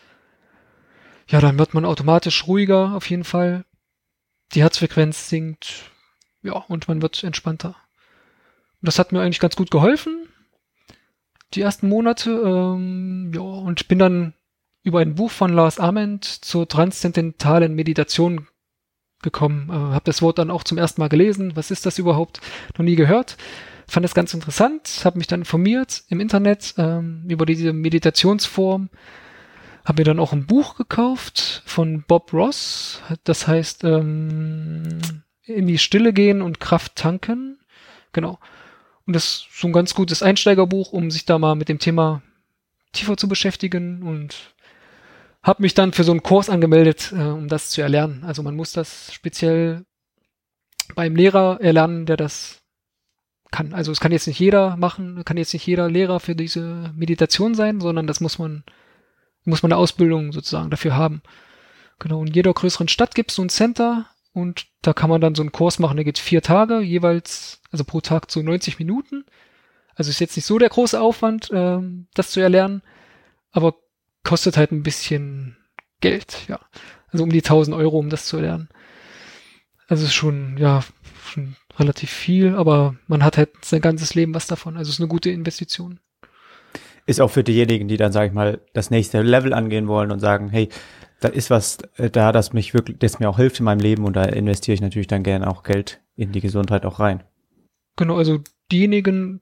ja, 1.28 1.40
dann 1.40 1.60
wird 1.60 1.74
man 1.74 1.86
automatisch 1.86 2.48
ruhiger, 2.48 2.96
auf 2.96 3.10
jeden 3.10 3.24
Fall. 3.24 3.66
Die 4.54 4.64
Herzfrequenz 4.64 5.30
sinkt, 5.30 5.89
ja, 6.42 6.54
und 6.54 6.88
man 6.88 7.02
wird 7.02 7.24
entspannter. 7.24 7.76
Und 8.82 8.88
das 8.88 9.00
hat 9.00 9.12
mir 9.12 9.22
eigentlich 9.22 9.40
ganz 9.40 9.56
gut 9.56 9.72
geholfen. 9.72 10.28
Die 11.54 11.62
ersten 11.62 11.90
Monate, 11.90 12.32
ähm, 12.32 13.32
ja, 13.34 13.42
und 13.42 13.88
bin 13.88 14.00
dann 14.00 14.34
über 14.84 15.00
ein 15.00 15.16
Buch 15.16 15.32
von 15.32 15.52
Lars 15.52 15.80
Ament 15.80 16.26
zur 16.26 16.68
transzendentalen 16.68 17.74
Meditation 17.76 18.48
gekommen. 19.22 19.70
Äh, 19.70 19.74
habe 19.74 20.06
das 20.06 20.22
Wort 20.22 20.38
dann 20.38 20.52
auch 20.52 20.64
zum 20.64 20.78
ersten 20.78 21.02
Mal 21.02 21.10
gelesen. 21.10 21.56
Was 21.56 21.72
ist 21.72 21.86
das 21.86 22.00
überhaupt? 22.00 22.40
Noch 22.78 22.86
nie 22.86 22.96
gehört. 22.96 23.38
Fand 23.88 24.04
das 24.04 24.14
ganz 24.14 24.34
interessant. 24.34 25.02
Habe 25.04 25.18
mich 25.18 25.28
dann 25.28 25.42
informiert 25.42 26.04
im 26.10 26.20
Internet 26.20 26.76
ähm, 26.78 27.26
über 27.28 27.46
diese 27.46 27.74
Meditationsform. 27.74 28.90
Habe 29.84 30.02
mir 30.02 30.06
dann 30.06 30.20
auch 30.20 30.32
ein 30.32 30.46
Buch 30.46 30.76
gekauft 30.76 31.64
von 31.66 32.04
Bob 32.08 32.32
Ross. 32.32 33.02
Das 33.24 33.48
heißt 33.48 33.84
ähm, 33.84 35.00
in 35.50 35.68
die 35.68 35.78
Stille 35.78 36.14
gehen 36.14 36.42
und 36.42 36.60
Kraft 36.60 36.96
tanken. 36.96 37.60
Genau. 38.14 38.40
Und 39.06 39.14
das 39.14 39.26
ist 39.26 39.48
so 39.60 39.68
ein 39.68 39.74
ganz 39.74 39.96
gutes 39.96 40.22
Einsteigerbuch, 40.22 40.94
um 40.94 41.12
sich 41.12 41.26
da 41.26 41.40
mal 41.40 41.56
mit 41.56 41.70
dem 41.70 41.80
Thema 41.80 42.22
tiefer 42.92 43.18
zu 43.18 43.28
beschäftigen 43.28 44.04
und 44.04 44.54
habe 45.42 45.62
mich 45.62 45.74
dann 45.74 45.94
für 45.94 46.04
so 46.04 46.12
einen 46.12 46.24
Kurs 46.24 46.50
angemeldet, 46.50 47.12
äh, 47.14 47.22
um 47.22 47.48
das 47.48 47.70
zu 47.70 47.82
erlernen. 47.82 48.24
Also 48.24 48.44
man 48.44 48.56
muss 48.56 48.72
das 48.72 49.14
speziell 49.14 49.86
beim 50.96 51.16
Lehrer 51.16 51.60
erlernen, 51.62 52.06
der 52.06 52.18
das 52.18 52.62
kann. 53.52 53.74
Also 53.74 53.92
es 53.92 54.00
kann 54.00 54.12
jetzt 54.12 54.28
nicht 54.28 54.40
jeder 54.40 54.78
machen, 54.78 55.24
kann 55.26 55.38
jetzt 55.38 55.54
nicht 55.54 55.66
jeder 55.66 55.90
Lehrer 55.90 56.20
für 56.20 56.36
diese 56.36 56.92
Meditation 56.96 57.56
sein, 57.56 57.80
sondern 57.80 58.08
das 58.08 58.22
muss 58.22 58.38
man, 58.38 58.64
muss 59.46 59.64
man 59.64 59.72
eine 59.72 59.80
Ausbildung 59.80 60.34
sozusagen 60.34 60.70
dafür 60.70 60.96
haben. 60.96 61.22
Genau, 62.00 62.24
in 62.24 62.34
jeder 62.34 62.54
größeren 62.54 62.88
Stadt 62.88 63.16
gibt 63.16 63.32
es 63.32 63.36
so 63.36 63.42
ein 63.42 63.50
Center 63.50 64.06
und 64.34 64.68
da 64.82 64.94
kann 64.94 65.10
man 65.10 65.22
dann 65.22 65.36
so 65.36 65.42
einen 65.42 65.52
Kurs 65.52 65.80
machen, 65.80 65.98
der 65.98 66.06
geht 66.06 66.20
vier 66.20 66.42
Tage, 66.42 66.80
jeweils, 66.80 67.62
also 67.72 67.84
pro 67.84 68.02
Tag 68.02 68.32
zu 68.32 68.42
90 68.42 68.80
Minuten. 68.80 69.26
Also 69.96 70.10
ist 70.10 70.20
jetzt 70.20 70.38
nicht 70.38 70.46
so 70.46 70.58
der 70.58 70.70
große 70.70 71.00
Aufwand, 71.00 71.52
äh, 71.52 71.80
das 72.14 72.32
zu 72.32 72.40
erlernen, 72.40 72.82
aber 73.52 73.76
kostet 74.24 74.56
halt 74.58 74.72
ein 74.72 74.84
bisschen 74.84 75.58
Geld, 76.00 76.46
ja. 76.48 76.60
Also 77.12 77.24
um 77.24 77.32
die 77.32 77.44
1000 77.44 77.76
Euro, 77.76 77.98
um 77.98 78.10
das 78.10 78.26
zu 78.26 78.38
erlernen. 78.38 78.70
Also 79.88 80.06
ist 80.06 80.14
schon, 80.14 80.58
ja, 80.58 80.84
schon 81.26 81.56
relativ 81.78 82.12
viel, 82.12 82.56
aber 82.56 82.96
man 83.08 83.24
hat 83.24 83.38
halt 83.38 83.50
sein 83.66 83.82
ganzes 83.82 84.16
Leben 84.16 84.34
was 84.34 84.48
davon. 84.48 84.78
Also 84.78 84.92
ist 84.92 85.00
eine 85.00 85.08
gute 85.08 85.32
Investition. 85.32 86.00
Ist 87.06 87.22
auch 87.22 87.32
für 87.32 87.44
diejenigen, 87.44 87.88
die 87.88 87.98
dann, 87.98 88.12
sage 88.12 88.28
ich 88.28 88.34
mal, 88.34 88.62
das 88.74 88.92
nächste 88.92 89.22
Level 89.24 89.54
angehen 89.54 89.88
wollen 89.88 90.12
und 90.12 90.20
sagen, 90.20 90.50
hey, 90.50 90.70
da 91.20 91.28
ist 91.28 91.50
was 91.50 91.78
äh, 91.98 92.10
da, 92.10 92.32
das 92.32 92.54
mich 92.54 92.74
wirklich, 92.74 92.98
das 93.00 93.20
mir 93.20 93.30
auch 93.30 93.38
hilft 93.38 93.60
in 93.60 93.66
meinem 93.66 93.80
Leben 93.80 94.06
und 94.06 94.16
da 94.16 94.24
investiere 94.24 94.76
ich 94.76 94.82
natürlich 94.82 95.08
dann 95.08 95.24
gerne 95.24 95.48
auch 95.50 95.64
Geld 95.64 96.02
in 96.16 96.32
die 96.32 96.42
Gesundheit 96.42 96.86
auch 96.86 97.00
rein. 97.00 97.24
Genau, 97.98 98.18
also 98.18 98.40
diejenigen, 98.72 99.42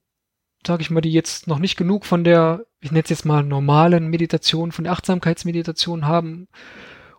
sage 0.65 0.81
ich 0.81 0.89
mal, 0.89 1.01
die 1.01 1.11
jetzt 1.11 1.47
noch 1.47 1.59
nicht 1.59 1.77
genug 1.77 2.05
von 2.05 2.23
der 2.23 2.67
ich 2.81 2.91
nenne 2.91 3.03
es 3.03 3.09
jetzt 3.09 3.25
mal 3.25 3.43
normalen 3.43 4.07
Meditation, 4.07 4.71
von 4.71 4.83
der 4.83 4.93
Achtsamkeitsmeditation 4.93 6.05
haben 6.05 6.47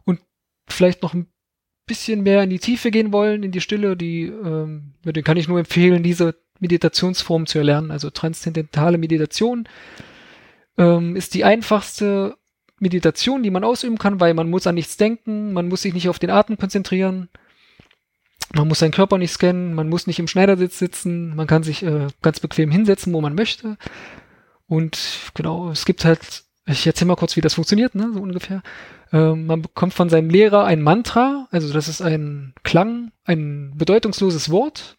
und 0.05 0.21
vielleicht 0.69 1.03
noch 1.03 1.15
ein 1.15 1.29
bisschen 1.87 2.23
mehr 2.23 2.43
in 2.43 2.51
die 2.51 2.59
Tiefe 2.59 2.91
gehen 2.91 3.13
wollen, 3.13 3.43
in 3.43 3.53
die 3.53 3.61
Stille, 3.61 3.97
die, 3.97 4.25
ähm, 4.25 4.95
den 5.05 5.25
kann 5.25 5.37
ich 5.37 5.49
nur 5.49 5.59
empfehlen, 5.59 6.03
diese 6.03 6.37
Meditationsform 6.61 7.47
zu 7.47 7.59
erlernen. 7.59 7.91
Also 7.91 8.11
transzendentale 8.11 8.99
Meditation 8.99 9.69
ähm, 10.77 11.17
ist 11.17 11.35
die 11.35 11.45
einfachste 11.45 12.37
Meditation, 12.81 13.43
die 13.43 13.51
man 13.51 13.65
ausüben 13.65 13.99
kann, 13.99 14.21
weil 14.21 14.35
man 14.35 14.51
muss 14.51 14.67
an 14.67 14.75
nichts 14.75 14.97
denken, 14.97 15.53
man 15.53 15.69
muss 15.69 15.83
sich 15.83 15.95
nicht 15.95 16.09
auf 16.09 16.19
den 16.19 16.31
Atem 16.31 16.59
konzentrieren, 16.59 17.29
man 18.55 18.69
muss 18.69 18.79
seinen 18.79 18.93
Körper 18.93 19.19
nicht 19.19 19.33
scannen, 19.33 19.75
man 19.75 19.89
muss 19.89 20.07
nicht 20.07 20.19
im 20.19 20.29
Schneidersitz 20.29 20.79
sitzen, 20.79 21.35
man 21.37 21.47
kann 21.47 21.63
sich 21.63 21.83
äh, 21.83 22.07
ganz 22.23 22.41
bequem 22.41 22.71
hinsetzen, 22.71 23.13
wo 23.13 23.21
man 23.21 23.35
möchte. 23.35 23.77
Und 24.67 24.99
genau, 25.35 25.71
es 25.71 25.85
gibt 25.85 26.05
halt, 26.05 26.45
ich 26.67 26.87
erzähle 26.87 27.09
mal 27.09 27.17
kurz, 27.17 27.37
wie 27.37 27.41
das 27.41 27.55
funktioniert, 27.55 27.95
ne, 27.95 28.11
so 28.13 28.21
ungefähr. 28.21 28.63
Ähm, 29.13 29.47
man 29.47 29.63
bekommt 29.63 29.95
von 29.95 30.09
seinem 30.09 30.31
Lehrer 30.31 30.65
ein 30.65 30.83
Mantra, 30.83 31.49
also 31.51 31.73
das 31.73 31.89
ist 31.89 32.01
ein 32.01 32.55
Klang, 32.63 33.13
ein 33.25 33.73
bedeutungsloses 33.77 34.51
Wort, 34.51 34.97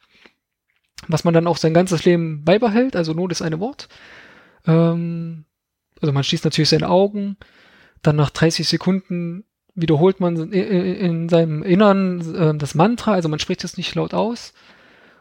was 1.08 1.24
man 1.24 1.34
dann 1.34 1.48
auch 1.48 1.58
sein 1.58 1.74
ganzes 1.74 2.06
Leben 2.06 2.44
beibehält, 2.44 2.96
also 2.96 3.14
nur 3.14 3.30
das 3.30 3.42
eine 3.42 3.60
Wort. 3.60 3.90
Ähm, 4.68 5.46
also 6.02 6.14
man 6.14 6.24
schließt 6.24 6.46
natürlich 6.46 6.70
seine 6.70 6.90
Augen, 6.90 7.38
dann 8.02 8.16
nach 8.16 8.30
30 8.30 8.68
Sekunden 8.68 9.46
wiederholt 9.76 10.20
man 10.20 10.52
in 10.52 11.30
seinem 11.30 11.64
Innern 11.64 12.36
äh, 12.36 12.58
das 12.58 12.76
Mantra, 12.76 13.14
also 13.14 13.30
man 13.30 13.40
spricht 13.40 13.64
es 13.64 13.78
nicht 13.78 13.96
laut 13.96 14.14
aus 14.14 14.54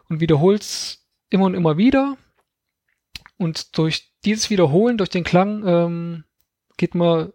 und 0.09 0.21
wiederholt 0.21 0.63
es 0.63 1.07
immer 1.31 1.45
und 1.45 1.55
immer 1.55 1.77
wieder. 1.77 2.17
Und 3.37 3.79
durch 3.79 4.11
dieses 4.25 4.51
Wiederholen, 4.51 4.99
durch 4.99 5.11
den 5.11 5.23
Klang, 5.23 5.63
ähm, 5.67 6.25
geht 6.77 6.95
man 6.95 7.33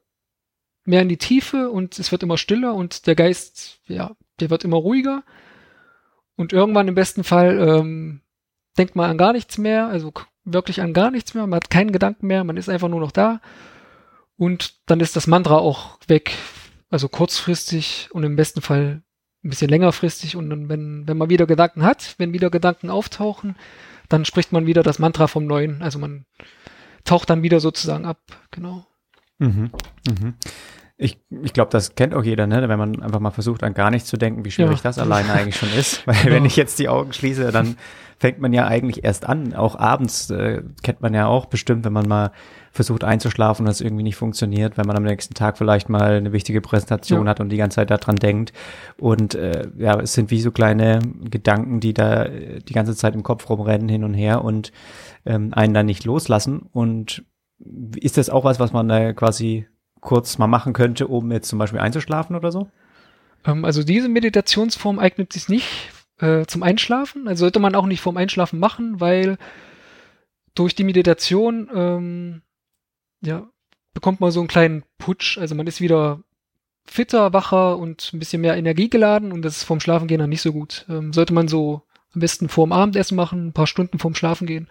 mehr 0.86 1.02
in 1.02 1.10
die 1.10 1.18
Tiefe 1.18 1.70
und 1.70 1.98
es 1.98 2.12
wird 2.12 2.24
immer 2.24 2.38
stiller 2.38 2.74
und 2.74 3.08
der 3.08 3.16
Geist, 3.16 3.80
ja, 3.88 4.16
der 4.40 4.50
wird 4.50 4.66
immer 4.66 4.78
ruhiger. 4.78 5.24
Und 6.36 6.52
irgendwann 6.52 6.88
im 6.88 6.96
besten 6.96 7.24
Fall 7.24 7.58
ähm, 7.60 8.22
denkt 8.78 8.96
man 8.96 9.10
an 9.10 9.18
gar 9.18 9.34
nichts 9.34 9.58
mehr, 9.58 9.88
also 9.88 10.12
wirklich 10.44 10.82
an 10.82 10.94
gar 10.94 11.12
nichts 11.12 11.34
mehr, 11.34 11.48
man 11.48 11.58
hat 11.58 11.70
keinen 11.70 11.92
Gedanken 11.92 12.28
mehr, 12.28 12.44
man 12.44 12.58
ist 12.58 12.70
einfach 12.70 12.90
nur 12.90 13.00
noch 13.00 13.12
da 13.12 13.40
und 14.38 14.76
dann 14.86 15.00
ist 15.00 15.16
das 15.16 15.28
Mantra 15.28 15.58
auch 15.58 15.98
weg, 16.08 16.34
also 16.90 17.08
kurzfristig 17.10 18.10
und 18.12 18.24
im 18.24 18.36
besten 18.36 18.62
Fall 18.62 19.04
ein 19.44 19.50
bisschen 19.50 19.70
längerfristig 19.70 20.36
und 20.36 20.50
dann, 20.50 20.70
wenn, 20.70 21.08
wenn 21.08 21.18
man 21.18 21.30
wieder 21.30 21.46
Gedanken 21.46 21.84
hat, 21.84 22.16
wenn 22.18 22.34
wieder 22.34 22.50
Gedanken 22.50 22.90
auftauchen, 22.90 23.56
dann 24.10 24.26
spricht 24.26 24.52
man 24.52 24.66
wieder 24.66 24.84
das 24.84 25.00
Mantra 25.00 25.28
vom 25.28 25.46
Neuen, 25.46 25.82
also 25.82 26.00
man 26.00 26.26
taucht 27.04 27.30
dann 27.30 27.44
wieder 27.44 27.60
sozusagen 27.60 28.06
ab, 28.06 28.20
genau. 28.52 28.86
Mhm. 29.40 29.72
Mhm. 30.08 30.36
Ich, 30.96 31.20
ich 31.44 31.54
glaube, 31.54 31.72
das 31.72 31.96
kennt 31.96 32.14
auch 32.14 32.24
jeder, 32.24 32.46
ne? 32.46 32.70
wenn 32.70 32.78
man 32.78 33.02
einfach 33.02 33.20
mal 33.20 33.32
versucht, 33.32 33.64
an 33.64 33.74
gar 33.74 33.90
nichts 33.90 34.10
zu 34.10 34.18
denken, 34.18 34.46
wie 34.46 34.52
schwierig 34.52 34.78
ja. 34.78 34.84
das 34.84 35.00
alleine 35.00 35.34
eigentlich 35.34 35.56
schon 35.56 35.74
ist. 35.74 36.06
Weil 36.08 36.26
wenn 36.26 36.46
ich 36.46 36.56
jetzt 36.56 36.78
die 36.78 36.88
Augen 36.88 37.14
schließe, 37.14 37.52
dann 37.52 37.78
fängt 38.20 38.40
man 38.40 38.54
ja 38.54 38.68
eigentlich 38.68 39.04
erst 39.04 39.28
an. 39.28 39.54
Auch 39.54 39.76
abends 39.76 40.30
äh, 40.30 40.62
kennt 40.84 41.02
man 41.02 41.14
ja 41.14 41.26
auch 41.28 41.48
bestimmt, 41.48 41.84
wenn 41.84 41.94
man 41.94 42.08
mal 42.08 42.32
versucht 42.72 43.04
einzuschlafen 43.04 43.66
und 43.66 43.68
das 43.68 43.82
irgendwie 43.82 44.04
nicht 44.04 44.16
funktioniert, 44.16 44.78
wenn 44.78 44.86
man 44.86 44.96
am 44.96 45.04
nächsten 45.04 45.34
Tag 45.34 45.58
vielleicht 45.58 45.90
mal 45.90 46.14
eine 46.14 46.32
wichtige 46.32 46.62
Präsentation 46.62 47.26
ja. 47.26 47.32
hat 47.32 47.40
und 47.40 47.50
die 47.50 47.58
ganze 47.58 47.76
Zeit 47.76 47.92
daran 47.92 48.16
denkt. 48.16 48.54
Und 48.98 49.36
äh, 49.36 49.68
ja, 49.78 50.00
es 50.00 50.14
sind 50.14 50.32
wie 50.32 50.42
so 50.42 50.52
kleine 50.52 51.00
Gedanken, 51.30 51.80
die 51.80 51.94
da 51.94 52.26
äh, 52.26 52.60
die 52.60 52.74
ganze 52.74 52.96
Zeit 52.96 53.16
im 53.16 53.24
Kopf 53.24 53.50
rumrennen 53.50 53.90
hin 53.90 54.04
und 54.04 54.14
her 54.14 54.44
und 54.44 54.72
ähm, 55.26 55.50
einen 55.54 55.74
dann 55.74 55.86
nicht 55.88 56.06
loslassen. 56.06 56.70
Und 56.72 57.26
ist 57.96 58.18
das 58.18 58.30
auch 58.30 58.44
was, 58.44 58.60
was 58.60 58.74
man 58.74 58.88
da 58.88 59.14
quasi 59.14 59.68
kurz 60.04 60.38
mal 60.38 60.48
machen 60.48 60.74
könnte, 60.74 61.08
um 61.08 61.32
jetzt 61.32 61.50
zum 61.50 61.60
Beispiel 61.60 61.80
einzuschlafen 61.80 62.36
oder 62.36 62.52
so? 62.52 62.70
Ähm, 63.46 63.66
also 63.66 63.84
diese 63.84 64.10
Meditationsform 64.10 65.00
eignet 65.00 65.34
sich 65.34 65.50
nicht 65.50 65.68
äh, 66.20 66.46
zum 66.46 66.64
Einschlafen. 66.64 67.28
Also 67.28 67.42
sollte 67.42 67.60
man 67.60 67.76
auch 67.76 67.86
nicht 67.86 68.02
vorm 68.02 68.18
Einschlafen 68.18 68.60
machen, 68.60 69.00
weil 69.00 69.38
durch 70.56 70.76
die 70.76 70.84
Meditation 70.84 71.70
ähm, 71.74 72.42
ja, 73.22 73.48
bekommt 73.94 74.20
man 74.20 74.32
so 74.32 74.40
einen 74.40 74.48
kleinen 74.48 74.84
Putsch. 74.98 75.38
Also 75.38 75.56
man 75.56 75.68
ist 75.68 75.82
wieder 75.82 76.22
fitter, 76.86 77.34
wacher 77.34 77.78
und 77.78 78.12
ein 78.14 78.20
bisschen 78.20 78.42
mehr 78.42 78.58
Energie 78.58 78.90
geladen 78.90 79.32
und 79.32 79.42
das 79.42 79.58
ist 79.58 79.64
vorm 79.64 79.80
Schlafengehen 79.80 80.20
dann 80.20 80.30
nicht 80.30 80.42
so 80.42 80.52
gut. 80.52 80.86
Ähm, 80.90 81.14
sollte 81.14 81.34
man 81.34 81.48
so 81.48 81.84
am 82.14 82.20
besten 82.20 82.50
vorm 82.50 82.72
Abendessen 82.72 83.16
machen, 83.16 83.48
ein 83.48 83.54
paar 83.54 83.68
Stunden 83.68 84.00
vorm 84.00 84.16
Schlafengehen. 84.16 84.68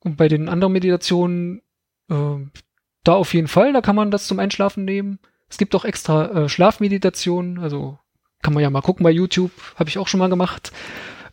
Und 0.00 0.16
bei 0.16 0.28
den 0.28 0.48
anderen 0.48 0.72
Meditationen, 0.72 1.62
äh, 2.10 2.36
da 3.04 3.14
auf 3.14 3.34
jeden 3.34 3.48
Fall, 3.48 3.72
da 3.72 3.80
kann 3.80 3.96
man 3.96 4.10
das 4.10 4.26
zum 4.26 4.38
Einschlafen 4.38 4.84
nehmen. 4.84 5.18
Es 5.48 5.58
gibt 5.58 5.74
auch 5.74 5.84
extra 5.84 6.30
äh, 6.30 6.48
Schlafmeditationen, 6.48 7.58
also 7.58 7.98
kann 8.42 8.54
man 8.54 8.62
ja 8.62 8.70
mal 8.70 8.82
gucken 8.82 9.04
bei 9.04 9.10
YouTube, 9.10 9.52
habe 9.76 9.88
ich 9.88 9.98
auch 9.98 10.08
schon 10.08 10.20
mal 10.20 10.30
gemacht. 10.30 10.72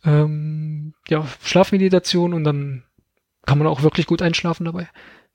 Ähm, 0.04 0.94
ja, 1.08 1.26
Schlafmeditation 1.44 2.34
und 2.34 2.44
dann 2.44 2.84
kann 3.46 3.58
man 3.58 3.68
auch 3.68 3.84
wirklich 3.84 4.08
gut 4.08 4.22
einschlafen 4.22 4.66
dabei, 4.66 4.88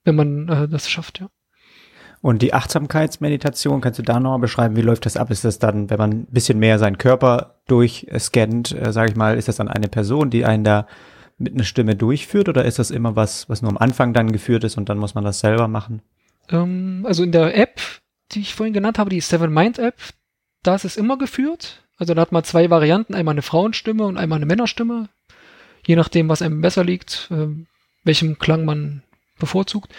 wenn 0.05 0.17
man 0.17 0.49
äh, 0.49 0.69
das 0.69 0.91
schafft, 0.91 1.21
ja. 1.21 1.29
Und 2.21 2.41
die 2.41 2.55
Achtsamkeitsmeditation, 2.55 3.81
kannst 3.81 3.99
du 3.99 4.05
da 4.05 4.21
nochmal 4.21 4.39
beschreiben, 4.39 4.77
wie 4.77 4.83
läuft 4.83 5.07
das 5.07 5.17
ab? 5.17 5.33
Ist 5.33 5.45
das 5.45 5.59
dann, 5.59 5.91
wenn 5.91 5.99
man 5.99 6.11
ein 6.11 6.27
bisschen 6.27 6.61
mehr 6.61 6.79
seinen 6.79 6.97
Körper 6.97 7.57
durchscannt, 7.67 8.71
äh, 8.81 8.93
sage 8.93 9.11
ich 9.11 9.17
mal, 9.17 9.37
ist 9.37 9.49
das 9.49 9.57
dann 9.57 9.67
eine 9.67 9.89
Person, 9.89 10.31
die 10.31 10.45
einen 10.45 10.63
da 10.63 10.87
mit 11.37 11.55
einer 11.55 11.65
Stimme 11.65 11.97
durchführt 11.97 12.49
oder 12.49 12.65
ist 12.65 12.79
das 12.79 12.93
immer 12.93 13.17
was, 13.17 13.49
was 13.49 13.63
nur 13.63 13.73
am 13.73 13.79
Anfang 13.79 14.13
dann 14.13 14.31
geführt 14.31 14.63
ist 14.63 14.79
und 14.79 14.89
dann 14.89 14.99
muss 14.99 15.17
man 15.17 15.25
das 15.25 15.41
selber 15.41 15.67
machen? 15.67 16.01
Ähm, 16.51 17.05
also 17.07 17.23
in 17.23 17.33
der 17.33 17.57
App, 17.57 17.81
die 18.33 18.41
ich 18.41 18.55
vorhin 18.55 18.75
genannt 18.75 18.99
habe, 18.99 19.11
die 19.11 19.21
Seven 19.21 19.53
Mind 19.53 19.79
App, 19.79 19.97
da 20.63 20.75
ist 20.75 20.85
es 20.85 20.97
immer 20.97 21.19
geführt. 21.19 21.87
Also 21.97 22.15
da 22.15 22.23
hat 22.23 22.33
man 22.33 22.45
zwei 22.45 22.71
Varianten, 22.71 23.15
einmal 23.15 23.35
eine 23.35 23.43
Frauenstimme 23.43 24.05
und 24.05 24.17
einmal 24.17 24.37
eine 24.37 24.47
Männerstimme. 24.47 25.09
Je 25.87 25.97
nachdem, 25.97 26.29
was 26.29 26.43
einem 26.43 26.61
besser 26.61 26.85
liegt, 26.85 27.29
äh, 27.31 27.49
welchem 28.05 28.39
Klang 28.39 28.65
man 28.65 29.03
bevorzugt. 29.39 29.93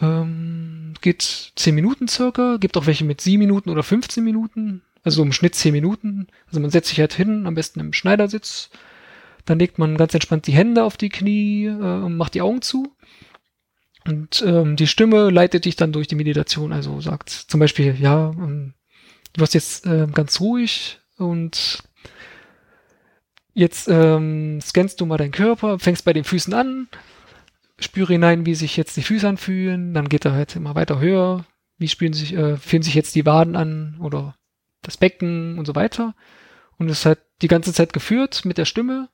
Ähm, 0.00 0.94
geht 1.00 1.52
10 1.56 1.74
Minuten 1.74 2.08
circa, 2.08 2.56
gibt 2.58 2.76
auch 2.76 2.86
welche 2.86 3.04
mit 3.04 3.20
7 3.20 3.38
Minuten 3.38 3.70
oder 3.70 3.82
15 3.82 4.22
Minuten, 4.22 4.82
also 5.02 5.22
im 5.22 5.32
Schnitt 5.32 5.54
10 5.54 5.72
Minuten. 5.72 6.28
Also 6.46 6.60
man 6.60 6.70
setzt 6.70 6.88
sich 6.88 7.00
halt 7.00 7.14
hin, 7.14 7.46
am 7.46 7.54
besten 7.54 7.80
im 7.80 7.92
Schneidersitz. 7.92 8.70
Dann 9.44 9.58
legt 9.58 9.78
man 9.78 9.96
ganz 9.96 10.14
entspannt 10.14 10.46
die 10.46 10.52
Hände 10.52 10.84
auf 10.84 10.96
die 10.96 11.08
Knie 11.08 11.66
äh, 11.66 11.70
und 11.70 12.16
macht 12.16 12.34
die 12.34 12.42
Augen 12.42 12.62
zu. 12.62 12.94
Und 14.06 14.42
ähm, 14.46 14.76
die 14.76 14.86
Stimme 14.86 15.30
leitet 15.30 15.64
dich 15.64 15.76
dann 15.76 15.92
durch 15.92 16.08
die 16.08 16.14
Meditation. 16.14 16.72
Also 16.72 17.00
sagt 17.00 17.30
zum 17.30 17.60
Beispiel, 17.60 17.96
ja, 18.00 18.30
ähm, 18.30 18.74
du 19.32 19.40
wirst 19.40 19.54
jetzt 19.54 19.86
äh, 19.86 20.06
ganz 20.12 20.40
ruhig 20.40 20.98
und 21.16 21.82
jetzt 23.54 23.88
ähm, 23.88 24.60
scannst 24.62 25.00
du 25.00 25.06
mal 25.06 25.16
deinen 25.16 25.32
Körper, 25.32 25.78
fängst 25.78 26.04
bei 26.04 26.12
den 26.12 26.24
Füßen 26.24 26.54
an, 26.54 26.88
spüre 27.78 28.12
hinein, 28.14 28.46
wie 28.46 28.54
sich 28.54 28.76
jetzt 28.76 28.96
die 28.96 29.02
Füße 29.02 29.28
anfühlen, 29.28 29.94
dann 29.94 30.08
geht 30.08 30.24
er 30.24 30.32
halt 30.32 30.56
immer 30.56 30.74
weiter 30.74 31.00
höher, 31.00 31.44
wie 31.76 31.88
spüren 31.88 32.12
sich, 32.12 32.34
äh, 32.34 32.56
fühlen 32.56 32.82
sich 32.82 32.94
jetzt 32.94 33.14
die 33.14 33.26
Waden 33.26 33.56
an 33.56 33.98
oder 34.00 34.36
das 34.82 34.96
Becken 34.96 35.58
und 35.58 35.66
so 35.66 35.74
weiter. 35.74 36.14
Und 36.78 36.88
es 36.88 37.04
hat 37.04 37.18
die 37.42 37.48
ganze 37.48 37.72
Zeit 37.72 37.92
geführt 37.92 38.44
mit 38.44 38.58
der 38.58 38.64
Stimme. 38.64 39.08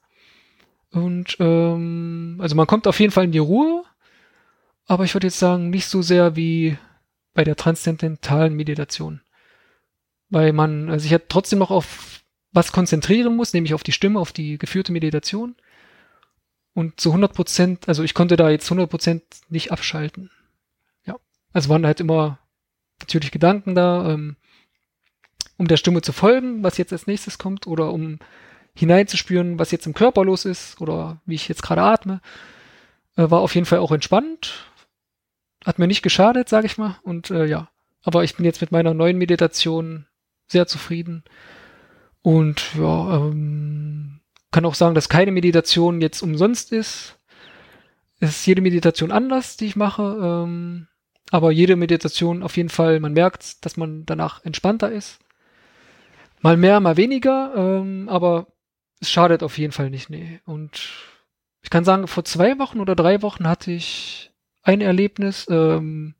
Und 0.90 1.36
ähm, 1.40 2.38
also 2.40 2.54
man 2.54 2.66
kommt 2.66 2.86
auf 2.86 3.00
jeden 3.00 3.12
Fall 3.12 3.24
in 3.24 3.32
die 3.32 3.38
Ruhe, 3.38 3.84
aber 4.86 5.04
ich 5.04 5.14
würde 5.14 5.28
jetzt 5.28 5.38
sagen, 5.38 5.70
nicht 5.70 5.86
so 5.86 6.02
sehr 6.02 6.36
wie 6.36 6.76
bei 7.32 7.44
der 7.44 7.56
transzendentalen 7.56 8.54
Meditation. 8.54 9.20
Weil 10.30 10.52
man 10.52 10.98
sich 10.98 11.10
ja 11.10 11.18
trotzdem 11.28 11.58
noch 11.58 11.70
auf 11.70 12.22
was 12.52 12.72
konzentrieren 12.72 13.36
muss, 13.36 13.52
nämlich 13.52 13.74
auf 13.74 13.82
die 13.82 13.92
Stimme, 13.92 14.20
auf 14.20 14.32
die 14.32 14.58
geführte 14.58 14.92
Meditation. 14.92 15.56
Und 16.72 17.00
zu 17.00 17.10
100 17.10 17.32
Prozent, 17.32 17.88
also 17.88 18.02
ich 18.02 18.14
konnte 18.14 18.36
da 18.36 18.50
jetzt 18.50 18.66
100 18.66 18.88
Prozent 18.88 19.22
nicht 19.48 19.72
abschalten. 19.72 20.30
Ja, 21.04 21.16
also 21.52 21.68
waren 21.68 21.86
halt 21.86 22.00
immer 22.00 22.38
natürlich 23.00 23.30
Gedanken 23.30 23.74
da, 23.74 24.12
ähm, 24.12 24.36
um 25.56 25.68
der 25.68 25.76
Stimme 25.76 26.02
zu 26.02 26.12
folgen, 26.12 26.62
was 26.62 26.78
jetzt 26.78 26.92
als 26.92 27.06
nächstes 27.06 27.38
kommt, 27.38 27.66
oder 27.66 27.92
um 27.92 28.18
hineinzuspüren, 28.74 29.58
was 29.58 29.70
jetzt 29.70 29.86
im 29.86 29.94
Körper 29.94 30.24
los 30.24 30.44
ist, 30.44 30.80
oder 30.80 31.20
wie 31.26 31.34
ich 31.34 31.48
jetzt 31.48 31.62
gerade 31.62 31.82
atme. 31.82 32.20
Äh, 33.16 33.30
war 33.30 33.40
auf 33.40 33.54
jeden 33.54 33.66
Fall 33.66 33.78
auch 33.78 33.92
entspannt. 33.92 34.66
Hat 35.64 35.78
mir 35.78 35.86
nicht 35.86 36.02
geschadet, 36.02 36.48
sage 36.48 36.66
ich 36.66 36.78
mal. 36.78 36.98
Und 37.02 37.30
äh, 37.30 37.46
ja, 37.46 37.68
aber 38.02 38.24
ich 38.24 38.36
bin 38.36 38.44
jetzt 38.44 38.60
mit 38.60 38.70
meiner 38.72 38.94
neuen 38.94 39.18
Meditation 39.18 40.06
sehr 40.46 40.66
zufrieden. 40.66 41.24
Und 42.22 42.74
ja, 42.76 43.16
ähm, 43.16 44.20
kann 44.50 44.66
auch 44.66 44.74
sagen, 44.74 44.94
dass 44.94 45.08
keine 45.08 45.32
Meditation 45.32 46.00
jetzt 46.00 46.22
umsonst 46.22 46.72
ist. 46.72 47.18
Es 48.20 48.30
ist 48.30 48.46
jede 48.46 48.60
Meditation 48.62 49.10
anders, 49.10 49.56
die 49.56 49.66
ich 49.66 49.76
mache. 49.76 50.18
Ähm, 50.22 50.88
aber 51.30 51.50
jede 51.50 51.76
Meditation 51.76 52.42
auf 52.42 52.56
jeden 52.56 52.68
Fall, 52.68 53.00
man 53.00 53.12
merkt, 53.12 53.64
dass 53.64 53.76
man 53.76 54.04
danach 54.06 54.44
entspannter 54.44 54.92
ist. 54.92 55.18
Mal 56.40 56.56
mehr, 56.56 56.78
mal 56.80 56.96
weniger, 56.96 57.52
ähm, 57.56 58.08
aber 58.08 58.48
es 59.00 59.10
schadet 59.10 59.42
auf 59.42 59.58
jeden 59.58 59.72
Fall 59.72 59.90
nicht, 59.90 60.10
nee. 60.10 60.40
Und 60.44 60.90
ich 61.62 61.70
kann 61.70 61.84
sagen, 61.84 62.06
vor 62.06 62.24
zwei 62.24 62.58
Wochen 62.58 62.80
oder 62.80 62.94
drei 62.94 63.22
Wochen 63.22 63.48
hatte 63.48 63.72
ich 63.72 64.30
ein 64.64 64.80
Erlebnis 64.80 65.46
ähm, 65.48 66.14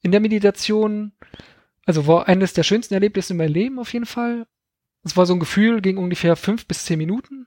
in 0.00 0.12
der 0.12 0.20
Meditation, 0.20 1.12
also 1.84 2.06
war 2.06 2.28
eines 2.28 2.54
der 2.54 2.62
schönsten 2.62 2.94
Erlebnisse 2.94 3.34
in 3.34 3.36
meinem 3.36 3.52
Leben 3.52 3.78
auf 3.78 3.92
jeden 3.92 4.06
Fall. 4.06 4.46
Es 5.02 5.16
war 5.16 5.26
so 5.26 5.34
ein 5.34 5.40
Gefühl, 5.40 5.80
ging 5.82 5.98
ungefähr 5.98 6.36
fünf 6.36 6.66
bis 6.66 6.84
zehn 6.84 6.98
Minuten. 6.98 7.46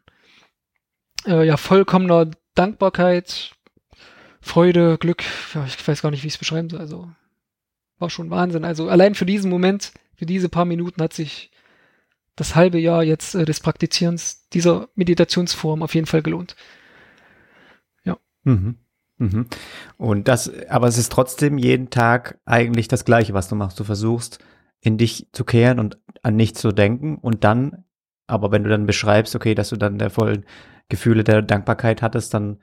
Äh, 1.26 1.46
ja, 1.48 1.58
vollkommener 1.58 2.30
Dankbarkeit, 2.56 3.56
Freude, 4.42 4.98
Glück. 4.98 5.24
Ja, 5.54 5.66
ich 5.66 5.88
weiß 5.88 6.02
gar 6.02 6.12
nicht, 6.12 6.24
wie 6.24 6.28
ich 6.28 6.34
es 6.34 6.40
beschreiben 6.40 6.70
soll. 6.70 6.80
Also 6.80 7.10
war 8.00 8.10
schon 8.10 8.30
Wahnsinn. 8.30 8.66
Also 8.66 8.90
allein 8.90 9.16
für 9.16 9.26
diesen 9.26 9.50
Moment, 9.50 9.94
für 10.16 10.26
diese 10.26 10.50
paar 10.50 10.66
Minuten 10.66 11.02
hat 11.02 11.14
sich 11.14 11.52
das 12.36 12.56
halbe 12.56 12.80
Jahr 12.80 13.04
jetzt 13.04 13.36
äh, 13.36 13.46
des 13.46 13.60
Praktizierens 13.60 14.50
dieser 14.50 14.90
Meditationsform 14.96 15.84
auf 15.84 15.96
jeden 15.96 16.08
Fall 16.08 16.22
gelohnt. 16.22 16.56
Ja. 18.04 18.18
Mhm. 18.44 18.83
Mhm. 19.18 19.48
Und 19.98 20.28
das, 20.28 20.52
aber 20.70 20.88
es 20.88 20.98
ist 20.98 21.12
trotzdem 21.12 21.58
jeden 21.58 21.90
Tag 21.90 22.40
eigentlich 22.46 22.88
das 22.88 23.06
Gleiche, 23.06 23.34
was 23.34 23.48
du 23.48 23.56
machst. 23.56 23.80
Du 23.80 23.84
versuchst, 23.84 24.40
in 24.82 24.98
dich 24.98 25.28
zu 25.32 25.46
kehren 25.46 25.80
und 25.80 25.98
an 26.22 26.36
nichts 26.36 26.62
zu 26.62 26.72
denken 26.72 27.18
und 27.18 27.44
dann, 27.44 27.86
aber 28.28 28.52
wenn 28.52 28.64
du 28.64 28.70
dann 28.70 28.86
beschreibst, 28.86 29.36
okay, 29.36 29.56
dass 29.56 29.70
du 29.70 29.78
dann 29.78 29.98
der 29.98 30.10
vollen 30.10 30.46
Gefühle 30.90 31.24
der 31.24 31.42
Dankbarkeit 31.42 32.02
hattest, 32.02 32.34
dann 32.34 32.58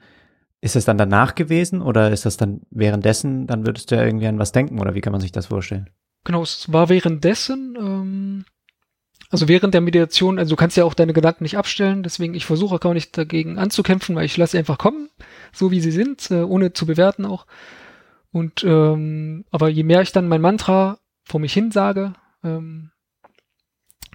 ist 0.61 0.77
es 0.77 0.85
dann 0.85 0.99
danach 0.99 1.35
gewesen 1.35 1.81
oder 1.81 2.11
ist 2.11 2.27
das 2.27 2.37
dann 2.37 2.61
währenddessen, 2.71 3.47
dann 3.47 3.67
würdest 3.67 3.91
du 3.91 3.97
ja 3.97 4.05
irgendwie 4.05 4.27
an 4.27 4.39
was 4.39 4.53
denken 4.53 4.79
oder 4.79 4.95
wie 4.95 5.01
kann 5.01 5.13
man 5.13 5.21
sich 5.21 5.33
das 5.33 5.47
vorstellen? 5.47 5.89
Genau, 6.25 6.43
es 6.43 6.71
war 6.71 6.91
währenddessen, 6.91 7.77
ähm, 7.81 8.45
also 9.31 9.47
während 9.47 9.75
der 9.75 9.81
Meditation, 9.81 10.39
also 10.39 10.51
du 10.51 10.57
kannst 10.57 10.77
ja 10.77 10.85
auch 10.85 10.95
deine 10.95 11.13
Gedanken 11.13 11.45
nicht 11.45 11.57
abstellen, 11.57 12.03
deswegen 12.03 12.35
ich 12.35 12.45
versuche 12.45 12.81
gar 12.81 12.95
nicht 12.95 13.17
dagegen 13.17 13.59
anzukämpfen, 13.59 14.17
weil 14.17 14.25
ich 14.25 14.37
lasse 14.37 14.53
sie 14.53 14.59
einfach 14.59 14.77
kommen, 14.77 15.09
so 15.53 15.71
wie 15.71 15.81
sie 15.81 15.93
sind, 15.93 16.31
äh, 16.33 16.43
ohne 16.43 16.73
zu 16.73 16.85
bewerten 16.85 17.25
auch. 17.25 17.47
Und 18.33 18.65
ähm, 18.65 19.45
aber 19.51 19.69
je 19.69 19.85
mehr 19.85 20.03
ich 20.03 20.13
dann 20.13 20.29
mein 20.29 20.41
Mantra 20.41 20.99
vor 21.25 21.39
mich 21.39 21.53
hin 21.53 21.71
sage, 21.71 22.15
ähm, 22.43 22.91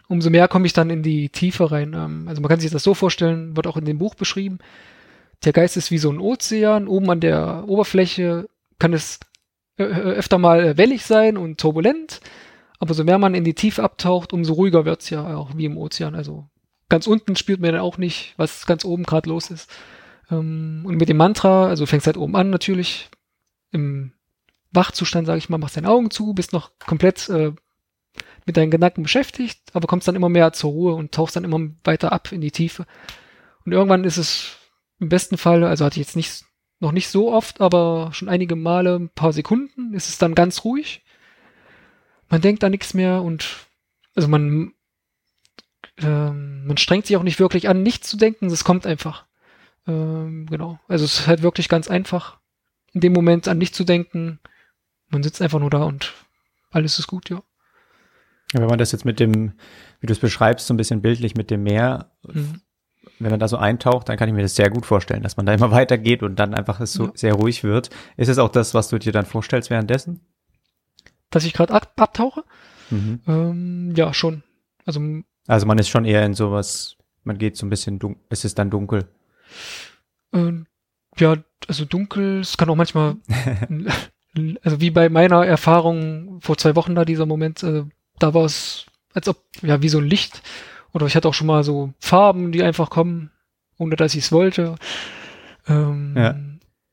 umso 0.07 0.29
mehr 0.29 0.47
komme 0.49 0.65
ich 0.65 0.73
dann 0.73 0.89
in 0.89 1.01
die 1.01 1.29
Tiefe 1.29 1.71
rein. 1.71 1.93
Ähm, 1.93 2.27
also 2.27 2.41
man 2.41 2.49
kann 2.49 2.59
sich 2.59 2.71
das 2.71 2.83
so 2.83 2.93
vorstellen, 2.93 3.55
wird 3.55 3.67
auch 3.67 3.77
in 3.77 3.85
dem 3.85 3.97
Buch 3.97 4.15
beschrieben. 4.15 4.59
der 5.43 5.53
Geist 5.53 5.77
ist 5.77 5.91
wie 5.91 5.97
so 5.97 6.09
ein 6.09 6.19
Ozean. 6.19 6.87
Oben 6.87 7.09
an 7.09 7.19
der 7.19 7.65
Oberfläche 7.67 8.47
kann 8.79 8.93
es 8.93 9.19
äh, 9.77 9.83
öfter 9.83 10.37
mal 10.37 10.77
wellig 10.77 11.05
sein 11.05 11.37
und 11.37 11.59
turbulent. 11.59 12.19
Aber 12.79 12.93
so 12.93 13.03
mehr 13.03 13.17
man 13.17 13.35
in 13.35 13.43
die 13.43 13.53
Tiefe 13.53 13.83
abtaucht, 13.83 14.33
umso 14.33 14.53
ruhiger 14.53 14.85
wird's 14.85 15.09
ja 15.09 15.35
auch 15.35 15.55
wie 15.55 15.65
im 15.65 15.77
Ozean. 15.77 16.15
Also 16.15 16.49
ganz 16.89 17.07
unten 17.07 17.35
spürt 17.35 17.59
man 17.59 17.71
dann 17.71 17.81
auch 17.81 17.97
nicht, 17.97 18.33
was 18.37 18.65
ganz 18.65 18.85
oben 18.85 19.03
gerade 19.03 19.29
los 19.29 19.49
ist. 19.49 19.69
Ähm, 20.29 20.83
und 20.85 20.97
mit 20.97 21.09
dem 21.09 21.17
Mantra, 21.17 21.67
also 21.67 21.85
fängst 21.85 22.07
halt 22.07 22.17
oben 22.17 22.35
an 22.35 22.49
natürlich, 22.49 23.09
im 23.71 24.13
Wachzustand, 24.71 25.27
sage 25.27 25.37
ich 25.37 25.49
mal, 25.49 25.57
machst 25.57 25.77
deine 25.77 25.89
Augen 25.89 26.11
zu, 26.11 26.33
bist 26.33 26.53
noch 26.53 26.71
komplett 26.79 27.29
äh, 27.29 27.53
mit 28.45 28.57
deinen 28.57 28.71
Gedanken 28.71 29.03
beschäftigt, 29.03 29.59
aber 29.73 29.87
kommst 29.87 30.07
dann 30.07 30.15
immer 30.15 30.29
mehr 30.29 30.53
zur 30.53 30.71
Ruhe 30.71 30.93
und 30.93 31.11
tauchst 31.11 31.35
dann 31.35 31.43
immer 31.43 31.59
weiter 31.83 32.11
ab 32.11 32.31
in 32.31 32.41
die 32.41 32.51
Tiefe. 32.51 32.85
Und 33.65 33.71
irgendwann 33.71 34.03
ist 34.03 34.17
es 34.17 34.57
im 34.99 35.09
besten 35.09 35.37
Fall, 35.37 35.63
also 35.63 35.83
hatte 35.83 35.99
ich 35.99 36.05
jetzt 36.05 36.15
nicht, 36.15 36.45
noch 36.79 36.91
nicht 36.91 37.07
so 37.07 37.31
oft, 37.33 37.61
aber 37.61 38.09
schon 38.13 38.29
einige 38.29 38.55
Male, 38.55 38.95
ein 38.95 39.09
paar 39.09 39.33
Sekunden, 39.33 39.93
ist 39.93 40.09
es 40.09 40.17
dann 40.17 40.35
ganz 40.35 40.63
ruhig. 40.63 41.03
Man 42.29 42.41
denkt 42.41 42.63
an 42.63 42.71
nichts 42.71 42.93
mehr 42.93 43.21
und 43.21 43.67
also 44.15 44.27
man, 44.27 44.73
ähm, 45.97 46.65
man 46.65 46.77
strengt 46.77 47.05
sich 47.05 47.17
auch 47.17 47.23
nicht 47.23 47.39
wirklich 47.39 47.69
an, 47.69 47.83
nichts 47.83 48.09
zu 48.09 48.17
denken, 48.17 48.47
es 48.47 48.63
kommt 48.63 48.85
einfach. 48.85 49.25
Ähm, 49.87 50.47
genau. 50.49 50.79
Also 50.87 51.05
es 51.05 51.19
ist 51.19 51.27
halt 51.27 51.41
wirklich 51.41 51.69
ganz 51.69 51.89
einfach, 51.89 52.37
in 52.93 53.01
dem 53.01 53.13
Moment 53.13 53.47
an 53.47 53.57
nichts 53.57 53.77
zu 53.77 53.83
denken. 53.83 54.39
Man 55.09 55.21
sitzt 55.21 55.41
einfach 55.41 55.59
nur 55.59 55.69
da 55.69 55.83
und 55.83 56.13
alles 56.71 56.97
ist 56.97 57.07
gut, 57.07 57.29
ja. 57.29 57.41
ja 58.53 58.61
wenn 58.61 58.67
man 58.67 58.79
das 58.79 58.91
jetzt 58.91 59.05
mit 59.05 59.19
dem, 59.19 59.53
wie 59.99 60.07
du 60.07 60.13
es 60.13 60.19
beschreibst, 60.19 60.67
so 60.67 60.73
ein 60.73 60.77
bisschen 60.77 61.01
bildlich 61.01 61.35
mit 61.35 61.51
dem 61.51 61.63
Meer, 61.63 62.11
mhm. 62.23 62.61
wenn 63.19 63.31
man 63.31 63.39
da 63.39 63.47
so 63.47 63.57
eintaucht, 63.57 64.09
dann 64.09 64.17
kann 64.17 64.27
ich 64.27 64.35
mir 64.35 64.41
das 64.41 64.55
sehr 64.55 64.69
gut 64.69 64.85
vorstellen, 64.85 65.23
dass 65.23 65.37
man 65.37 65.45
da 65.45 65.53
immer 65.53 65.71
weitergeht 65.71 66.23
und 66.23 66.37
dann 66.37 66.53
einfach 66.53 66.79
es 66.79 66.93
so 66.93 67.05
ja. 67.05 67.11
sehr 67.13 67.33
ruhig 67.33 67.63
wird. 67.63 67.89
Ist 68.17 68.29
es 68.29 68.39
auch 68.39 68.49
das, 68.49 68.73
was 68.73 68.89
du 68.89 68.97
dir 68.97 69.11
dann 69.11 69.25
vorstellst 69.25 69.69
währenddessen? 69.69 70.21
Dass 71.29 71.45
ich 71.45 71.53
gerade 71.53 71.73
ab 71.73 71.93
abtauche? 71.97 72.43
Mhm. 72.89 73.21
Ähm, 73.27 73.93
ja, 73.95 74.13
schon. 74.13 74.43
Also, 74.85 75.01
also 75.47 75.65
man 75.65 75.77
ist 75.77 75.89
schon 75.89 76.05
eher 76.05 76.25
in 76.25 76.33
sowas, 76.33 76.97
man 77.23 77.37
geht 77.37 77.57
so 77.57 77.65
ein 77.65 77.69
bisschen 77.69 77.99
dunkel, 77.99 78.23
es 78.29 78.45
ist 78.45 78.57
dann 78.59 78.69
dunkel. 78.69 79.07
Ähm, 80.33 80.67
ja, 81.17 81.35
also 81.67 81.85
dunkel, 81.85 82.41
es 82.41 82.57
kann 82.57 82.69
auch 82.69 82.75
manchmal, 82.75 83.17
also 84.63 84.81
wie 84.81 84.91
bei 84.91 85.09
meiner 85.09 85.45
Erfahrung 85.45 86.39
vor 86.41 86.57
zwei 86.57 86.75
Wochen 86.75 86.95
da, 86.95 87.05
dieser 87.05 87.25
Moment, 87.25 87.63
äh, 87.63 87.83
da 88.19 88.33
war 88.33 88.45
es, 88.45 88.85
als 89.13 89.27
ob, 89.27 89.43
ja, 89.61 89.81
wie 89.81 89.89
so 89.89 89.97
ein 89.97 90.05
Licht. 90.05 90.41
Oder 90.93 91.07
ich 91.07 91.15
hatte 91.15 91.27
auch 91.27 91.33
schon 91.33 91.47
mal 91.47 91.63
so 91.63 91.93
Farben, 91.99 92.51
die 92.51 92.63
einfach 92.63 92.89
kommen, 92.89 93.31
ohne 93.77 93.97
dass 93.97 94.15
ich 94.15 94.23
es 94.23 94.31
wollte. 94.31 94.75
Ähm, 95.67 96.13
ja. 96.15 96.35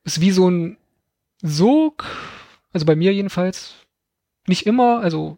Ist 0.03 0.19
wie 0.19 0.31
so 0.31 0.49
ein 0.49 0.77
Sog, 1.41 2.05
also 2.73 2.85
bei 2.85 2.95
mir 2.95 3.13
jedenfalls. 3.13 3.75
Nicht 4.47 4.65
immer, 4.65 4.99
also 4.99 5.37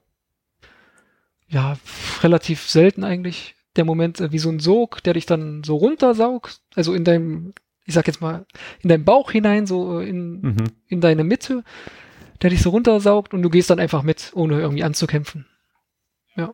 ja, 1.47 1.77
relativ 2.23 2.67
selten 2.67 3.03
eigentlich 3.03 3.55
der 3.75 3.85
Moment 3.85 4.19
äh, 4.19 4.31
wie 4.31 4.39
so 4.39 4.49
ein 4.49 4.59
Sog, 4.59 5.03
der 5.03 5.13
dich 5.13 5.25
dann 5.25 5.63
so 5.63 5.75
runtersaugt, 5.75 6.61
also 6.75 6.93
in 6.93 7.03
deinem, 7.03 7.53
ich 7.85 7.93
sag 7.93 8.07
jetzt 8.07 8.21
mal, 8.21 8.45
in 8.81 8.89
deinem 8.89 9.05
Bauch 9.05 9.31
hinein, 9.31 9.65
so 9.65 9.99
äh, 9.99 10.09
in, 10.09 10.41
mhm. 10.41 10.63
in 10.87 11.01
deine 11.01 11.23
Mitte, 11.23 11.63
der 12.41 12.49
dich 12.49 12.61
so 12.61 12.69
runtersaugt 12.69 13.33
und 13.33 13.41
du 13.41 13.49
gehst 13.49 13.69
dann 13.69 13.79
einfach 13.79 14.03
mit, 14.03 14.31
ohne 14.33 14.59
irgendwie 14.59 14.83
anzukämpfen. 14.83 15.45
Ja. 16.35 16.53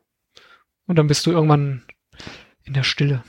Und 0.87 0.97
dann 0.97 1.07
bist 1.07 1.25
du 1.25 1.31
irgendwann 1.31 1.83
in 2.63 2.73
der 2.73 2.83
Stille. 2.83 3.23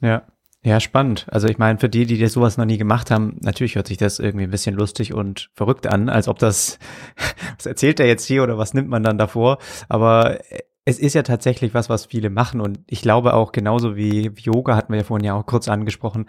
Ja. 0.00 0.26
Ja, 0.62 0.78
spannend. 0.78 1.26
Also 1.30 1.48
ich 1.48 1.56
meine, 1.56 1.78
für 1.78 1.88
die, 1.88 2.04
die 2.04 2.18
das 2.18 2.34
sowas 2.34 2.58
noch 2.58 2.66
nie 2.66 2.76
gemacht 2.76 3.10
haben, 3.10 3.38
natürlich 3.40 3.76
hört 3.76 3.86
sich 3.86 3.96
das 3.96 4.18
irgendwie 4.18 4.44
ein 4.44 4.50
bisschen 4.50 4.74
lustig 4.74 5.14
und 5.14 5.48
verrückt 5.54 5.86
an, 5.86 6.10
als 6.10 6.28
ob 6.28 6.38
das, 6.38 6.78
was 7.56 7.64
erzählt 7.64 7.98
er 7.98 8.06
jetzt 8.06 8.26
hier 8.26 8.42
oder 8.42 8.58
was 8.58 8.74
nimmt 8.74 8.88
man 8.88 9.02
dann 9.02 9.16
davor? 9.16 9.58
Aber 9.88 10.38
es 10.84 10.98
ist 10.98 11.14
ja 11.14 11.22
tatsächlich 11.22 11.72
was, 11.72 11.88
was 11.88 12.06
viele 12.06 12.28
machen 12.28 12.60
und 12.60 12.80
ich 12.86 13.00
glaube 13.00 13.34
auch 13.34 13.52
genauso 13.52 13.96
wie 13.96 14.32
Yoga 14.36 14.76
hatten 14.76 14.92
wir 14.92 14.98
ja 15.00 15.04
vorhin 15.04 15.24
ja 15.24 15.34
auch 15.34 15.46
kurz 15.46 15.68
angesprochen. 15.68 16.26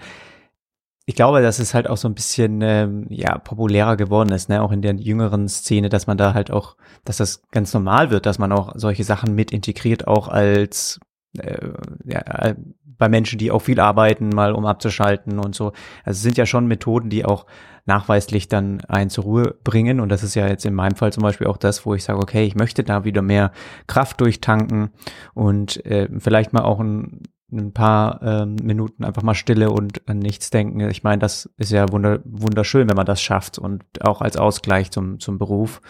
Ich 1.05 1.15
glaube, 1.15 1.41
dass 1.41 1.59
es 1.59 1.73
halt 1.73 1.89
auch 1.89 1.97
so 1.97 2.07
ein 2.07 2.13
bisschen 2.13 2.61
ähm, 2.61 3.07
ja 3.09 3.37
populärer 3.37 3.97
geworden 3.97 4.31
ist, 4.31 4.47
ne, 4.49 4.61
auch 4.61 4.71
in 4.71 4.81
der 4.81 4.95
jüngeren 4.95 5.49
Szene, 5.49 5.89
dass 5.89 6.07
man 6.07 6.17
da 6.17 6.33
halt 6.33 6.51
auch, 6.51 6.77
dass 7.03 7.17
das 7.17 7.41
ganz 7.51 7.73
normal 7.73 8.11
wird, 8.11 8.25
dass 8.25 8.39
man 8.39 8.51
auch 8.53 8.73
solche 8.75 9.03
Sachen 9.03 9.35
mit 9.35 9.51
integriert, 9.51 10.07
auch 10.07 10.27
als 10.29 10.99
äh, 11.37 11.69
ja, 12.05 12.55
bei 12.83 13.09
Menschen, 13.09 13.39
die 13.39 13.51
auch 13.51 13.63
viel 13.63 13.79
arbeiten, 13.79 14.29
mal 14.29 14.53
um 14.53 14.65
abzuschalten 14.65 15.39
und 15.39 15.55
so. 15.55 15.73
Also 16.03 16.17
es 16.17 16.21
sind 16.21 16.37
ja 16.37 16.45
schon 16.45 16.67
Methoden, 16.67 17.09
die 17.09 17.25
auch 17.25 17.45
nachweislich 17.85 18.47
dann 18.47 18.81
einen 18.81 19.09
zur 19.09 19.23
Ruhe 19.23 19.55
bringen. 19.63 19.99
Und 19.99 20.09
das 20.09 20.23
ist 20.23 20.35
ja 20.35 20.47
jetzt 20.47 20.65
in 20.65 20.75
meinem 20.75 20.95
Fall 20.95 21.11
zum 21.11 21.23
Beispiel 21.23 21.47
auch 21.47 21.57
das, 21.57 21.85
wo 21.85 21.95
ich 21.95 22.03
sage, 22.03 22.19
okay, 22.19 22.43
ich 22.43 22.55
möchte 22.55 22.83
da 22.83 23.03
wieder 23.03 23.21
mehr 23.21 23.51
Kraft 23.87 24.21
durchtanken 24.21 24.91
und 25.33 25.83
äh, 25.85 26.09
vielleicht 26.19 26.53
mal 26.53 26.61
auch 26.61 26.79
ein, 26.79 27.23
ein 27.51 27.73
paar 27.73 28.21
ähm, 28.21 28.55
Minuten 28.61 29.03
einfach 29.03 29.23
mal 29.23 29.33
Stille 29.33 29.71
und 29.71 30.07
an 30.07 30.19
nichts 30.19 30.51
denken. 30.51 30.79
Ich 30.89 31.03
meine, 31.03 31.19
das 31.19 31.49
ist 31.57 31.71
ja 31.71 31.91
wunder, 31.91 32.19
wunderschön, 32.23 32.87
wenn 32.87 32.95
man 32.95 33.05
das 33.05 33.21
schafft 33.21 33.57
und 33.57 33.83
auch 34.01 34.21
als 34.21 34.37
Ausgleich 34.37 34.91
zum, 34.91 35.19
zum 35.19 35.37
Beruf. 35.37 35.81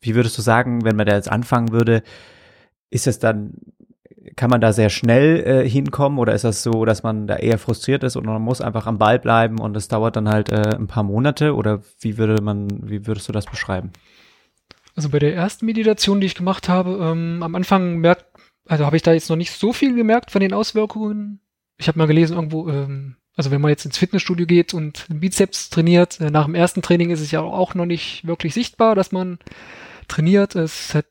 Wie 0.00 0.14
würdest 0.14 0.36
du 0.38 0.42
sagen, 0.42 0.84
wenn 0.84 0.96
man 0.96 1.06
da 1.06 1.14
jetzt 1.14 1.30
anfangen 1.30 1.72
würde, 1.72 2.02
ist 2.90 3.06
es 3.06 3.18
dann 3.18 3.54
kann 4.36 4.50
man 4.50 4.60
da 4.60 4.72
sehr 4.72 4.90
schnell 4.90 5.40
äh, 5.64 5.68
hinkommen 5.68 6.18
oder 6.18 6.34
ist 6.34 6.44
das 6.44 6.62
so, 6.62 6.84
dass 6.84 7.02
man 7.02 7.26
da 7.26 7.36
eher 7.36 7.58
frustriert 7.58 8.04
ist 8.04 8.16
und 8.16 8.26
man 8.26 8.42
muss 8.42 8.60
einfach 8.60 8.86
am 8.86 8.98
Ball 8.98 9.18
bleiben 9.18 9.60
und 9.60 9.76
es 9.76 9.88
dauert 9.88 10.16
dann 10.16 10.28
halt 10.28 10.50
äh, 10.50 10.76
ein 10.76 10.86
paar 10.86 11.02
Monate 11.02 11.54
oder 11.54 11.82
wie 12.00 12.18
würde 12.18 12.42
man, 12.42 12.68
wie 12.88 13.06
würdest 13.06 13.28
du 13.28 13.32
das 13.32 13.46
beschreiben? 13.46 13.92
Also 14.96 15.08
bei 15.08 15.18
der 15.18 15.34
ersten 15.34 15.66
Meditation, 15.66 16.20
die 16.20 16.26
ich 16.26 16.34
gemacht 16.34 16.68
habe, 16.68 16.98
ähm, 17.02 17.42
am 17.42 17.54
Anfang 17.54 17.98
merkt, 17.98 18.26
also 18.66 18.86
habe 18.86 18.96
ich 18.96 19.02
da 19.02 19.12
jetzt 19.12 19.28
noch 19.28 19.36
nicht 19.36 19.52
so 19.52 19.72
viel 19.72 19.94
gemerkt 19.94 20.30
von 20.30 20.40
den 20.40 20.52
Auswirkungen. 20.52 21.40
Ich 21.76 21.88
habe 21.88 21.98
mal 21.98 22.06
gelesen 22.06 22.36
irgendwo, 22.36 22.68
ähm, 22.68 23.16
also 23.36 23.50
wenn 23.50 23.60
man 23.60 23.70
jetzt 23.70 23.84
ins 23.84 23.98
Fitnessstudio 23.98 24.46
geht 24.46 24.72
und 24.72 25.06
Bizeps 25.08 25.68
trainiert, 25.68 26.20
äh, 26.20 26.30
nach 26.30 26.44
dem 26.46 26.54
ersten 26.54 26.82
Training 26.82 27.10
ist 27.10 27.20
es 27.20 27.32
ja 27.32 27.40
auch 27.40 27.74
noch 27.74 27.86
nicht 27.86 28.26
wirklich 28.26 28.54
sichtbar, 28.54 28.94
dass 28.94 29.12
man 29.12 29.38
trainiert. 30.06 30.54
Es 30.54 30.86
ist 30.86 30.94
halt 30.94 31.06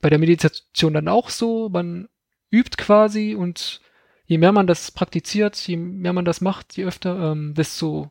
bei 0.00 0.10
der 0.10 0.18
Meditation 0.18 0.92
dann 0.92 1.08
auch 1.08 1.30
so, 1.30 1.68
man 1.68 2.08
übt 2.50 2.76
quasi 2.76 3.34
und 3.34 3.80
je 4.26 4.38
mehr 4.38 4.52
man 4.52 4.66
das 4.66 4.90
praktiziert, 4.90 5.56
je 5.56 5.76
mehr 5.76 6.12
man 6.12 6.24
das 6.24 6.40
macht, 6.40 6.76
je 6.76 6.84
öfter, 6.84 7.32
ähm, 7.32 7.54
desto 7.54 8.10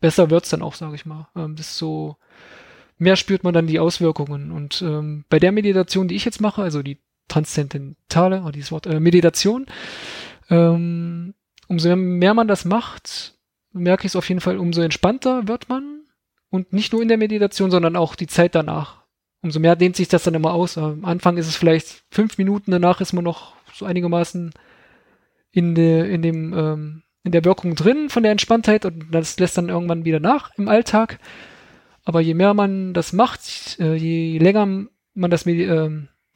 besser 0.00 0.30
wird's 0.30 0.50
dann 0.50 0.62
auch, 0.62 0.74
sage 0.74 0.94
ich 0.94 1.06
mal. 1.06 1.28
Ähm, 1.36 1.56
desto 1.56 2.16
mehr 2.98 3.16
spürt 3.16 3.44
man 3.44 3.54
dann 3.54 3.66
die 3.66 3.78
Auswirkungen. 3.78 4.50
Und 4.50 4.82
ähm, 4.82 5.24
bei 5.28 5.38
der 5.38 5.52
Meditation, 5.52 6.08
die 6.08 6.14
ich 6.14 6.24
jetzt 6.24 6.40
mache, 6.40 6.62
also 6.62 6.82
die 6.82 7.00
transzendentale, 7.28 8.42
oh, 8.46 8.50
dieses 8.50 8.72
Wort, 8.72 8.86
äh, 8.86 9.00
Meditation, 9.00 9.66
ähm, 10.48 11.34
umso 11.68 11.94
mehr 11.96 12.34
man 12.34 12.48
das 12.48 12.64
macht, 12.64 13.34
merke 13.72 14.06
ich 14.06 14.12
es 14.12 14.16
auf 14.16 14.28
jeden 14.28 14.40
Fall, 14.40 14.58
umso 14.58 14.80
entspannter 14.80 15.48
wird 15.48 15.68
man. 15.68 16.04
Und 16.48 16.72
nicht 16.72 16.92
nur 16.92 17.02
in 17.02 17.08
der 17.08 17.18
Meditation, 17.18 17.70
sondern 17.70 17.96
auch 17.96 18.14
die 18.14 18.28
Zeit 18.28 18.54
danach 18.54 19.05
umso 19.46 19.60
mehr 19.60 19.76
dehnt 19.76 19.96
sich 19.96 20.08
das 20.08 20.24
dann 20.24 20.34
immer 20.34 20.52
aus. 20.52 20.76
Am 20.76 21.04
Anfang 21.04 21.36
ist 21.36 21.46
es 21.46 21.56
vielleicht 21.56 22.04
fünf 22.10 22.36
Minuten, 22.38 22.70
danach 22.70 23.00
ist 23.00 23.12
man 23.12 23.24
noch 23.24 23.54
so 23.72 23.86
einigermaßen 23.86 24.52
in, 25.52 25.74
de, 25.74 26.12
in 26.12 26.22
dem 26.22 26.52
ähm, 26.52 27.02
in 27.24 27.32
der 27.32 27.44
Wirkung 27.44 27.74
drin 27.74 28.08
von 28.08 28.22
der 28.22 28.32
Entspanntheit 28.32 28.84
und 28.84 29.10
das 29.10 29.38
lässt 29.38 29.58
dann 29.58 29.68
irgendwann 29.68 30.04
wieder 30.04 30.20
nach 30.20 30.52
im 30.56 30.68
Alltag. 30.68 31.18
Aber 32.04 32.20
je 32.20 32.34
mehr 32.34 32.54
man 32.54 32.94
das 32.94 33.12
macht, 33.12 33.80
äh, 33.80 33.94
je 33.96 34.38
länger 34.38 34.86
man 35.14 35.30
das 35.30 35.44
äh, 35.44 35.90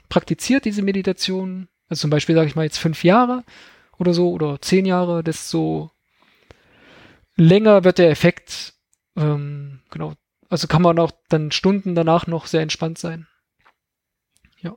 praktiziert, 0.08 0.64
diese 0.64 0.82
Meditation, 0.82 1.68
also 1.88 2.00
zum 2.00 2.10
Beispiel 2.10 2.34
sage 2.34 2.48
ich 2.48 2.56
mal 2.56 2.64
jetzt 2.64 2.78
fünf 2.78 3.04
Jahre 3.04 3.44
oder 3.98 4.12
so 4.12 4.32
oder 4.32 4.60
zehn 4.60 4.84
Jahre, 4.84 5.22
desto 5.22 5.92
länger 7.36 7.84
wird 7.84 7.98
der 7.98 8.10
Effekt 8.10 8.74
ähm, 9.16 9.80
genau 9.90 10.14
also 10.50 10.66
kann 10.66 10.82
man 10.82 10.98
auch 10.98 11.12
dann 11.28 11.52
Stunden 11.52 11.94
danach 11.94 12.26
noch 12.26 12.46
sehr 12.46 12.60
entspannt 12.60 12.98
sein. 12.98 13.26
Ja. 14.60 14.74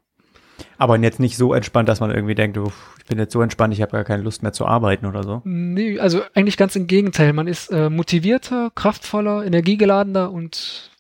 Aber 0.78 0.98
jetzt 1.00 1.20
nicht 1.20 1.36
so 1.36 1.54
entspannt, 1.54 1.90
dass 1.90 2.00
man 2.00 2.12
irgendwie 2.12 2.36
denkt, 2.36 2.58
oh, 2.58 2.72
ich 3.00 3.06
bin 3.06 3.18
jetzt 3.18 3.34
so 3.34 3.42
entspannt, 3.42 3.74
ich 3.74 3.82
habe 3.82 3.92
gar 3.92 4.04
keine 4.04 4.24
Lust 4.24 4.44
mehr 4.44 4.54
zu 4.54 4.66
arbeiten 4.66 5.08
oder 5.08 5.24
so. 5.24 5.42
Nee, 5.44 6.00
also 6.00 6.22
eigentlich 6.36 6.58
ganz 6.58 6.76
im 6.76 6.88
Gegenteil. 6.88 7.34
Man 7.34 7.48
ist 7.48 7.72
äh, 7.72 7.90
motivierter, 7.90 8.72
kraftvoller, 8.74 9.46
energiegeladener 9.46 10.32
und 10.32 10.92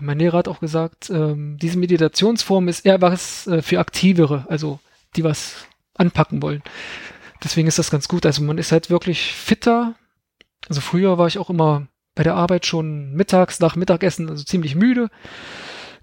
mein 0.00 0.18
Lehrer 0.18 0.38
hat 0.38 0.48
auch 0.48 0.60
gesagt, 0.60 1.10
ähm, 1.10 1.56
diese 1.60 1.78
Meditationsform 1.78 2.68
ist 2.68 2.86
eher 2.86 3.00
was 3.00 3.46
äh, 3.48 3.62
für 3.62 3.80
Aktivere, 3.80 4.46
also 4.48 4.78
die 5.16 5.24
was 5.24 5.66
anpacken 5.94 6.42
wollen. 6.42 6.62
Deswegen 7.42 7.68
ist 7.68 7.78
das 7.78 7.90
ganz 7.90 8.06
gut. 8.06 8.26
Also 8.26 8.42
man 8.42 8.58
ist 8.58 8.70
halt 8.70 8.90
wirklich 8.90 9.32
fitter. 9.32 9.94
Also 10.68 10.80
früher 10.80 11.18
war 11.18 11.26
ich 11.26 11.38
auch 11.38 11.50
immer 11.50 11.88
bei 12.18 12.24
der 12.24 12.34
Arbeit 12.34 12.66
schon 12.66 13.12
mittags 13.12 13.60
nach 13.60 13.76
Mittagessen, 13.76 14.28
also 14.28 14.42
ziemlich 14.42 14.74
müde. 14.74 15.08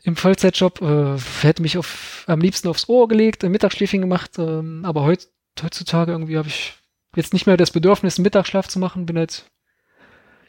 Im 0.02 0.16
Vollzeitjob 0.16 0.82
äh, 0.82 1.18
hätte 1.42 1.62
mich 1.62 1.78
auf, 1.78 2.24
am 2.28 2.40
liebsten 2.40 2.70
aufs 2.70 2.88
Ohr 2.88 3.10
gelegt, 3.10 3.44
ein 3.44 3.52
Mittagsschläfchen 3.52 4.00
gemacht, 4.00 4.32
ähm, 4.38 4.86
aber 4.86 5.04
heut, 5.04 5.28
heutzutage 5.62 6.14
irgendwie 6.14 6.38
habe 6.38 6.48
ich 6.48 6.76
jetzt 7.18 7.34
nicht 7.34 7.48
mehr 7.48 7.58
das 7.58 7.72
Bedürfnis, 7.72 8.18
einen 8.18 8.24
Mittagsschlaf 8.24 8.70
zu 8.70 8.80
machen, 8.80 9.06
bin 9.06 9.18
halt 9.18 9.44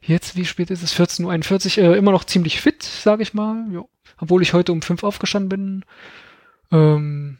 jetzt, 0.00 0.36
wie 0.36 0.44
spät 0.44 0.70
ist 0.70 0.84
es? 0.84 0.94
14.41 0.94 1.82
Uhr, 1.82 1.94
äh, 1.94 1.98
immer 1.98 2.12
noch 2.12 2.22
ziemlich 2.22 2.60
fit, 2.60 2.84
sage 2.84 3.24
ich 3.24 3.34
mal. 3.34 3.66
Jo. 3.72 3.88
Obwohl 4.18 4.42
ich 4.42 4.52
heute 4.52 4.70
um 4.70 4.82
fünf 4.82 5.02
aufgestanden 5.02 5.48
bin. 5.48 5.84
Ähm, 6.70 7.38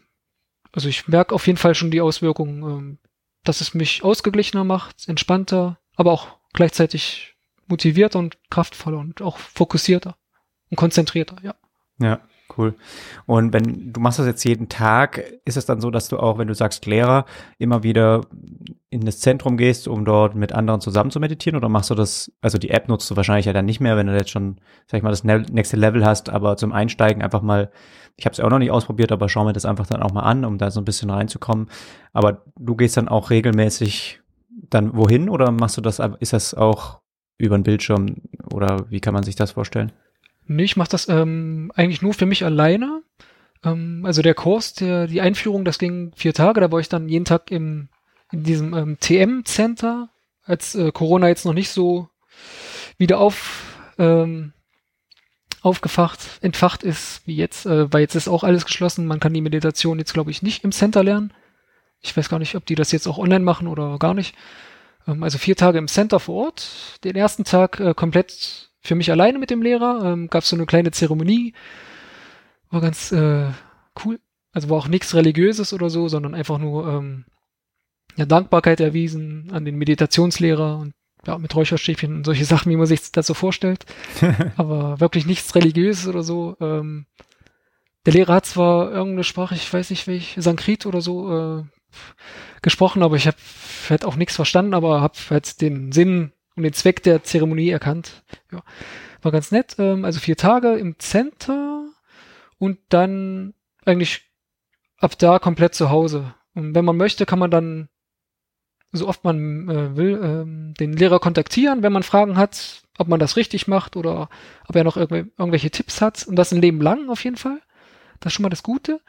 also 0.72 0.88
ich 0.88 1.06
merke 1.06 1.32
auf 1.32 1.46
jeden 1.46 1.58
Fall 1.58 1.76
schon 1.76 1.92
die 1.92 2.00
Auswirkungen, 2.00 2.62
ähm, 2.64 2.98
dass 3.44 3.60
es 3.60 3.72
mich 3.72 4.02
ausgeglichener 4.02 4.64
macht, 4.64 5.06
entspannter, 5.06 5.78
aber 5.94 6.10
auch 6.10 6.38
gleichzeitig 6.54 7.35
motivierter 7.68 8.18
und 8.18 8.38
kraftvoller 8.50 8.98
und 8.98 9.22
auch 9.22 9.38
fokussierter 9.38 10.16
und 10.70 10.76
konzentrierter, 10.76 11.36
ja. 11.42 11.54
Ja, 11.98 12.20
cool. 12.56 12.74
Und 13.24 13.52
wenn 13.52 13.92
du 13.92 14.00
machst 14.00 14.18
das 14.18 14.26
jetzt 14.26 14.44
jeden 14.44 14.68
Tag, 14.68 15.22
ist 15.44 15.56
es 15.56 15.64
dann 15.64 15.80
so, 15.80 15.90
dass 15.90 16.08
du 16.08 16.18
auch, 16.18 16.36
wenn 16.38 16.48
du 16.48 16.54
sagst 16.54 16.84
Lehrer, 16.86 17.24
immer 17.58 17.82
wieder 17.82 18.22
in 18.90 19.04
das 19.04 19.20
Zentrum 19.20 19.56
gehst, 19.56 19.88
um 19.88 20.04
dort 20.04 20.34
mit 20.34 20.52
anderen 20.52 20.80
zusammen 20.80 21.10
zu 21.10 21.20
meditieren? 21.20 21.56
Oder 21.56 21.68
machst 21.68 21.90
du 21.90 21.94
das, 21.94 22.30
also 22.42 22.58
die 22.58 22.70
App 22.70 22.88
nutzt 22.88 23.10
du 23.10 23.16
wahrscheinlich 23.16 23.46
ja 23.46 23.52
dann 23.52 23.64
nicht 23.64 23.80
mehr, 23.80 23.96
wenn 23.96 24.06
du 24.06 24.14
jetzt 24.14 24.30
schon, 24.30 24.60
sag 24.86 24.98
ich 24.98 25.02
mal, 25.02 25.10
das 25.10 25.24
nächste 25.24 25.76
Level 25.76 26.04
hast, 26.04 26.28
aber 26.28 26.56
zum 26.56 26.72
Einsteigen 26.72 27.22
einfach 27.22 27.42
mal, 27.42 27.70
ich 28.16 28.26
habe 28.26 28.32
es 28.32 28.38
ja 28.38 28.44
auch 28.44 28.50
noch 28.50 28.58
nicht 28.58 28.70
ausprobiert, 28.70 29.12
aber 29.12 29.28
schau 29.28 29.44
mir 29.44 29.52
das 29.52 29.64
einfach 29.64 29.86
dann 29.86 30.02
auch 30.02 30.12
mal 30.12 30.22
an, 30.22 30.44
um 30.44 30.58
da 30.58 30.70
so 30.70 30.80
ein 30.80 30.84
bisschen 30.84 31.10
reinzukommen. 31.10 31.68
Aber 32.12 32.42
du 32.58 32.76
gehst 32.76 32.96
dann 32.96 33.08
auch 33.08 33.30
regelmäßig 33.30 34.20
dann 34.70 34.96
wohin 34.96 35.28
oder 35.28 35.50
machst 35.50 35.76
du 35.76 35.80
das, 35.80 36.00
ist 36.20 36.32
das 36.32 36.54
auch 36.54 37.00
über 37.38 37.56
den 37.56 37.64
Bildschirm 37.64 38.16
oder 38.52 38.86
wie 38.90 39.00
kann 39.00 39.14
man 39.14 39.22
sich 39.22 39.36
das 39.36 39.52
vorstellen? 39.52 39.92
Nee, 40.46 40.64
ich 40.64 40.76
mache 40.76 40.90
das 40.90 41.08
ähm, 41.08 41.72
eigentlich 41.74 42.02
nur 42.02 42.14
für 42.14 42.26
mich 42.26 42.44
alleine. 42.44 43.02
Ähm, 43.64 44.04
also 44.04 44.22
der 44.22 44.34
Kurs, 44.34 44.74
der, 44.74 45.06
die 45.06 45.20
Einführung, 45.20 45.64
das 45.64 45.78
ging 45.78 46.12
vier 46.14 46.34
Tage, 46.34 46.60
da 46.60 46.70
war 46.70 46.80
ich 46.80 46.88
dann 46.88 47.08
jeden 47.08 47.24
Tag 47.24 47.50
im, 47.50 47.88
in 48.32 48.44
diesem 48.44 48.74
ähm, 48.74 48.98
TM-Center, 49.00 50.08
als 50.44 50.74
äh, 50.74 50.92
Corona 50.92 51.28
jetzt 51.28 51.44
noch 51.44 51.52
nicht 51.52 51.70
so 51.70 52.08
wieder 52.98 53.18
auf, 53.18 53.64
ähm, 53.98 54.52
aufgefacht, 55.62 56.20
entfacht 56.42 56.84
ist, 56.84 57.22
wie 57.26 57.36
jetzt, 57.36 57.66
äh, 57.66 57.92
weil 57.92 58.02
jetzt 58.02 58.14
ist 58.14 58.28
auch 58.28 58.44
alles 58.44 58.64
geschlossen. 58.64 59.06
Man 59.06 59.20
kann 59.20 59.34
die 59.34 59.40
Meditation 59.40 59.98
jetzt, 59.98 60.14
glaube 60.14 60.30
ich, 60.30 60.42
nicht 60.42 60.64
im 60.64 60.72
Center 60.72 61.02
lernen. 61.02 61.32
Ich 62.00 62.16
weiß 62.16 62.28
gar 62.28 62.38
nicht, 62.38 62.54
ob 62.54 62.64
die 62.66 62.76
das 62.76 62.92
jetzt 62.92 63.08
auch 63.08 63.18
online 63.18 63.44
machen 63.44 63.66
oder 63.66 63.98
gar 63.98 64.14
nicht. 64.14 64.36
Ähm, 65.06 65.22
also 65.22 65.38
vier 65.38 65.56
Tage 65.56 65.78
im 65.78 65.88
Center 65.88 66.20
vor 66.20 66.46
Ort. 66.46 67.00
Den 67.04 67.16
ersten 67.16 67.44
Tag 67.44 67.80
äh, 67.80 67.94
komplett 67.94 68.70
für 68.80 68.94
mich 68.94 69.10
alleine 69.10 69.38
mit 69.38 69.50
dem 69.50 69.62
Lehrer. 69.62 70.04
Ähm, 70.04 70.28
Gab 70.28 70.42
es 70.42 70.48
so 70.48 70.56
eine 70.56 70.66
kleine 70.66 70.90
Zeremonie. 70.90 71.54
War 72.70 72.80
ganz 72.80 73.12
äh, 73.12 73.50
cool. 74.04 74.20
Also 74.52 74.70
war 74.70 74.78
auch 74.78 74.88
nichts 74.88 75.14
Religiöses 75.14 75.72
oder 75.72 75.90
so, 75.90 76.08
sondern 76.08 76.34
einfach 76.34 76.58
nur 76.58 76.88
ähm, 76.88 77.24
ja, 78.16 78.24
Dankbarkeit 78.24 78.80
erwiesen 78.80 79.50
an 79.52 79.64
den 79.64 79.76
Meditationslehrer 79.76 80.78
und 80.78 80.94
ja, 81.26 81.38
mit 81.38 81.54
Räucherstäbchen 81.54 82.14
und 82.14 82.24
solche 82.24 82.44
Sachen, 82.46 82.70
wie 82.70 82.76
man 82.76 82.86
sich 82.86 83.12
das 83.12 83.26
so 83.26 83.34
vorstellt. 83.34 83.84
Aber 84.56 85.00
wirklich 85.00 85.26
nichts 85.26 85.54
Religiöses 85.54 86.06
oder 86.08 86.22
so. 86.22 86.56
Ähm, 86.60 87.06
der 88.06 88.14
Lehrer 88.14 88.34
hat 88.34 88.46
zwar 88.46 88.92
irgendeine 88.92 89.24
Sprache, 89.24 89.56
ich 89.56 89.72
weiß 89.72 89.90
nicht 89.90 90.06
welche, 90.06 90.40
Sankrit 90.40 90.86
oder 90.86 91.00
so, 91.00 91.58
äh, 91.58 91.64
gesprochen, 92.62 93.02
aber 93.02 93.16
ich 93.16 93.26
habe 93.26 93.36
halt 93.90 94.04
auch 94.04 94.16
nichts 94.16 94.36
verstanden, 94.36 94.74
aber 94.74 95.00
habe 95.00 95.14
halt 95.30 95.60
den 95.60 95.92
Sinn 95.92 96.32
und 96.56 96.62
den 96.62 96.72
Zweck 96.72 97.02
der 97.02 97.22
Zeremonie 97.22 97.70
erkannt. 97.70 98.22
Ja, 98.52 98.62
war 99.22 99.32
ganz 99.32 99.50
nett. 99.52 99.76
Ähm, 99.78 100.04
also 100.04 100.20
vier 100.20 100.36
Tage 100.36 100.74
im 100.74 100.98
Center 100.98 101.86
und 102.58 102.78
dann 102.88 103.54
eigentlich 103.84 104.30
ab 104.98 105.18
da 105.18 105.38
komplett 105.38 105.74
zu 105.74 105.90
Hause. 105.90 106.34
Und 106.54 106.74
wenn 106.74 106.84
man 106.84 106.96
möchte, 106.96 107.26
kann 107.26 107.38
man 107.38 107.50
dann 107.50 107.88
so 108.92 109.08
oft 109.08 109.24
man 109.24 109.68
äh, 109.68 109.96
will, 109.96 110.20
ähm, 110.22 110.74
den 110.74 110.92
Lehrer 110.94 111.18
kontaktieren, 111.18 111.82
wenn 111.82 111.92
man 111.92 112.02
Fragen 112.02 112.36
hat, 112.36 112.82
ob 112.98 113.08
man 113.08 113.20
das 113.20 113.36
richtig 113.36 113.68
macht 113.68 113.96
oder 113.96 114.28
ob 114.66 114.76
er 114.76 114.84
noch 114.84 114.96
irgendw 114.96 115.30
irgendwelche 115.36 115.70
Tipps 115.70 116.00
hat. 116.00 116.26
Und 116.26 116.36
das 116.36 116.52
ein 116.52 116.60
Leben 116.60 116.80
lang 116.80 117.10
auf 117.10 117.22
jeden 117.24 117.36
Fall. 117.36 117.60
Das 118.20 118.30
ist 118.30 118.34
schon 118.34 118.42
mal 118.44 118.50
das 118.50 118.62
Gute. 118.62 119.00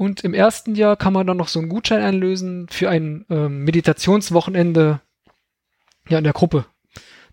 Und 0.00 0.24
im 0.24 0.32
ersten 0.32 0.76
Jahr 0.76 0.96
kann 0.96 1.12
man 1.12 1.26
dann 1.26 1.36
noch 1.36 1.48
so 1.48 1.58
einen 1.58 1.68
Gutschein 1.68 2.00
einlösen 2.00 2.68
für 2.70 2.88
ein 2.88 3.26
ähm, 3.28 3.64
Meditationswochenende 3.64 5.02
ja, 6.08 6.16
in 6.16 6.24
der 6.24 6.32
Gruppe. 6.32 6.64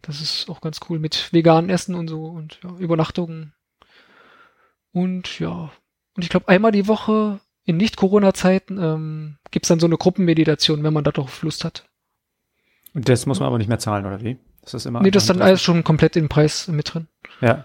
Das 0.02 0.20
ist 0.20 0.50
auch 0.50 0.60
ganz 0.60 0.82
cool 0.90 1.00
mit 1.00 1.32
veganen 1.32 1.70
Essen 1.70 1.96
und 1.96 2.10
so 2.10 2.26
und 2.26 2.60
ja, 2.62 2.72
Übernachtungen. 2.78 3.54
Und 4.92 5.40
ja, 5.40 5.72
und 6.18 6.24
ich 6.24 6.28
glaube, 6.28 6.50
einmal 6.50 6.74
die 6.74 6.90
Woche 6.90 7.40
in 7.64 7.78
Nicht-Corona-Zeiten 7.78 8.78
ähm, 8.84 9.38
gibt 9.50 9.70
dann 9.70 9.80
so 9.80 9.88
eine 9.88 9.96
Gruppenmeditation, 9.96 10.84
wenn 10.84 10.92
man 10.92 11.06
darauf 11.06 11.44
Lust 11.44 11.64
hat. 11.64 11.88
Und 12.94 13.08
das 13.08 13.26
muss 13.26 13.40
man 13.40 13.48
aber 13.48 13.60
nicht 13.60 13.70
mehr 13.70 13.80
zahlen, 13.80 14.06
oder 14.06 14.20
wie? 14.22 14.40
Das 14.62 14.74
ist 14.74 14.86
immer. 14.86 15.02
Nee, 15.02 15.12
das 15.12 15.24
ist 15.24 15.30
dann 15.30 15.42
alles 15.42 15.62
schon 15.62 15.86
komplett 15.86 16.18
im 16.18 16.28
Preis 16.28 16.68
mit 16.68 16.94
drin. 16.94 17.08
Ja. 17.40 17.64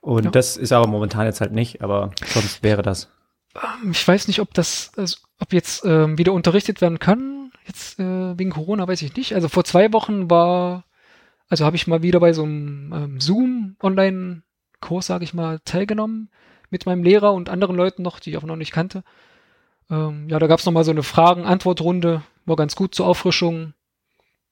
Und 0.00 0.26
ja. 0.26 0.30
das 0.30 0.56
ist 0.56 0.70
aber 0.70 0.86
momentan 0.86 1.26
jetzt 1.26 1.40
halt 1.40 1.50
nicht, 1.50 1.82
aber 1.82 2.12
sonst 2.24 2.62
wäre 2.62 2.82
das. 2.82 3.10
Ähm, 3.56 3.92
ich 3.92 4.06
weiß 4.06 4.28
nicht, 4.28 4.40
ob 4.40 4.54
das, 4.54 4.92
also, 4.96 5.18
ob 5.38 5.52
jetzt 5.52 5.84
ähm, 5.84 6.18
wieder 6.18 6.32
unterrichtet 6.32 6.80
werden 6.80 6.98
kann. 6.98 7.52
Jetzt 7.66 7.98
äh, 7.98 8.38
wegen 8.38 8.50
Corona 8.50 8.86
weiß 8.86 9.02
ich 9.02 9.16
nicht. 9.16 9.34
Also 9.34 9.48
vor 9.48 9.64
zwei 9.64 9.92
Wochen 9.92 10.30
war, 10.30 10.84
also 11.48 11.64
habe 11.64 11.76
ich 11.76 11.86
mal 11.86 12.02
wieder 12.02 12.20
bei 12.20 12.32
so 12.32 12.42
einem 12.42 12.92
ähm, 12.92 13.20
Zoom-Online-Kurs, 13.20 15.06
sage 15.06 15.24
ich 15.24 15.34
mal, 15.34 15.60
teilgenommen 15.64 16.30
mit 16.70 16.86
meinem 16.86 17.02
Lehrer 17.02 17.32
und 17.34 17.50
anderen 17.50 17.76
Leuten 17.76 18.02
noch, 18.02 18.18
die 18.18 18.30
ich 18.30 18.38
auch 18.38 18.42
noch 18.42 18.56
nicht 18.56 18.72
kannte. 18.72 19.04
Ähm, 19.90 20.28
ja, 20.28 20.38
da 20.38 20.46
gab 20.46 20.58
es 20.58 20.66
nochmal 20.66 20.84
so 20.84 20.90
eine 20.90 21.02
Fragen-Antwort-Runde, 21.02 22.22
war 22.46 22.56
ganz 22.56 22.74
gut 22.74 22.94
zur 22.94 23.06
Auffrischung. 23.06 23.74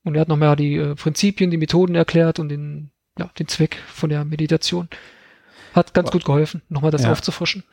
Und 0.05 0.15
er 0.15 0.23
hat 0.23 0.29
nochmal 0.29 0.57
die 0.57 0.77
äh, 0.77 0.95
Prinzipien, 0.95 1.51
die 1.51 1.57
Methoden 1.57 1.95
erklärt 1.95 2.39
und 2.39 2.49
den, 2.49 2.91
ja, 3.19 3.31
den 3.39 3.49
Zweck 3.49 3.79
von 3.89 4.11
der 4.11 4.25
Meditation. 4.25 4.89
Hat 5.75 5.95
ganz 5.95 6.11
gut 6.11 6.25
geholfen, 6.25 6.63
nochmal 6.69 6.91
das 6.91 7.05
ja. 7.05 7.13
aufzufrischen. 7.13 7.65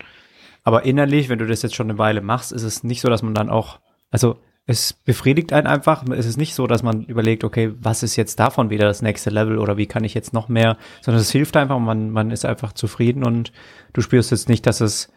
Aber 0.67 0.83
innerlich, 0.83 1.29
wenn 1.29 1.39
du 1.39 1.45
das 1.45 1.61
jetzt 1.61 1.75
schon 1.75 1.89
eine 1.89 1.97
Weile 1.97 2.19
machst, 2.19 2.51
ist 2.51 2.63
es 2.63 2.83
nicht 2.83 2.99
so, 2.99 3.07
dass 3.07 3.23
man 3.23 3.33
dann 3.33 3.49
auch, 3.49 3.79
also 4.11 4.35
es 4.65 4.91
befriedigt 4.91 5.53
einen 5.53 5.65
einfach. 5.65 6.03
Es 6.09 6.25
ist 6.25 6.35
nicht 6.35 6.55
so, 6.55 6.67
dass 6.67 6.83
man 6.83 7.05
überlegt, 7.05 7.45
okay, 7.45 7.71
was 7.79 8.03
ist 8.03 8.17
jetzt 8.17 8.37
davon 8.37 8.69
wieder 8.69 8.83
das 8.83 9.01
nächste 9.01 9.29
Level 9.29 9.59
oder 9.59 9.77
wie 9.77 9.85
kann 9.85 10.03
ich 10.03 10.13
jetzt 10.13 10.33
noch 10.33 10.49
mehr, 10.49 10.75
sondern 10.99 11.21
es 11.21 11.31
hilft 11.31 11.55
einfach, 11.55 11.79
man, 11.79 12.09
man 12.09 12.31
ist 12.31 12.43
einfach 12.43 12.73
zufrieden 12.73 13.23
und 13.23 13.53
du 13.93 14.01
spürst 14.01 14.31
jetzt 14.31 14.49
nicht, 14.49 14.67
dass 14.67 14.81
es 14.81 15.09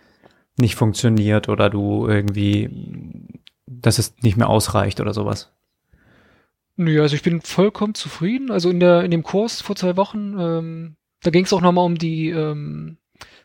nicht 0.56 0.76
funktioniert 0.76 1.48
oder 1.48 1.68
du 1.68 2.06
irgendwie, 2.06 2.70
dass 3.66 3.98
es 3.98 4.14
nicht 4.22 4.36
mehr 4.36 4.48
ausreicht 4.48 5.00
oder 5.00 5.12
sowas. 5.12 5.52
Nö, 6.76 7.02
also 7.02 7.16
ich 7.16 7.24
bin 7.24 7.40
vollkommen 7.40 7.94
zufrieden. 7.96 8.52
Also 8.52 8.70
in 8.70 8.78
der 8.78 9.02
in 9.02 9.10
dem 9.10 9.24
Kurs 9.24 9.62
vor 9.62 9.74
zwei 9.74 9.96
Wochen, 9.96 10.36
ähm, 10.38 10.96
da 11.24 11.30
ging 11.30 11.44
es 11.44 11.52
auch 11.52 11.60
nochmal 11.60 11.86
um 11.86 11.98
die 11.98 12.30
ähm, 12.30 12.98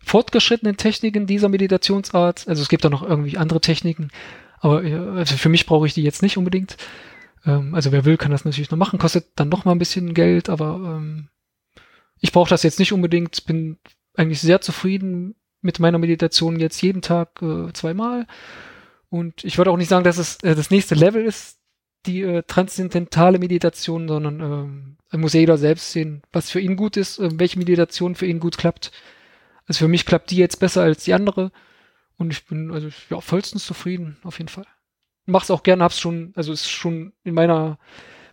fortgeschrittenen 0.05 0.77
Techniken 0.77 1.27
dieser 1.27 1.49
Meditationsart. 1.49 2.47
Also 2.47 2.61
es 2.61 2.69
gibt 2.69 2.85
da 2.85 2.89
noch 2.89 3.03
irgendwie 3.03 3.37
andere 3.37 3.61
Techniken, 3.61 4.09
aber 4.59 4.79
also 5.15 5.35
für 5.35 5.49
mich 5.49 5.65
brauche 5.65 5.87
ich 5.87 5.93
die 5.93 6.03
jetzt 6.03 6.21
nicht 6.21 6.37
unbedingt. 6.37 6.77
Ähm, 7.45 7.75
also 7.75 7.91
wer 7.91 8.05
will, 8.05 8.17
kann 8.17 8.31
das 8.31 8.45
natürlich 8.45 8.71
noch 8.71 8.77
machen, 8.77 8.99
kostet 8.99 9.27
dann 9.35 9.49
noch 9.49 9.65
mal 9.65 9.71
ein 9.71 9.79
bisschen 9.79 10.13
Geld, 10.13 10.49
aber 10.49 10.97
ähm, 10.97 11.29
ich 12.19 12.31
brauche 12.31 12.49
das 12.49 12.63
jetzt 12.63 12.79
nicht 12.79 12.93
unbedingt. 12.93 13.45
Bin 13.45 13.77
eigentlich 14.15 14.41
sehr 14.41 14.61
zufrieden 14.61 15.35
mit 15.61 15.79
meiner 15.79 15.97
Meditation 15.97 16.59
jetzt 16.59 16.81
jeden 16.81 17.01
Tag 17.01 17.41
äh, 17.41 17.71
zweimal. 17.73 18.27
Und 19.09 19.43
ich 19.43 19.57
würde 19.57 19.71
auch 19.71 19.77
nicht 19.77 19.89
sagen, 19.89 20.03
dass 20.03 20.17
es 20.17 20.37
äh, 20.43 20.55
das 20.55 20.71
nächste 20.71 20.95
Level 20.95 21.23
ist, 21.23 21.59
die 22.05 22.21
äh, 22.21 22.43
transzendentale 22.43 23.39
Meditation, 23.39 24.07
sondern 24.07 24.97
äh, 25.11 25.17
muss 25.17 25.33
jeder 25.33 25.57
selbst 25.57 25.91
sehen, 25.91 26.21
was 26.31 26.49
für 26.49 26.59
ihn 26.59 26.75
gut 26.75 26.97
ist, 26.97 27.19
äh, 27.19 27.29
welche 27.33 27.59
Meditation 27.59 28.15
für 28.15 28.25
ihn 28.25 28.39
gut 28.39 28.57
klappt. 28.57 28.91
Also 29.67 29.79
für 29.79 29.87
mich 29.87 30.05
klappt 30.05 30.31
die 30.31 30.37
jetzt 30.37 30.59
besser 30.59 30.83
als 30.83 31.03
die 31.03 31.13
andere. 31.13 31.51
Und 32.17 32.31
ich 32.31 32.45
bin 32.45 32.71
also 32.71 32.89
ja 33.09 33.19
vollstens 33.19 33.65
zufrieden, 33.65 34.17
auf 34.23 34.37
jeden 34.37 34.49
Fall. 34.49 34.65
Mach's 35.25 35.51
auch 35.51 35.63
gerne, 35.63 35.83
hab's 35.83 35.99
schon, 35.99 36.33
also 36.35 36.53
ist 36.53 36.69
schon 36.69 37.13
in 37.23 37.33
meiner 37.33 37.77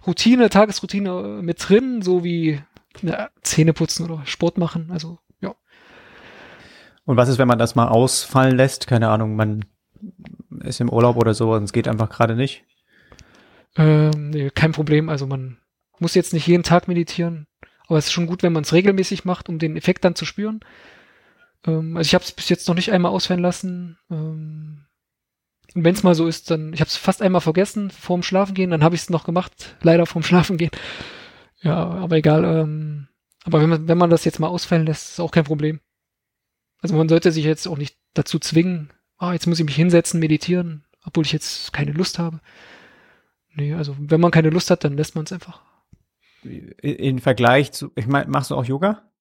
Routine, 0.06 0.50
Tagesroutine 0.50 1.40
mit 1.42 1.66
drin, 1.66 2.02
so 2.02 2.22
wie 2.22 2.60
ja, 3.00 3.30
Zähne 3.42 3.72
putzen 3.72 4.08
oder 4.08 4.24
Sport 4.26 4.58
machen. 4.58 4.90
Also 4.90 5.18
ja. 5.40 5.54
Und 7.04 7.16
was 7.16 7.28
ist, 7.28 7.38
wenn 7.38 7.48
man 7.48 7.58
das 7.58 7.74
mal 7.74 7.88
ausfallen 7.88 8.56
lässt? 8.56 8.86
Keine 8.86 9.08
Ahnung, 9.08 9.36
man 9.36 9.64
ist 10.60 10.80
im 10.80 10.90
Urlaub 10.90 11.16
oder 11.16 11.34
so 11.34 11.52
und 11.54 11.64
es 11.64 11.72
geht 11.72 11.88
einfach 11.88 12.10
gerade 12.10 12.36
nicht? 12.36 12.64
Ähm, 13.76 14.30
nee, 14.30 14.50
kein 14.50 14.72
Problem. 14.72 15.08
Also 15.08 15.26
man 15.26 15.58
muss 15.98 16.14
jetzt 16.14 16.34
nicht 16.34 16.46
jeden 16.46 16.62
Tag 16.62 16.88
meditieren, 16.88 17.46
aber 17.86 17.98
es 17.98 18.06
ist 18.06 18.12
schon 18.12 18.26
gut, 18.26 18.42
wenn 18.42 18.52
man 18.52 18.64
es 18.64 18.72
regelmäßig 18.72 19.24
macht, 19.24 19.48
um 19.48 19.58
den 19.58 19.76
Effekt 19.76 20.04
dann 20.04 20.14
zu 20.14 20.24
spüren. 20.24 20.60
Ähm, 21.66 21.96
also 21.96 22.06
ich 22.06 22.14
habe 22.14 22.24
es 22.24 22.32
bis 22.32 22.48
jetzt 22.48 22.68
noch 22.68 22.74
nicht 22.74 22.92
einmal 22.92 23.12
ausfallen 23.12 23.42
lassen. 23.42 23.98
Ähm, 24.10 24.86
und 25.74 25.84
wenn 25.84 25.94
es 25.94 26.02
mal 26.02 26.14
so 26.14 26.26
ist, 26.26 26.50
dann, 26.50 26.72
ich 26.72 26.80
habe 26.80 26.88
es 26.88 26.96
fast 26.96 27.22
einmal 27.22 27.40
vergessen 27.40 27.90
vorm 27.90 28.22
Schlafengehen, 28.22 28.70
dann 28.70 28.84
habe 28.84 28.94
ich 28.94 29.02
es 29.02 29.10
noch 29.10 29.24
gemacht, 29.24 29.76
leider 29.82 30.06
vorm 30.06 30.22
Schlafengehen. 30.22 30.70
Ja, 31.60 31.76
aber 31.76 32.16
egal. 32.16 32.44
Ähm, 32.44 33.08
aber 33.44 33.60
wenn 33.60 33.70
man, 33.70 33.88
wenn 33.88 33.98
man 33.98 34.10
das 34.10 34.24
jetzt 34.24 34.40
mal 34.40 34.48
ausfallen 34.48 34.86
lässt, 34.86 35.12
ist 35.12 35.20
auch 35.20 35.30
kein 35.30 35.44
Problem. 35.44 35.80
Also 36.80 36.96
man 36.96 37.08
sollte 37.08 37.30
sich 37.32 37.44
jetzt 37.44 37.66
auch 37.68 37.78
nicht 37.78 37.96
dazu 38.14 38.38
zwingen, 38.38 38.92
ah, 39.18 39.32
jetzt 39.32 39.46
muss 39.46 39.60
ich 39.60 39.64
mich 39.64 39.76
hinsetzen, 39.76 40.18
meditieren, 40.18 40.84
obwohl 41.04 41.24
ich 41.24 41.32
jetzt 41.32 41.72
keine 41.72 41.92
Lust 41.92 42.18
habe. 42.18 42.40
Nee, 43.54 43.74
also 43.74 43.94
wenn 43.98 44.20
man 44.20 44.30
keine 44.30 44.50
Lust 44.50 44.70
hat, 44.70 44.82
dann 44.84 44.96
lässt 44.96 45.14
man 45.14 45.24
es 45.24 45.32
einfach. 45.32 45.62
in 46.42 47.20
Vergleich 47.20 47.72
zu, 47.72 47.92
ich 47.94 48.06
meine, 48.06 48.28
machst 48.28 48.50
du 48.50 48.56
auch 48.56 48.64
Yoga? 48.64 49.11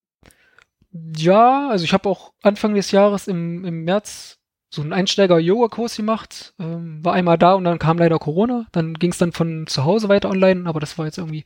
Ja, 0.92 1.70
also 1.70 1.86
ich 1.86 1.94
habe 1.94 2.10
auch 2.10 2.34
Anfang 2.42 2.74
des 2.76 2.92
Jahres 2.92 3.28
im, 3.28 3.64
im 3.66 3.84
März 3.84 4.40
so 4.70 4.82
einen 4.82 4.94
Einsteiger-Yoga-Kurs 4.94 5.98
gemacht, 5.98 6.54
ähm, 6.60 7.04
war 7.04 7.14
einmal 7.14 7.38
da 7.38 7.54
und 7.54 7.66
dann 7.66 7.80
kam 7.80 7.98
leider 7.98 8.20
Corona. 8.20 8.68
Dann 8.72 8.94
ging 8.94 9.12
es 9.12 9.18
dann 9.18 9.34
von 9.34 9.68
zu 9.68 9.84
Hause 9.84 10.10
weiter 10.10 10.30
online, 10.30 10.68
aber 10.68 10.80
das 10.80 10.98
war 10.98 11.06
jetzt 11.06 11.18
irgendwie 11.18 11.46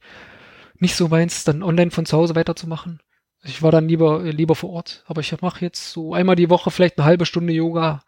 nicht 0.78 0.96
so 0.96 1.08
meins, 1.08 1.44
dann 1.44 1.64
online 1.64 1.92
von 1.92 2.06
zu 2.06 2.18
Hause 2.18 2.36
weiterzumachen. 2.36 3.00
Ich 3.44 3.62
war 3.62 3.72
dann 3.72 3.88
lieber, 3.88 4.24
lieber 4.24 4.56
vor 4.56 4.72
Ort. 4.72 5.04
Aber 5.08 5.22
ich 5.22 5.40
mache 5.42 5.64
jetzt 5.64 5.92
so 5.92 6.14
einmal 6.14 6.36
die 6.36 6.50
Woche 6.50 6.72
vielleicht 6.72 6.98
eine 6.98 7.06
halbe 7.06 7.26
Stunde 7.26 7.54
Yoga 7.54 8.04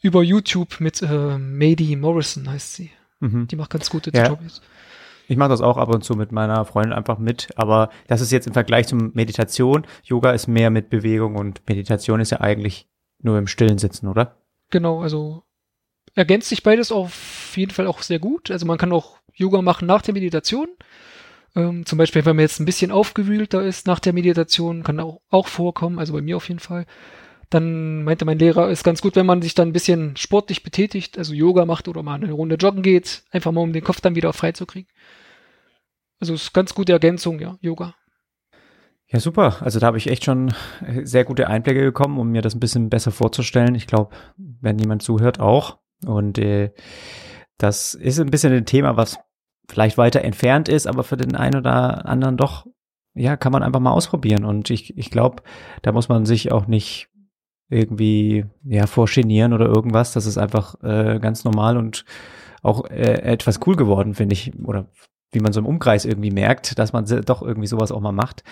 über 0.00 0.22
YouTube 0.22 0.80
mit 0.80 1.02
äh, 1.02 1.38
Mady 1.38 1.96
Morrison 1.96 2.50
heißt 2.50 2.74
sie. 2.74 2.90
Mhm. 3.20 3.48
Die 3.48 3.56
macht 3.56 3.70
ganz 3.70 3.90
gute 3.90 4.10
ja. 4.12 4.24
Tutorials. 4.24 4.62
Ich 5.28 5.36
mache 5.36 5.48
das 5.48 5.60
auch 5.60 5.76
ab 5.76 5.88
und 5.94 6.04
zu 6.04 6.14
mit 6.14 6.32
meiner 6.32 6.64
Freundin 6.64 6.92
einfach 6.92 7.18
mit, 7.18 7.48
aber 7.56 7.90
das 8.06 8.20
ist 8.20 8.32
jetzt 8.32 8.46
im 8.46 8.52
Vergleich 8.52 8.86
zum 8.86 9.12
Meditation. 9.14 9.86
Yoga 10.04 10.32
ist 10.32 10.48
mehr 10.48 10.70
mit 10.70 10.90
Bewegung 10.90 11.36
und 11.36 11.62
Meditation 11.68 12.20
ist 12.20 12.30
ja 12.30 12.40
eigentlich 12.40 12.88
nur 13.22 13.38
im 13.38 13.46
Stillen 13.46 13.78
sitzen, 13.78 14.08
oder? 14.08 14.36
Genau, 14.70 15.00
also 15.00 15.42
ergänzt 16.14 16.48
sich 16.48 16.62
beides 16.62 16.92
auf 16.92 17.54
jeden 17.56 17.72
Fall 17.72 17.86
auch 17.86 18.02
sehr 18.02 18.18
gut. 18.18 18.50
Also 18.50 18.66
man 18.66 18.78
kann 18.78 18.92
auch 18.92 19.18
Yoga 19.34 19.62
machen 19.62 19.86
nach 19.86 20.02
der 20.02 20.14
Meditation. 20.14 20.68
Ähm, 21.56 21.86
zum 21.86 21.98
Beispiel, 21.98 22.24
wenn 22.24 22.36
man 22.36 22.42
jetzt 22.42 22.60
ein 22.60 22.64
bisschen 22.66 22.90
aufgewühlter 22.90 23.62
ist 23.62 23.86
nach 23.86 24.00
der 24.00 24.12
Meditation, 24.12 24.82
kann 24.82 25.00
auch, 25.00 25.20
auch 25.30 25.46
vorkommen, 25.46 25.98
also 25.98 26.12
bei 26.12 26.20
mir 26.20 26.36
auf 26.36 26.48
jeden 26.48 26.60
Fall. 26.60 26.86
Dann 27.54 28.02
meinte 28.02 28.24
mein 28.24 28.40
Lehrer, 28.40 28.68
ist 28.68 28.82
ganz 28.82 29.00
gut, 29.00 29.14
wenn 29.14 29.26
man 29.26 29.40
sich 29.40 29.54
dann 29.54 29.68
ein 29.68 29.72
bisschen 29.72 30.16
sportlich 30.16 30.64
betätigt, 30.64 31.18
also 31.18 31.32
Yoga 31.32 31.66
macht 31.66 31.86
oder 31.86 32.02
mal 32.02 32.16
eine 32.16 32.32
Runde 32.32 32.56
joggen 32.56 32.82
geht, 32.82 33.22
einfach 33.30 33.52
mal 33.52 33.60
um 33.60 33.72
den 33.72 33.84
Kopf 33.84 34.00
dann 34.00 34.16
wieder 34.16 34.32
frei 34.32 34.50
zu 34.50 34.66
kriegen. 34.66 34.88
Also 36.18 36.34
ist 36.34 36.52
ganz 36.52 36.74
gute 36.74 36.90
Ergänzung, 36.90 37.38
ja, 37.38 37.56
Yoga. 37.60 37.94
Ja, 39.06 39.20
super. 39.20 39.58
Also 39.60 39.78
da 39.78 39.86
habe 39.86 39.98
ich 39.98 40.08
echt 40.08 40.24
schon 40.24 40.52
äh, 40.84 41.06
sehr 41.06 41.24
gute 41.24 41.46
Einblicke 41.46 41.84
bekommen, 41.84 42.18
um 42.18 42.30
mir 42.30 42.42
das 42.42 42.56
ein 42.56 42.60
bisschen 42.60 42.90
besser 42.90 43.12
vorzustellen. 43.12 43.76
Ich 43.76 43.86
glaube, 43.86 44.16
wenn 44.36 44.80
jemand 44.80 45.04
zuhört, 45.04 45.38
auch. 45.38 45.78
Und 46.04 46.38
äh, 46.38 46.72
das 47.56 47.94
ist 47.94 48.18
ein 48.18 48.30
bisschen 48.30 48.52
ein 48.52 48.66
Thema, 48.66 48.96
was 48.96 49.20
vielleicht 49.68 49.96
weiter 49.96 50.22
entfernt 50.22 50.68
ist, 50.68 50.88
aber 50.88 51.04
für 51.04 51.16
den 51.16 51.36
einen 51.36 51.60
oder 51.60 52.04
anderen 52.06 52.36
doch, 52.36 52.66
ja, 53.14 53.36
kann 53.36 53.52
man 53.52 53.62
einfach 53.62 53.78
mal 53.78 53.92
ausprobieren. 53.92 54.44
Und 54.44 54.70
ich, 54.70 54.98
ich 54.98 55.12
glaube, 55.12 55.44
da 55.82 55.92
muss 55.92 56.08
man 56.08 56.26
sich 56.26 56.50
auch 56.50 56.66
nicht 56.66 57.13
irgendwie, 57.68 58.44
ja, 58.64 58.86
vorgenieren 58.86 59.52
oder 59.52 59.66
irgendwas. 59.66 60.12
Das 60.12 60.26
ist 60.26 60.38
einfach 60.38 60.74
äh, 60.82 61.18
ganz 61.20 61.44
normal 61.44 61.76
und 61.76 62.04
auch 62.62 62.88
äh, 62.90 63.22
etwas 63.22 63.60
cool 63.66 63.76
geworden, 63.76 64.14
finde 64.14 64.34
ich. 64.34 64.52
Oder 64.64 64.86
wie 65.32 65.40
man 65.40 65.52
so 65.52 65.60
im 65.60 65.66
Umkreis 65.66 66.04
irgendwie 66.04 66.30
merkt, 66.30 66.78
dass 66.78 66.92
man 66.92 67.04
doch 67.04 67.42
irgendwie 67.42 67.66
sowas 67.66 67.92
auch 67.92 68.00
mal 68.00 68.12
macht. 68.12 68.44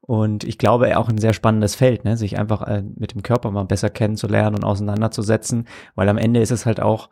Und 0.00 0.44
ich 0.44 0.58
glaube 0.58 0.98
auch 0.98 1.08
ein 1.08 1.16
sehr 1.18 1.32
spannendes 1.32 1.74
Feld, 1.74 2.04
ne? 2.04 2.18
sich 2.18 2.38
einfach 2.38 2.62
äh, 2.62 2.82
mit 2.82 3.14
dem 3.14 3.22
Körper 3.22 3.50
mal 3.50 3.64
besser 3.64 3.88
kennenzulernen 3.88 4.56
und 4.56 4.64
auseinanderzusetzen, 4.64 5.66
weil 5.94 6.10
am 6.10 6.18
Ende 6.18 6.40
ist 6.40 6.50
es 6.50 6.66
halt 6.66 6.80
auch, 6.80 7.08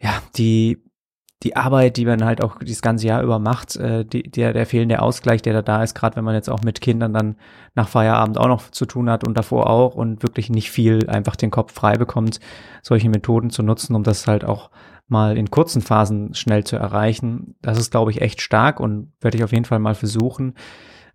ja, 0.00 0.22
die, 0.36 0.82
die 1.44 1.56
Arbeit, 1.56 1.98
die 1.98 2.06
man 2.06 2.24
halt 2.24 2.42
auch 2.42 2.58
dieses 2.58 2.82
ganze 2.82 3.06
Jahr 3.06 3.22
über 3.22 3.38
macht, 3.38 3.76
äh, 3.76 4.04
die, 4.04 4.22
der, 4.22 4.52
der 4.54 4.66
fehlende 4.66 5.02
Ausgleich, 5.02 5.42
der 5.42 5.52
da 5.52 5.62
da 5.62 5.82
ist, 5.82 5.94
gerade 5.94 6.16
wenn 6.16 6.24
man 6.24 6.34
jetzt 6.34 6.48
auch 6.48 6.62
mit 6.62 6.80
Kindern 6.80 7.12
dann 7.12 7.36
nach 7.74 7.88
Feierabend 7.88 8.38
auch 8.38 8.48
noch 8.48 8.70
zu 8.70 8.86
tun 8.86 9.10
hat 9.10 9.26
und 9.26 9.36
davor 9.36 9.68
auch 9.68 9.94
und 9.94 10.22
wirklich 10.22 10.48
nicht 10.48 10.70
viel 10.70 11.08
einfach 11.08 11.36
den 11.36 11.50
Kopf 11.50 11.74
frei 11.74 11.96
bekommt, 11.96 12.40
solche 12.82 13.10
Methoden 13.10 13.50
zu 13.50 13.62
nutzen, 13.62 13.94
um 13.94 14.02
das 14.02 14.26
halt 14.26 14.44
auch 14.44 14.70
mal 15.06 15.36
in 15.36 15.50
kurzen 15.50 15.82
Phasen 15.82 16.34
schnell 16.34 16.64
zu 16.64 16.76
erreichen. 16.76 17.56
Das 17.60 17.78
ist, 17.78 17.90
glaube 17.90 18.10
ich, 18.10 18.22
echt 18.22 18.40
stark 18.40 18.80
und 18.80 19.12
werde 19.20 19.36
ich 19.36 19.44
auf 19.44 19.52
jeden 19.52 19.66
Fall 19.66 19.78
mal 19.78 19.94
versuchen. 19.94 20.54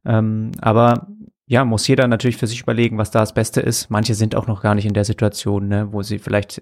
Ähm, 0.06 0.52
aber 0.62 1.08
ja, 1.48 1.66
muss 1.66 1.88
jeder 1.88 2.08
natürlich 2.08 2.38
für 2.38 2.46
sich 2.46 2.62
überlegen, 2.62 3.00
was 3.00 3.10
da 3.10 3.20
das 3.22 3.34
Beste 3.34 3.62
ist. 3.62 3.90
Manche 3.90 4.14
sind 4.14 4.36
auch 4.36 4.46
noch 4.46 4.62
gar 4.62 4.76
nicht 4.76 4.86
in 4.86 4.94
der 4.94 5.06
Situation, 5.06 5.68
ne, 5.68 5.92
wo 5.92 6.04
sie 6.04 6.20
vielleicht 6.20 6.62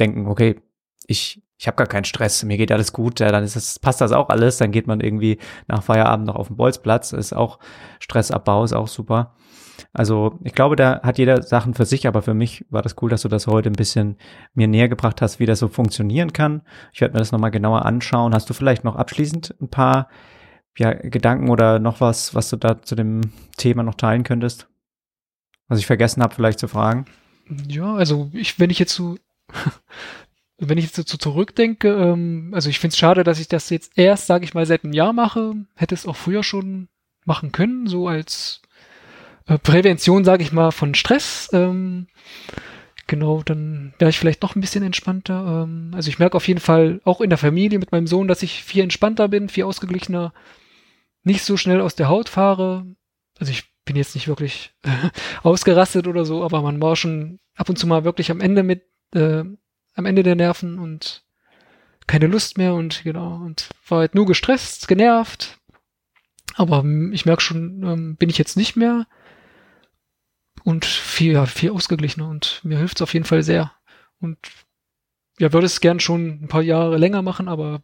denken, 0.00 0.26
okay, 0.26 0.60
ich, 1.06 1.43
ich 1.58 1.66
habe 1.66 1.76
gar 1.76 1.86
keinen 1.86 2.04
Stress, 2.04 2.42
mir 2.42 2.56
geht 2.56 2.72
alles 2.72 2.92
gut, 2.92 3.20
ja, 3.20 3.30
dann 3.30 3.44
ist 3.44 3.56
das, 3.56 3.78
passt 3.78 4.00
das 4.00 4.12
auch 4.12 4.28
alles, 4.28 4.58
dann 4.58 4.72
geht 4.72 4.86
man 4.86 5.00
irgendwie 5.00 5.38
nach 5.68 5.82
Feierabend 5.82 6.26
noch 6.26 6.36
auf 6.36 6.48
den 6.48 6.56
Bolzplatz, 6.56 7.12
ist 7.12 7.32
auch 7.32 7.58
Stressabbau, 8.00 8.64
ist 8.64 8.72
auch 8.72 8.88
super. 8.88 9.34
Also 9.92 10.38
ich 10.42 10.52
glaube, 10.52 10.76
da 10.76 11.00
hat 11.02 11.18
jeder 11.18 11.42
Sachen 11.42 11.74
für 11.74 11.84
sich, 11.84 12.06
aber 12.06 12.22
für 12.22 12.34
mich 12.34 12.64
war 12.70 12.82
das 12.82 12.96
cool, 13.00 13.10
dass 13.10 13.22
du 13.22 13.28
das 13.28 13.46
heute 13.46 13.70
ein 13.70 13.74
bisschen 13.74 14.16
mir 14.54 14.66
näher 14.66 14.88
gebracht 14.88 15.22
hast, 15.22 15.38
wie 15.38 15.46
das 15.46 15.60
so 15.60 15.68
funktionieren 15.68 16.32
kann. 16.32 16.62
Ich 16.92 17.00
werde 17.00 17.14
mir 17.14 17.20
das 17.20 17.32
nochmal 17.32 17.50
genauer 17.50 17.84
anschauen. 17.84 18.34
Hast 18.34 18.50
du 18.50 18.54
vielleicht 18.54 18.84
noch 18.84 18.96
abschließend 18.96 19.54
ein 19.60 19.68
paar 19.68 20.08
ja, 20.76 20.92
Gedanken 20.92 21.50
oder 21.50 21.78
noch 21.78 22.00
was, 22.00 22.34
was 22.34 22.50
du 22.50 22.56
da 22.56 22.82
zu 22.82 22.94
dem 22.96 23.20
Thema 23.56 23.82
noch 23.82 23.94
teilen 23.94 24.24
könntest? 24.24 24.68
Was 25.68 25.78
ich 25.78 25.86
vergessen 25.86 26.22
habe, 26.22 26.34
vielleicht 26.34 26.58
zu 26.58 26.68
fragen. 26.68 27.06
Ja, 27.68 27.94
also 27.94 28.30
ich, 28.32 28.58
wenn 28.58 28.70
ich 28.70 28.78
jetzt 28.78 28.94
so, 28.94 29.16
wenn 30.68 30.78
ich 30.78 30.84
jetzt 30.84 31.08
so 31.08 31.18
zurückdenke, 31.18 31.88
ähm, 31.88 32.50
also 32.54 32.70
ich 32.70 32.78
finde 32.78 32.92
es 32.92 32.98
schade, 32.98 33.24
dass 33.24 33.40
ich 33.40 33.48
das 33.48 33.70
jetzt 33.70 33.92
erst, 33.96 34.26
sage 34.26 34.44
ich 34.44 34.54
mal, 34.54 34.66
seit 34.66 34.84
einem 34.84 34.92
Jahr 34.92 35.12
mache. 35.12 35.54
Hätte 35.74 35.94
es 35.94 36.06
auch 36.06 36.16
früher 36.16 36.42
schon 36.42 36.88
machen 37.24 37.52
können, 37.52 37.86
so 37.86 38.08
als 38.08 38.62
äh, 39.46 39.58
Prävention, 39.58 40.24
sage 40.24 40.42
ich 40.42 40.52
mal, 40.52 40.70
von 40.70 40.94
Stress. 40.94 41.48
Ähm, 41.52 42.06
genau, 43.06 43.42
dann 43.42 43.94
wäre 43.98 44.10
ich 44.10 44.18
vielleicht 44.18 44.42
noch 44.42 44.56
ein 44.56 44.60
bisschen 44.60 44.84
entspannter. 44.84 45.64
Ähm, 45.64 45.92
also 45.94 46.08
ich 46.08 46.18
merke 46.18 46.36
auf 46.36 46.48
jeden 46.48 46.60
Fall 46.60 47.00
auch 47.04 47.20
in 47.20 47.30
der 47.30 47.38
Familie 47.38 47.78
mit 47.78 47.92
meinem 47.92 48.06
Sohn, 48.06 48.28
dass 48.28 48.42
ich 48.42 48.64
viel 48.64 48.82
entspannter 48.82 49.28
bin, 49.28 49.48
viel 49.48 49.64
ausgeglichener 49.64 50.32
nicht 51.24 51.42
so 51.42 51.56
schnell 51.56 51.80
aus 51.80 51.94
der 51.94 52.08
Haut 52.08 52.28
fahre. 52.28 52.86
Also 53.38 53.50
ich 53.50 53.64
bin 53.84 53.96
jetzt 53.96 54.14
nicht 54.14 54.28
wirklich 54.28 54.74
ausgerastet 55.42 56.06
oder 56.06 56.24
so, 56.24 56.44
aber 56.44 56.62
man 56.62 56.80
war 56.80 56.96
schon 56.96 57.40
ab 57.56 57.68
und 57.68 57.76
zu 57.76 57.86
mal 57.86 58.04
wirklich 58.04 58.30
am 58.30 58.40
Ende 58.40 58.62
mit, 58.62 58.82
äh, 59.14 59.44
am 59.94 60.06
Ende 60.06 60.22
der 60.22 60.34
Nerven 60.34 60.78
und 60.78 61.24
keine 62.06 62.26
Lust 62.26 62.58
mehr 62.58 62.74
und 62.74 63.02
genau, 63.04 63.36
und 63.36 63.70
war 63.88 64.00
halt 64.00 64.14
nur 64.14 64.26
gestresst, 64.26 64.88
genervt. 64.88 65.58
Aber 66.56 66.84
ich 67.12 67.26
merke 67.26 67.42
schon, 67.42 67.82
ähm, 67.82 68.16
bin 68.16 68.28
ich 68.28 68.38
jetzt 68.38 68.56
nicht 68.56 68.76
mehr 68.76 69.06
und 70.62 70.84
viel, 70.84 71.32
ja, 71.32 71.46
viel 71.46 71.70
ausgeglichener 71.70 72.28
und 72.28 72.60
mir 72.64 72.78
hilft 72.78 72.98
es 72.98 73.02
auf 73.02 73.14
jeden 73.14 73.26
Fall 73.26 73.42
sehr. 73.42 73.72
Und 74.20 74.38
ja, 75.38 75.52
würde 75.52 75.66
es 75.66 75.80
gern 75.80 76.00
schon 76.00 76.42
ein 76.42 76.48
paar 76.48 76.62
Jahre 76.62 76.96
länger 76.96 77.22
machen, 77.22 77.48
aber 77.48 77.82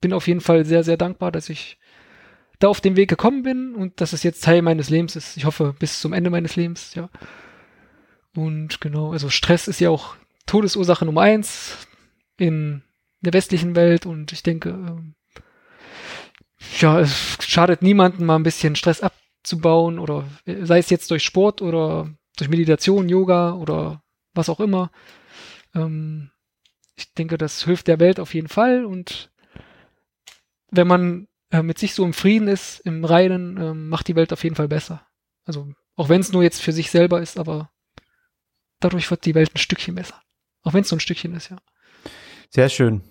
bin 0.00 0.12
auf 0.12 0.28
jeden 0.28 0.40
Fall 0.40 0.64
sehr, 0.64 0.84
sehr 0.84 0.96
dankbar, 0.96 1.32
dass 1.32 1.48
ich 1.48 1.78
da 2.58 2.68
auf 2.68 2.80
dem 2.80 2.96
Weg 2.96 3.10
gekommen 3.10 3.42
bin 3.42 3.74
und 3.74 4.00
dass 4.00 4.12
es 4.12 4.22
jetzt 4.22 4.44
Teil 4.44 4.62
meines 4.62 4.88
Lebens 4.88 5.16
ist. 5.16 5.36
Ich 5.36 5.44
hoffe, 5.44 5.74
bis 5.78 6.00
zum 6.00 6.12
Ende 6.12 6.30
meines 6.30 6.54
Lebens, 6.54 6.94
ja. 6.94 7.08
Und 8.36 8.80
genau, 8.80 9.12
also 9.12 9.28
Stress 9.30 9.68
ist 9.68 9.80
ja 9.80 9.90
auch 9.90 10.16
Todesursache 10.46 11.04
Nummer 11.04 11.22
eins 11.22 11.76
in 12.36 12.82
der 13.20 13.32
westlichen 13.32 13.76
Welt 13.76 14.06
und 14.06 14.32
ich 14.32 14.42
denke, 14.42 14.70
ähm, 14.70 15.14
ja, 16.80 17.00
es 17.00 17.38
schadet 17.40 17.82
niemandem 17.82 18.26
mal 18.26 18.36
ein 18.36 18.42
bisschen 18.42 18.76
Stress 18.76 19.00
abzubauen 19.00 19.98
oder 19.98 20.24
sei 20.44 20.78
es 20.78 20.90
jetzt 20.90 21.10
durch 21.10 21.24
Sport 21.24 21.62
oder 21.62 22.10
durch 22.36 22.50
Meditation, 22.50 23.08
Yoga 23.08 23.54
oder 23.54 24.02
was 24.34 24.48
auch 24.48 24.60
immer. 24.60 24.90
Ähm, 25.74 26.30
ich 26.94 27.12
denke, 27.14 27.38
das 27.38 27.64
hilft 27.64 27.88
der 27.88 28.00
Welt 28.00 28.20
auf 28.20 28.34
jeden 28.34 28.48
Fall 28.48 28.84
und 28.84 29.30
wenn 30.70 30.86
man 30.86 31.28
äh, 31.50 31.62
mit 31.62 31.78
sich 31.78 31.94
so 31.94 32.04
im 32.04 32.14
Frieden 32.14 32.48
ist, 32.48 32.80
im 32.80 33.04
Reinen, 33.04 33.56
äh, 33.56 33.74
macht 33.74 34.08
die 34.08 34.16
Welt 34.16 34.32
auf 34.32 34.42
jeden 34.42 34.56
Fall 34.56 34.68
besser. 34.68 35.06
Also 35.44 35.72
auch 35.96 36.08
wenn 36.08 36.20
es 36.20 36.32
nur 36.32 36.42
jetzt 36.42 36.62
für 36.62 36.72
sich 36.72 36.90
selber 36.90 37.20
ist, 37.20 37.38
aber 37.38 37.70
dadurch 38.80 39.10
wird 39.10 39.24
die 39.26 39.34
Welt 39.34 39.54
ein 39.54 39.58
Stückchen 39.58 39.94
besser. 39.94 40.20
Auch 40.62 40.74
wenn 40.74 40.82
es 40.82 40.88
so 40.88 40.96
ein 40.96 41.00
Stückchen 41.00 41.34
ist, 41.34 41.50
ja. 41.50 41.56
Sehr 42.50 42.68
schön. 42.68 43.02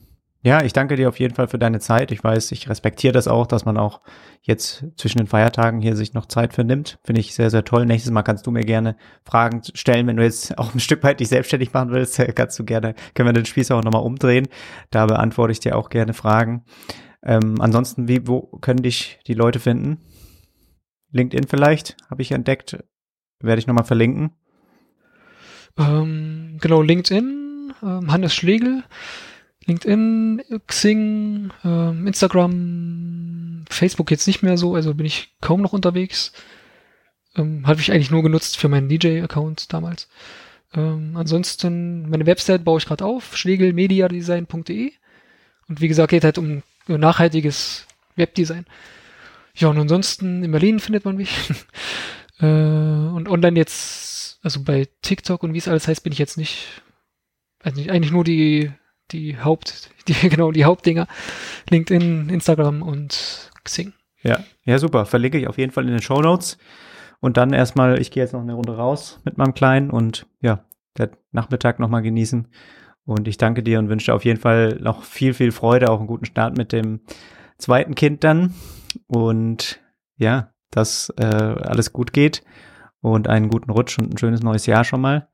Ja, 0.43 0.64
ich 0.64 0.74
danke 0.74 0.95
dir 0.95 1.08
auf 1.08 1.20
jeden 1.20 1.36
Fall 1.36 1.47
für 1.47 1.60
deine 1.60 1.80
Zeit. 1.80 2.12
Ich 2.12 2.24
weiß, 2.24 2.52
ich 2.52 2.68
respektiere 2.68 3.14
das 3.14 3.28
auch, 3.28 3.45
dass 3.45 3.64
man 3.64 3.78
auch 3.78 4.02
jetzt 4.41 4.84
zwischen 4.97 5.20
den 5.20 5.28
Feiertagen 5.28 5.82
hier 5.82 5.95
sich 5.95 6.16
noch 6.16 6.26
Zeit 6.26 6.54
für 6.54 6.64
nimmt. 6.64 6.97
Finde 7.04 7.22
ich 7.22 7.36
sehr, 7.36 7.52
sehr 7.52 7.64
toll. 7.64 7.86
Nächstes 7.86 8.12
Mal 8.12 8.24
kannst 8.24 8.47
du 8.47 8.52
mir 8.52 8.64
gerne 8.64 8.95
Fragen 9.24 9.62
stellen. 9.76 10.08
Wenn 10.08 10.18
du 10.18 10.24
jetzt 10.24 10.58
auch 10.58 10.74
ein 10.74 10.80
Stück 10.80 11.04
weit 11.04 11.20
dich 11.20 11.30
selbstständig 11.30 11.74
machen 11.74 11.91
willst, 11.91 12.20
kannst 12.36 12.58
du 12.58 12.66
gerne, 12.66 12.95
können 13.14 13.30
wir 13.30 13.34
den 13.34 13.45
Spieß 13.45 13.70
auch 13.70 13.84
nochmal 13.84 14.02
umdrehen. 14.02 14.47
Da 14.89 15.06
beantworte 15.06 15.52
ich 15.52 15.60
dir 15.60 15.78
auch 15.78 15.89
gerne 15.89 16.16
Fragen. 16.16 16.64
Ähm, 17.24 17.62
ansonsten, 17.62 18.08
wie, 18.08 18.28
wo 18.28 18.41
können 18.62 18.82
dich 18.82 19.20
die 19.28 19.36
Leute 19.36 19.60
finden? 19.60 19.99
LinkedIn 21.12 21.47
vielleicht, 21.47 21.97
habe 22.10 22.24
ich 22.24 22.32
entdeckt. 22.32 22.84
Werde 23.41 23.60
ich 23.60 23.68
nochmal 23.68 23.86
verlinken. 23.86 24.32
Ähm, 25.78 26.57
genau, 26.59 26.82
LinkedIn, 26.82 27.74
ähm, 27.82 28.11
Hannes 28.11 28.34
Schlegel, 28.34 28.84
LinkedIn, 29.65 30.41
Xing, 30.67 31.51
ähm, 31.63 32.07
Instagram, 32.07 33.65
Facebook 33.69 34.11
jetzt 34.11 34.28
nicht 34.28 34.43
mehr 34.43 34.57
so, 34.57 34.76
also 34.76 34.93
bin 34.93 35.05
ich 35.05 35.34
kaum 35.41 35.61
noch 35.61 35.74
unterwegs. 35.74 36.34
Ähm, 37.36 37.65
Habe 37.65 37.80
ich 37.80 37.91
eigentlich 37.91 38.11
nur 38.11 38.24
genutzt 38.24 38.57
für 38.57 38.67
meinen 38.67 38.89
DJ-Account 38.89 39.72
damals. 39.72 40.09
Ähm, 40.74 41.15
ansonsten, 41.15 42.09
meine 42.09 42.26
Website 42.26 42.63
baue 42.63 42.80
ich 42.80 42.86
gerade 42.86 43.05
auf, 43.05 43.38
schlegelmediadesign.de. 43.38 44.91
Und 45.67 45.82
wie 45.82 45.88
gesagt, 45.88 46.11
geht 46.11 46.24
halt 46.24 46.38
um 46.38 46.63
nachhaltiges 46.88 47.88
Webdesign. 48.15 48.65
Ja, 49.55 49.69
und 49.69 49.78
ansonsten 49.78 50.43
in 50.43 50.51
Berlin 50.51 50.80
findet 50.80 51.05
man 51.05 51.17
mich. 51.17 51.32
äh, 52.39 52.45
und 52.45 53.30
online 53.30 53.57
jetzt, 53.57 54.11
also 54.42 54.64
bei 54.64 54.88
TikTok 55.02 55.44
und 55.44 55.54
wie 55.54 55.58
es 55.58 55.68
alles 55.68 55.88
heißt, 55.88 56.04
bin 56.04 56.14
ich 56.14 56.20
jetzt 56.20 56.38
nicht, 56.38 56.82
weiß 57.64 57.76
nicht, 57.76 57.92
eigentlich 57.92 58.12
nur 58.12 58.24
die, 58.24 58.72
die 59.12 59.38
Haupt, 59.38 59.92
die, 60.08 60.14
genau, 60.30 60.52
die 60.52 60.66
Hauptdinger. 60.66 61.08
LinkedIn, 61.70 62.30
Instagram 62.30 62.82
und 62.82 63.52
Xing. 63.64 63.94
Ja, 64.24 64.44
ja, 64.66 64.78
super. 64.78 65.06
Verlinke 65.06 65.38
ich 65.38 65.48
auf 65.48 65.58
jeden 65.58 65.72
Fall 65.72 65.86
in 65.86 65.92
den 65.92 66.02
Show 66.02 66.22
Notes. 66.22 66.58
Und 67.20 67.38
dann 67.38 67.54
erstmal, 67.54 68.00
ich 68.00 68.12
gehe 68.12 68.24
jetzt 68.24 68.34
noch 68.34 68.42
eine 68.42 68.54
Runde 68.54 68.76
raus 68.76 69.20
mit 69.24 69.38
meinem 69.38 69.54
Kleinen 69.54 69.92
und 69.92 70.26
ja, 70.42 70.66
der 70.98 71.12
Nachmittag 71.32 71.80
nochmal 71.80 72.02
genießen. 72.02 72.48
Und 73.06 73.28
ich 73.28 73.38
danke 73.38 73.64
dir 73.64 73.80
und 73.80 73.89
wünsche 73.89 74.14
auf 74.14 74.26
jeden 74.26 74.39
Fall 74.39 74.78
noch 74.82 75.04
viel, 75.04 75.34
viel 75.34 75.52
Freude, 75.52 75.89
auch 75.89 76.00
einen 76.00 76.08
guten 76.08 76.26
Start 76.26 76.58
mit 76.58 76.72
dem 76.72 77.02
zweiten 77.58 77.96
Kind 77.96 78.24
dann. 78.24 78.56
Und 79.08 79.80
ja, 80.18 80.52
dass 80.72 81.10
äh, 81.18 81.26
alles 81.26 81.94
gut 81.94 82.14
geht 82.14 82.44
und 83.02 83.28
einen 83.28 83.49
guten 83.49 83.72
Rutsch 83.72 83.97
und 83.99 84.14
ein 84.14 84.18
schönes 84.18 84.41
neues 84.41 84.66
Jahr 84.66 84.84
schon 84.84 85.02
mal. 85.02 85.28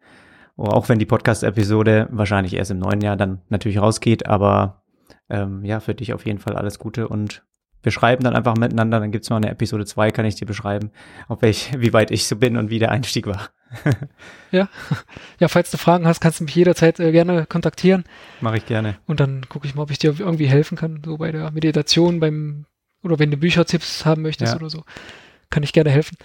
Auch 0.56 0.90
wenn 0.90 0.98
die 0.98 1.06
Podcast-Episode 1.06 2.08
wahrscheinlich 2.12 2.56
erst 2.56 2.72
im 2.72 2.80
neuen 2.80 3.02
Jahr 3.02 3.16
dann 3.16 3.42
natürlich 3.50 3.80
rausgeht, 3.80 4.26
aber 4.26 4.84
ähm, 5.30 5.64
ja, 5.64 5.80
für 5.80 5.94
dich 5.94 6.14
auf 6.14 6.26
jeden 6.26 6.40
Fall 6.40 6.56
alles 6.56 6.80
Gute 6.80 7.08
und 7.08 7.44
wir 7.84 7.92
schreiben 7.92 8.24
dann 8.24 8.36
einfach 8.36 8.58
miteinander, 8.58 9.00
dann 9.00 9.12
gibt's 9.12 9.30
noch 9.30 9.38
eine 9.38 9.50
Episode 9.50 9.86
2, 9.86 10.12
kann 10.12 10.26
ich 10.26 10.36
dir 10.36 10.46
beschreiben, 10.46 10.92
auf 11.28 11.42
welch, 11.42 11.72
wie 11.78 11.94
weit 11.94 12.12
ich 12.12 12.28
so 12.28 12.36
bin 12.36 12.58
und 12.58 12.70
wie 12.70 12.80
der 12.80 12.92
Einstieg 12.92 13.28
war. 13.28 13.50
ja. 14.52 14.68
Ja, 15.40 15.48
falls 15.48 15.72
du 15.72 15.78
Fragen 15.78 16.08
hast, 16.08 16.20
kannst 16.20 16.40
du 16.40 16.46
mich 16.46 16.56
jederzeit 16.56 17.00
äh, 17.00 17.12
gerne 17.12 17.46
kontaktieren. 17.46 18.04
Mache 18.42 18.58
ich 18.58 18.66
gerne. 18.66 18.98
Und 19.06 19.20
dann 19.20 19.48
gucke 19.48 19.68
ich 19.68 19.76
mal, 19.76 19.84
ob 19.84 19.92
ich 19.92 20.00
dir 20.00 20.16
irgendwie 20.20 20.48
helfen 20.48 20.78
kann, 20.78 21.02
so 21.06 21.18
bei 21.18 21.32
der 21.32 21.52
Meditation, 21.52 22.20
beim, 22.20 22.66
oder 23.04 23.20
wenn 23.20 23.32
du 23.32 23.38
Büchertipps 23.38 24.06
haben 24.06 24.22
möchtest 24.22 24.54
ja. 24.54 24.60
oder 24.60 24.70
so, 24.70 24.84
kann 25.50 25.64
ich 25.64 25.74
gerne 25.74 25.90
helfen. 25.90 26.18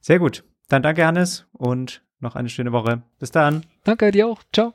Sehr 0.00 0.18
gut. 0.18 0.44
Dann 0.72 0.82
danke, 0.82 1.04
Hannes, 1.04 1.44
und 1.52 2.02
noch 2.18 2.34
eine 2.34 2.48
schöne 2.48 2.72
Woche. 2.72 3.02
Bis 3.18 3.30
dann. 3.30 3.66
Danke 3.84 4.10
dir 4.10 4.26
auch. 4.26 4.42
Ciao. 4.54 4.72